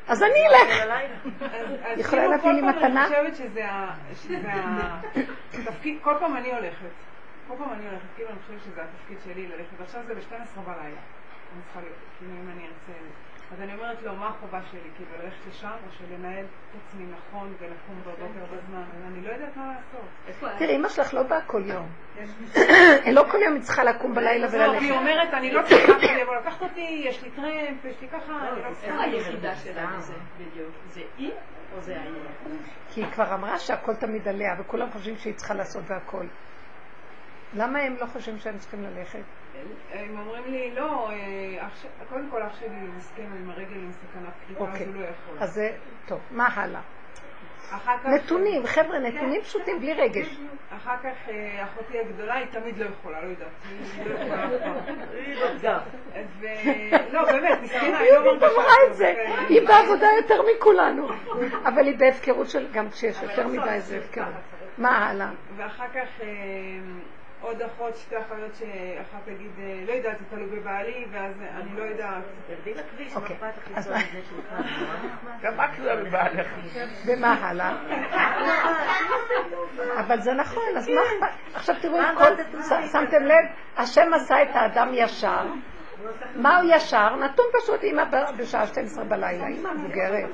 [0.09, 0.95] אז אני אלך.
[1.85, 3.07] אז יכולה כאילו להביא לי מתנה?
[3.07, 3.65] אני חושבת שזה
[5.53, 6.95] התפקיד, כל פעם אני הולכת.
[7.49, 11.01] כל פעם אני הולכת, כאילו אני חושבת שזה התפקיד שלי ללכת, ועכשיו זה ב-12 בלילה.
[11.55, 12.93] אני צריכה להיות, כאילו אם אני ארצה...
[13.55, 14.81] אז אני אומרת לו, מה החובה שלי?
[14.97, 18.83] כאילו, ללכת לשם, או שלנהל את עצמי נכון ולקום בבוקר בזמן?
[18.83, 20.59] אז אני לא יודעת מה לעשות.
[20.59, 21.89] תראי, אמא שלך לא באה כל יום.
[23.17, 24.91] לא כל יום היא צריכה לקום בלילה וללכת.
[24.91, 28.67] אומרת, אני לא צריכה יבוא לקחת אותי, יש לי טרמפ, יש לי ככה, אני לא
[28.69, 29.03] איך צריכה.
[29.03, 30.71] היחידה שלנו זה בדיוק?
[30.89, 31.33] זה היא
[31.77, 32.11] או זה אני?
[32.91, 36.27] כי היא כבר אמרה שהכל תמיד עליה, וכולם חושבים שהיא צריכה לעשות והכל.
[37.55, 39.25] למה הם לא חושבים שהם צריכים ללכת?
[39.93, 41.69] הם אומרים לי, לא, אה,
[42.09, 44.81] קודם כל אח שלי מסכן עם הרגל עם סכנת קליפה, אז.
[44.81, 45.37] הוא לא יכול.
[45.41, 45.71] אז זה,
[46.07, 46.81] טוב, מה הלאה?
[48.05, 50.41] נתונים, חבר'ה, נתונים פשוטים, בלי רגש.
[50.77, 53.49] אחר כך אה, אחותי הגדולה, היא תמיד לא יכולה, לא יודעת.
[53.97, 54.51] היא לא יכולה אף
[55.63, 55.83] פעם.
[56.41, 58.95] ו- לא, באמת, מסכנה, היא לא אמרה את.
[58.95, 59.45] זה, כן.
[59.49, 61.09] היא בעבודה יותר מכולנו.
[61.65, 64.35] אבל היא בהפקרות של, גם כשיש יותר מדי זה הפקרות.
[64.79, 65.31] מה הלאה?
[65.57, 66.27] ואחר כך אה,
[67.45, 69.51] עוד אחות, שתי אחיות שאחת תגיד,
[69.87, 72.23] לא יודעת, זה תלוי בבעלי, ואז אני לא יודעת.
[72.47, 73.37] תרדי לכביש, מה אוקיי.
[73.37, 74.03] אכפת לך אז לנסוע מה?
[74.03, 74.53] לפני שלך?
[74.53, 75.33] נורא נחמד.
[75.43, 76.47] גם את לא לבעלך.
[77.07, 77.77] ומה הלאה?
[80.01, 81.55] אבל זה נכון, אז מה אכפת?
[81.55, 83.45] עכשיו תראו את מה שמתם לב?
[83.77, 85.47] השם עשה את האדם ישר.
[86.37, 87.17] מה הוא ישר?
[87.17, 90.29] נתון פשוט, אימא ב- בשעה 12 בלילה, אימא מבוגרת.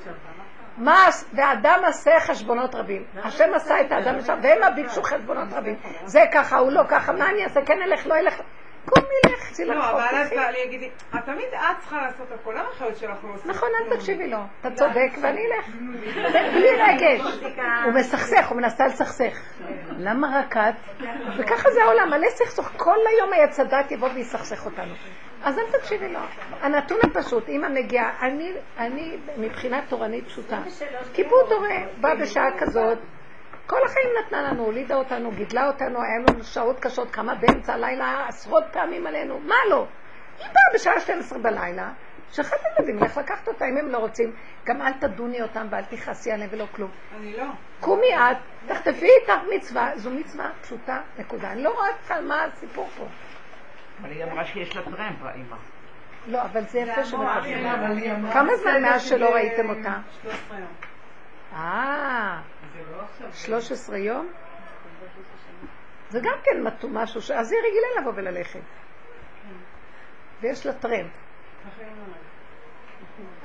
[0.80, 3.04] מה, ואדם עשה חשבונות רבים.
[3.24, 5.76] השם עשה את האדם ישר, והם ביקשו חשבונות רבים.
[6.04, 7.60] זה ככה, הוא לא ככה, מה אני אעשה?
[7.66, 8.40] כן אלך, לא אלך.
[8.86, 9.90] קומי לך, צאי לא.
[9.90, 10.30] אבל אז.
[10.30, 13.46] בעלי יגיד לי, "את תמיד את צריכה לעשות הכל, למה האחיות שלך לא עושות?
[13.46, 14.38] נכון, אל תקשיבי לו.
[14.60, 15.66] אתה צודק ואני אלך.
[16.32, 17.20] זה בלי רגש.
[17.84, 19.38] הוא מסכסך, הוא מנסה לסכסך.
[19.98, 20.74] למה רק את?
[21.38, 22.70] וככה זה העולם, מלא סכסוך.
[22.76, 24.94] כל היום העץ הדת יבוא ויסכסך אותנו.
[25.44, 26.20] אז אל תקשיבי לו.
[26.60, 30.58] הנתון הפשוט, אמא מגיעה, אני, אני מבחינה תורנית פשוטה.
[31.12, 32.98] כיבוד הורה, בא בשעה כזאת,
[33.66, 38.26] כל החיים נתנה לנו, הולידה אותנו, גידלה אותנו, היה לנו שעות קשות, כמה באמצע הלילה,
[38.28, 39.86] עשרות פעמים עלינו, מה לא?
[40.38, 41.92] היא באה בשעה 12 בלילה,
[42.32, 44.32] שאחד הילדים ילך לקחת אותה, אם הם לא רוצים,
[44.64, 46.90] גם אל תדוני אותם ואל תכעסי עליהם ולא כלום.
[47.16, 47.44] אני לא.
[47.80, 48.36] קומי את,
[48.66, 51.50] תחטפי איתך מצווה, זו מצווה פשוטה, נקודה.
[51.50, 53.04] אני לא רואה מה הסיפור פה.
[54.00, 55.56] אבל היא אמרה שיש לה טרמפ, האמא.
[56.26, 57.04] לא, אבל זה יפה
[57.96, 59.98] היא אמרה- כמה זמן מאז שלא ראיתם אותה?
[60.22, 60.68] 13 יום.
[61.52, 62.40] אה,
[63.34, 64.28] 13 יום?
[66.10, 68.60] זה גם כן משהו, ש- אז היא רגילה לבוא וללכת.
[70.40, 71.10] ויש לה טרמפ.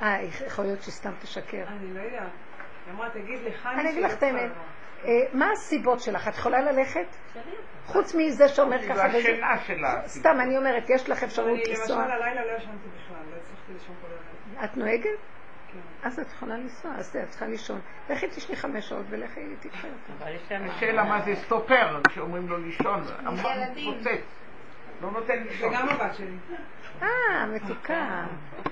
[0.02, 1.64] אה, יכול להיות שהיא סתם תשקר.
[1.68, 2.22] אני לא יודעת.
[2.86, 4.50] היא אמרה, תגיד לך אני אגיד לך את האמת.
[5.06, 6.28] אה, מה הסיבות שלך?
[6.28, 7.06] את יכולה ללכת?
[7.86, 9.18] חוץ מזה שאומר זו ככה וזה.
[9.18, 10.02] השינה שלה.
[10.06, 12.02] סתם, אני אומרת, יש לך אפשרות אני למשל לנסוע.
[12.02, 14.64] הלילה לא ישנתי בכלל, לא הצלחתי לישון כל הלילה.
[14.64, 15.18] את נוהגת?
[15.72, 16.08] כן.
[16.08, 17.80] אז את יכולה לנסוע, אז את צריכה לישון.
[18.10, 20.24] לכי תשני חמש שעות ולכי תקחי אותה.
[20.76, 23.02] השאלה מה זה סטופר, כשאומרים לו לישון,
[23.32, 23.94] ילדים.
[25.02, 25.68] לא נותן לישון.
[25.68, 26.36] וגם הבת שלי.
[27.02, 28.26] אה, מתוקה.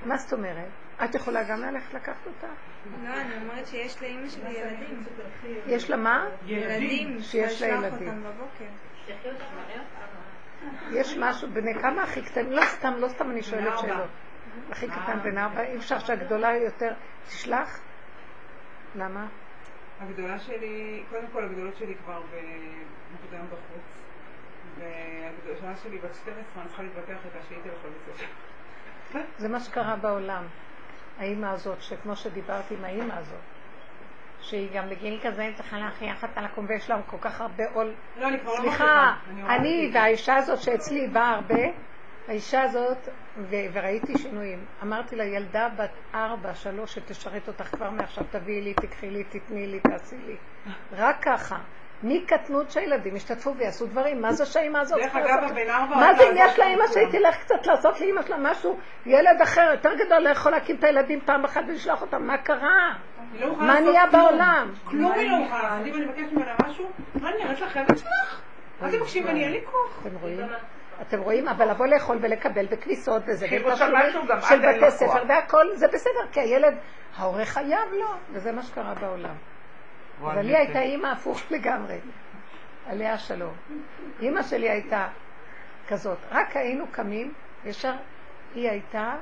[0.05, 0.69] מה זאת אומרת?
[1.05, 2.47] את יכולה גם ללכת לקחת אותה?
[3.03, 5.05] לא, אני אומרת שיש לאימא שלי ילדים.
[5.67, 6.27] יש לה מה?
[6.47, 8.25] ילדים, שיש לה ילדים.
[10.93, 12.53] יש משהו, בני כמה הכי קטנים?
[12.53, 13.79] לא סתם, לא סתם אני שואלת.
[13.79, 14.11] שאלות.
[14.71, 16.93] הכי קטן בן ארבע, אי אפשר שהגדולה יותר
[17.27, 17.81] תשלח?
[18.95, 19.27] למה?
[20.01, 24.05] הגדולה שלי, קודם כל הגדולות שלי כבר במוקדם בחוץ.
[24.79, 27.85] והגדולה שלי בת 12, אני צריכה להתווכח איתה שהיא תלך
[29.15, 29.25] לבית.
[29.37, 30.45] זה מה שקרה בעולם.
[31.19, 33.41] האימא הזאת, שכמו שדיברתי עם האימא הזאת,
[34.41, 37.95] שהיא גם בגיל כזה צריכה להכריח אותה לקום ויש לה כל כך הרבה עול.
[38.17, 39.15] לא, אני כבר לא סליחה,
[39.49, 39.91] אני.
[39.95, 41.65] והאישה הזאת שאצלי באה הרבה,
[42.29, 48.25] האישה הזאת, ו- וראיתי שינויים, אמרתי לה, ילדה בת ארבע, שלוש, שתשרת אותך כבר מעכשיו,
[48.31, 50.37] תביאי לי, תקחי לי, תתני לי, תעשי לי.
[50.93, 51.59] רק ככה.
[52.03, 55.51] מקטנות שהילדים ישתתפו ויעשו דברים, מה זה שהאימא הזאת דרך צריכה אגב, לעשות?
[55.51, 56.87] הבן ארבע מה זה אם יש לאימא.
[56.87, 60.85] שהיא תלך קצת לעשות לאימא שלה משהו, ילד אחר יותר גדול לא יכול להקים את
[60.85, 62.95] הילדים פעם אחת ולשלוח אותם, מה קרה?
[63.41, 64.07] לא מה נהיה.
[64.07, 64.73] בעולם?
[64.85, 65.87] כלום היא לא יכולה לעשות.
[65.87, 68.41] אם אני מבקשת ממנה משהו, מה אני נראית לך הילד שלך?
[68.83, 70.01] אל תבקשי ממני, אין לי כוח.
[70.07, 70.41] אתם רואים?
[71.03, 71.49] אתם רואים?
[71.49, 73.47] אבל לבוא לאכול ולקבל בכניסות וזה,
[74.49, 75.23] של בתי ספר.
[75.29, 76.75] והכל, זה בסדר, כי הילד,
[77.17, 79.35] ההורה חייב לו, וזה מה שקרה בעולם.
[80.21, 81.99] אבל לי הייתה אימא הפוך לגמרי,
[82.87, 83.55] עליה השלום.
[84.21, 85.09] אימא שלי הייתה
[85.89, 87.33] כזאת, רק היינו קמים,
[87.65, 87.95] ישר
[88.55, 89.17] היא הייתה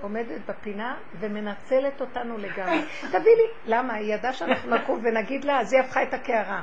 [0.00, 2.80] עומדת בפינה ומנצלת אותנו לגמרי.
[3.12, 3.94] תביא לי, למה?
[3.94, 6.62] היא ידעה שאנחנו נקום ונגיד לה, אז היא הפכה את הקערה.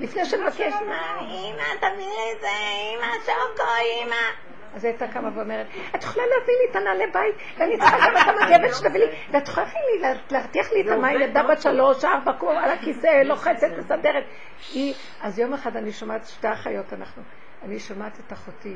[0.00, 2.48] לפני שנבקש, מה, אמא, תביא לי את זה,
[2.94, 3.62] אמא, שוקו,
[4.02, 4.52] אמא.
[4.74, 5.66] אז הייתה קמה ואומרת,
[5.96, 9.48] את יכולה להביא לי את הנעלי בית, ואני צריכה גם את המגבת שתביא לי, ואת
[9.48, 13.68] יכולה לי לה- להרתיח לי את המים, ילדה בת שלוש, ארבע, כמו על הכיסא, לוחצת,
[13.78, 14.24] מסדרת.
[14.72, 17.22] היא, אז יום אחד אני שומעת, שתי אחיות אנחנו,
[17.64, 18.74] אני שומעת את אחותי,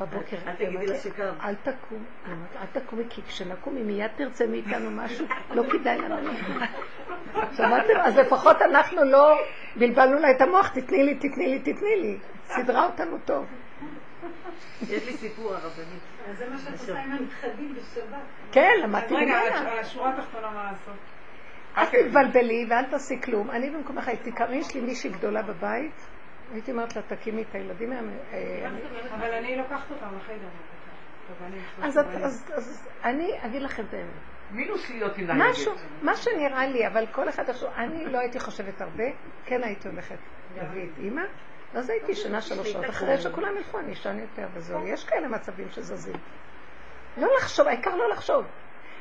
[0.00, 0.94] בבוקר, אל תגידי לה.
[1.44, 2.04] אל תקום,
[2.56, 6.30] אל תקומי, כי כשנקום, היא מיד תרצה מאיתנו משהו, לא כדאי לנו.
[7.56, 7.96] שמעתם?
[8.04, 9.38] אז לפחות אנחנו לא
[9.76, 12.18] בלבלנו לה את המוח, תתני לי, תתני לי, תתני לי.
[12.46, 13.46] סידרה אותנו טוב.
[14.82, 16.02] יש לי סיפור הרבנית.
[16.28, 18.18] אז זה מה שאת עושה עם המתחייבים בשבת.
[18.52, 19.70] כן, למדתי רגע, ממנה.
[19.72, 20.94] על השורה התחתונה מה לעשות?
[21.76, 23.50] אל תתבלבלי ואל תעשי כלום.
[23.50, 26.06] אני במקומך הייתי קמה, יש לי מישהי גדולה בבית,
[26.52, 27.90] הייתי אומרת לה, תקימי את הילדים.
[27.90, 28.00] מה-
[29.14, 30.48] אבל אני לוקחת אותם לחדר.
[31.30, 34.10] רבנית, אז את- אז- אז אני אגיד לכם את האמת.
[34.50, 35.50] מינוס להיות עם נהגת.
[35.50, 35.72] משהו,
[36.02, 39.04] מה שנראה לי, אבל כל אחד עכשיו, אני לא הייתי חושבת הרבה,
[39.44, 40.18] כן הייתי הולכת
[40.56, 41.22] להביא את אימא,
[41.74, 45.68] אז הייתי שנה שלוש שעות, אחרי שכולם ילכו אני אשן יותר וזהו, יש כאלה מצבים
[45.70, 46.16] שזזים.
[47.16, 48.44] לא לחשוב, העיקר לא לחשוב.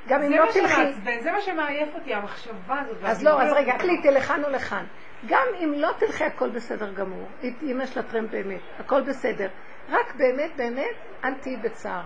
[0.08, 3.04] גם אם לא תלכי, זה מה שמעייף אותי, המחשבה הזאת.
[3.04, 3.54] אז לא, אז.
[3.54, 4.86] רגע, תחליטי לכאן או לכאן.
[5.28, 9.48] גם אם לא תלכי הכל בסדר גמור, אם יש לה טרמפ באמת, הכל בסדר.
[9.90, 12.02] רק באמת באמת, אל תהיי בצער.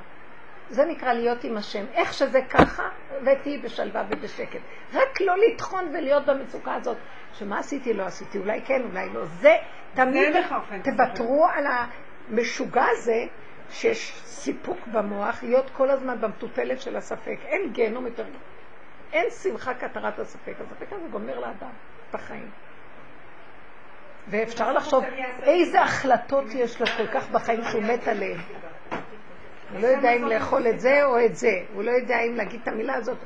[0.69, 1.85] זה נקרא להיות עם השם.
[1.93, 2.89] איך שזה ככה,
[3.21, 4.59] ותהיי בשלווה ובשקט.
[4.93, 6.97] רק לא לטחון ולהיות במצוקה הזאת.
[7.33, 9.25] שמה עשיתי, לא עשיתי, אולי כן, אולי לא.
[9.25, 9.55] זה
[9.93, 10.35] תמיד,
[10.83, 13.25] תוותרו על המשוגע הזה,
[13.69, 17.37] שיש סיפוק במוח, להיות כל הזמן במטוטלת של הספק.
[17.45, 18.41] אין גיהנום יותר גדול.
[19.13, 20.53] אין שמחה כהתרת הספק.
[20.59, 21.69] הספק הזה גומר לאדם
[22.09, 22.49] את החיים.
[24.27, 25.03] ואפשר לחשוב
[25.43, 28.39] איזה החלטות יש לו כל כך בחיים שהוא מת עליהן.
[29.71, 31.51] הוא לא יודע אם לאכול את זה או את זה.
[31.73, 33.17] הוא לא יודע אם להגיד את המילה הזאת.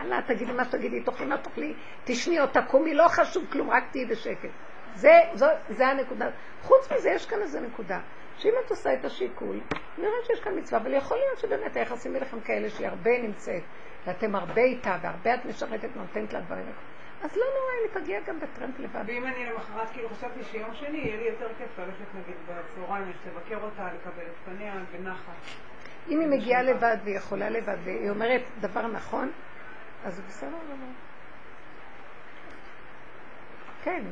[0.00, 1.74] יאללה, תגידי מה שתגידי, תאכלי מה תאכלי,
[2.04, 4.48] תשני או תקומי, לא חשוב כלום, רק תהיי בשקט.
[4.94, 6.30] זה, זו, זה הנקודה.
[6.62, 8.00] חוץ מזה, יש כאן איזה נקודה,
[8.36, 9.60] שאם את עושה את השיקול,
[9.98, 13.62] נראה שיש כאן מצווה, אבל יכול להיות שבאמת היחסים ביניכם כאלה שהיא הרבה נמצאת,
[14.06, 16.66] ואתם הרבה איתה, והרבה את משרתת, נותנת לה דברים.
[17.22, 19.04] אז לא נורא אם היא תגיע גם בטרמפ לבד.
[19.06, 23.64] ואם אני למחרת כאילו חשבתי שיום שני יהיה לי יותר כיף ללכת נגיד בצהריים, לבקר
[23.64, 25.32] אותה, לקבל את פניה בנחת.
[26.08, 29.30] אם היא מגיעה לבד והיא יכולה לבד, והיא אומרת דבר נכון,
[30.04, 30.92] אז זה בסדר גמור.
[33.84, 34.04] כן,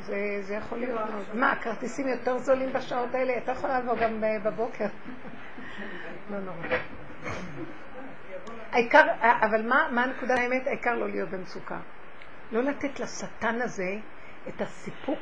[0.00, 1.24] זה, זה יכול להיות מאוד.
[1.34, 3.38] מה, הכרטיסים יותר זולים בשעות האלה?
[3.38, 4.86] אתה יכולה לבוא גם אה, בבוקר.
[6.30, 6.76] לא נורא.
[8.72, 10.66] העיקר, אבל מה, מה הנקודה האמת?
[10.66, 11.78] העיקר לא להיות במצוקה.
[12.52, 13.96] לא לתת לשטן הזה
[14.48, 15.18] את הסיפוק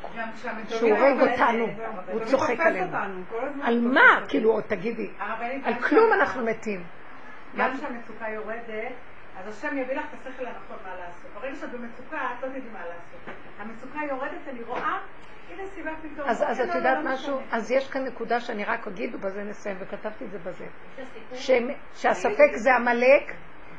[0.68, 1.66] שהוא הורג אותנו,
[2.12, 2.96] הוא צוחק עלינו.
[3.62, 4.24] על מה?
[4.28, 5.10] כאילו, עוד תגידי,
[5.64, 6.84] על כלום אנחנו מתים.
[7.56, 8.92] גם כשהמצוקה יורדת,
[9.36, 11.30] אז השם יביא לך את השכל הנכון מה לעשות.
[11.34, 13.36] ברגע שאת במצוקה, את לא תדעי מה לעשות.
[13.58, 14.98] המצוקה יורדת, אני רואה,
[15.50, 16.28] הנה סיבה פתאום.
[16.28, 17.40] אז, אז לא, את לא, יודעת לא משהו?
[17.40, 17.56] משנה.
[17.56, 20.66] אז יש כאן נקודה שאני רק אגיד ובזה נסיים, וכתבתי את זה בזה.
[21.94, 23.32] שהספק זה עמלק,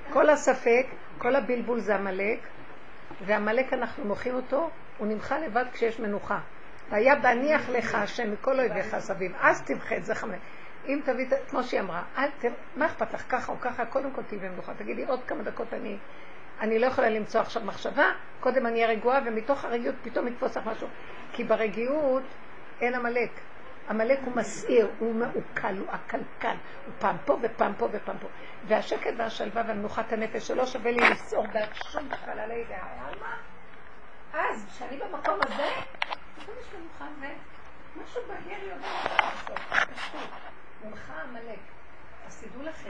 [0.10, 0.86] כל הספק,
[1.18, 2.40] כל הבלבול זה עמלק,
[3.26, 6.40] ועמלק אנחנו מוחים אותו, הוא נמחה לבד כשיש מנוחה.
[6.90, 10.40] והיה בהניח לך השם מכל אויביך סביב, אז תמחה את זה חמש.
[10.88, 12.46] אם תביא, כמו שהיא אמרה, אל ת...
[12.76, 14.74] מה אכפת לך ככה או ככה, קודם כל תהיי במנוחה.
[14.74, 15.98] תגידי, עוד כמה דקות אני,
[16.60, 18.06] אני לא יכולה למצוא עכשיו מחשבה,
[18.40, 20.88] קודם אני אהיה רגועה, ומתוך הרגיעות פתאום יתפוס לך משהו.
[21.34, 22.24] כי ברגיעות
[22.82, 23.32] אין עמלק.
[23.90, 26.56] עמלק הוא מסעיר, הוא מעוקל, הוא עקלקל,
[26.86, 28.28] הוא פעם פה ופעם פה ופעם פה.
[28.68, 32.78] והשקט והשלווה והמנוחת הנפש שלא שווה לי לסעור בעד שום חלל הידע.
[34.34, 35.70] אז, כשאני במקום הזה,
[36.36, 37.06] פתאום יש מנוחה
[37.96, 39.60] ומשהו בהיר יודע מה לעשות,
[39.94, 40.53] פשוט.
[40.84, 41.60] מולך עמלק.
[42.28, 42.90] אז תדעו לכם,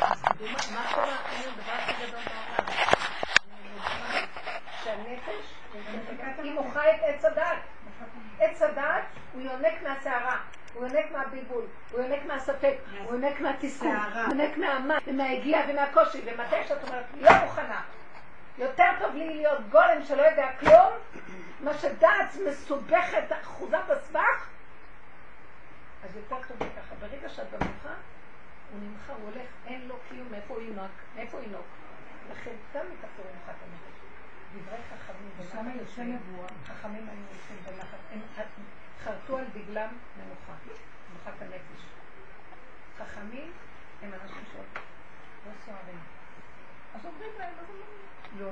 [0.00, 2.72] אז תדעו מה- מה קורה, אין הדבר הכי גדול בעולם.
[4.84, 5.54] שהנפש,
[6.42, 7.58] היא מוחה את עץ הדת.
[8.40, 10.36] עץ הדת הוא יונק מהסערה,
[10.74, 12.74] הוא יונק מהבלבול, הוא יונק מהספק,
[13.04, 17.80] הוא יונק מהתסכול, הוא יונק מהמן, ומהיגיעה ומהקושי, ומתי שאת אומרת, לא מוכנה.
[18.58, 20.92] יותר טוב לי להיות גולם שלא יודע כלום,
[21.60, 24.46] מה שדעת מסובכת, אחוזה בסבך,
[26.04, 26.94] אז יותר טוב לי ככה.
[26.94, 27.94] ברגע שאת במנוחה,
[28.70, 30.90] הוא נמחה, הוא הולך, אין לו קיום, מאיפה הוא ינוק?
[31.14, 31.66] מאיפה הוא ינוק?
[32.30, 33.98] לכן גם מתאפשר מנוחת הנפש.
[34.52, 35.30] דברי חכמים
[35.78, 36.48] ושם נבואה.
[36.66, 38.20] חכמים היו יוצאים בנחת, הם
[38.98, 40.52] חרטו על דגלם מנוחה,
[41.10, 41.84] מנוחת הנפש.
[42.98, 43.52] חכמים
[44.02, 45.98] הם אנשים שלא סוערים.
[46.94, 47.86] אז אומרים להם, אז אומרים,
[48.38, 48.50] לא.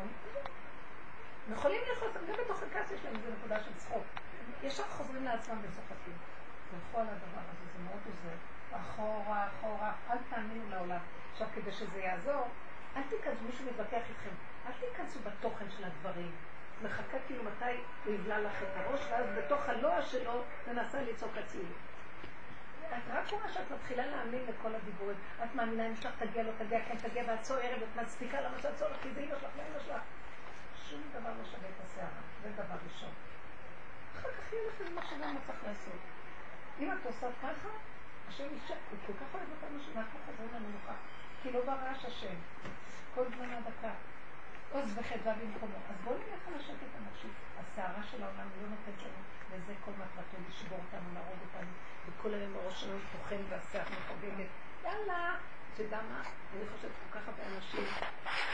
[1.46, 4.02] הם יכולים לאכול, גם בתוך הכעס יש להם איזו נקודה של צחוק.
[4.62, 6.14] ישר חוזרים לעצמם וצוחקים.
[6.76, 8.36] תלכו על הדבר הזה, זה מאוד עוזר.
[8.72, 11.00] אחורה, אחורה, אל תאמינו לעולם.
[11.32, 12.48] עכשיו, כדי שזה יעזור,
[12.96, 14.34] אל תיכנסו, מישהו מתווכח איתכם,
[14.66, 16.32] אל תיכנסו בתוכן של הדברים.
[16.82, 21.72] מחכה כאילו מתי הוא יבלע לך את הראש, ואז בתוך הלוע שלו מנסה לצעוק הצליל.
[22.88, 25.16] את רק רואה שאת מתחילה להאמין לכל הדיבורים.
[25.44, 28.76] את מאמינה אם שלך תגיע, לא תגיע, כן תגיע, ואת צוערת ואת מצדיקה למה שאת
[28.76, 30.02] צוערת, כי זה אמא שלך ואמא שלך.
[30.90, 33.10] שום דבר לא שווה את הסערה, זה דבר ראשון.
[34.18, 36.00] אחר כך יהיה לך איזה מחשבה מה צריך לעשות.
[36.80, 37.68] אם את עושה ככה,
[38.28, 40.92] השם אישה, הוא כל כך אוהב אותנו שאנחנו חוזרים למנוחה.
[41.42, 42.36] כי לא ברעש השם.
[43.14, 43.94] כל זמן הדקה.
[44.72, 45.78] עוז וחדווה במקומו.
[45.90, 47.28] אז בואו נלך על השקט הנפשי.
[47.60, 49.20] הסערה של העולם לא נותנת לנו,
[49.50, 51.70] וזה כל מטרתו לשבור אותנו, להרוג אותנו,
[52.06, 54.48] וכל היום הראש שלנו טוחן והשיח מחוגגת.
[54.84, 55.34] יאללה,
[55.74, 56.22] אתה יודע מה?
[56.56, 57.84] אני חושבת כל כך הרבה אנשים,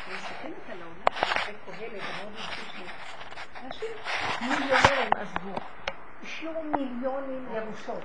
[0.06, 2.86] אני מסתכלת על העולם אחרי קהלת, מאוד מפסיק לי.
[3.56, 3.92] אנשים
[4.40, 5.54] מיליונרים עזבו,
[6.22, 8.02] השאירו מיליונים ירושות.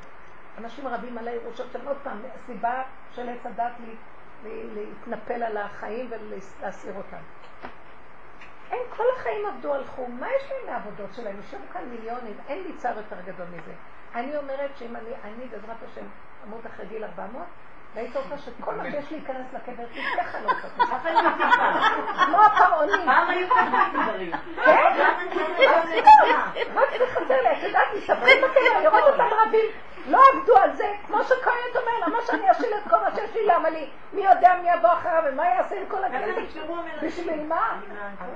[0.58, 3.72] אנשים רבים על הירושות של עוד פעם, הסיבה של עץ הדת
[4.44, 7.18] להתנפל על החיים ולהסיר אותם.
[8.70, 11.36] הם כל החיים עבדו, הלכו, מה יש להם מהעבודות שלהם?
[11.38, 13.74] יושבו כאן מיליונים, אין לי צער יותר גדול מזה.
[14.16, 16.06] אני אומרת שאם אני, אני בעזרת השם
[16.48, 17.44] אמות אחרי גיל 400,
[17.96, 19.84] והיית רוצה שכל מה שיש להיכנס לקבר,
[20.18, 20.68] ככה לא רוצה.
[22.26, 23.06] כמו הפרעונים.
[23.06, 24.32] פעם היו ככה דברים.
[24.66, 24.94] כן?
[26.76, 29.66] רק זה חסר לי, את יודעת, מסתובבים בקבר, לראות אותם רבים.
[30.08, 33.46] לא עבדו על זה, כמו שכהנת אומר, למה שאני אשיל את כל מה שיש לי,
[33.46, 33.90] למה לי?
[34.14, 36.62] מי יודע מי יבוא אחריו ומה יעשה עם כל הכסף?
[37.04, 37.80] בשביל מה?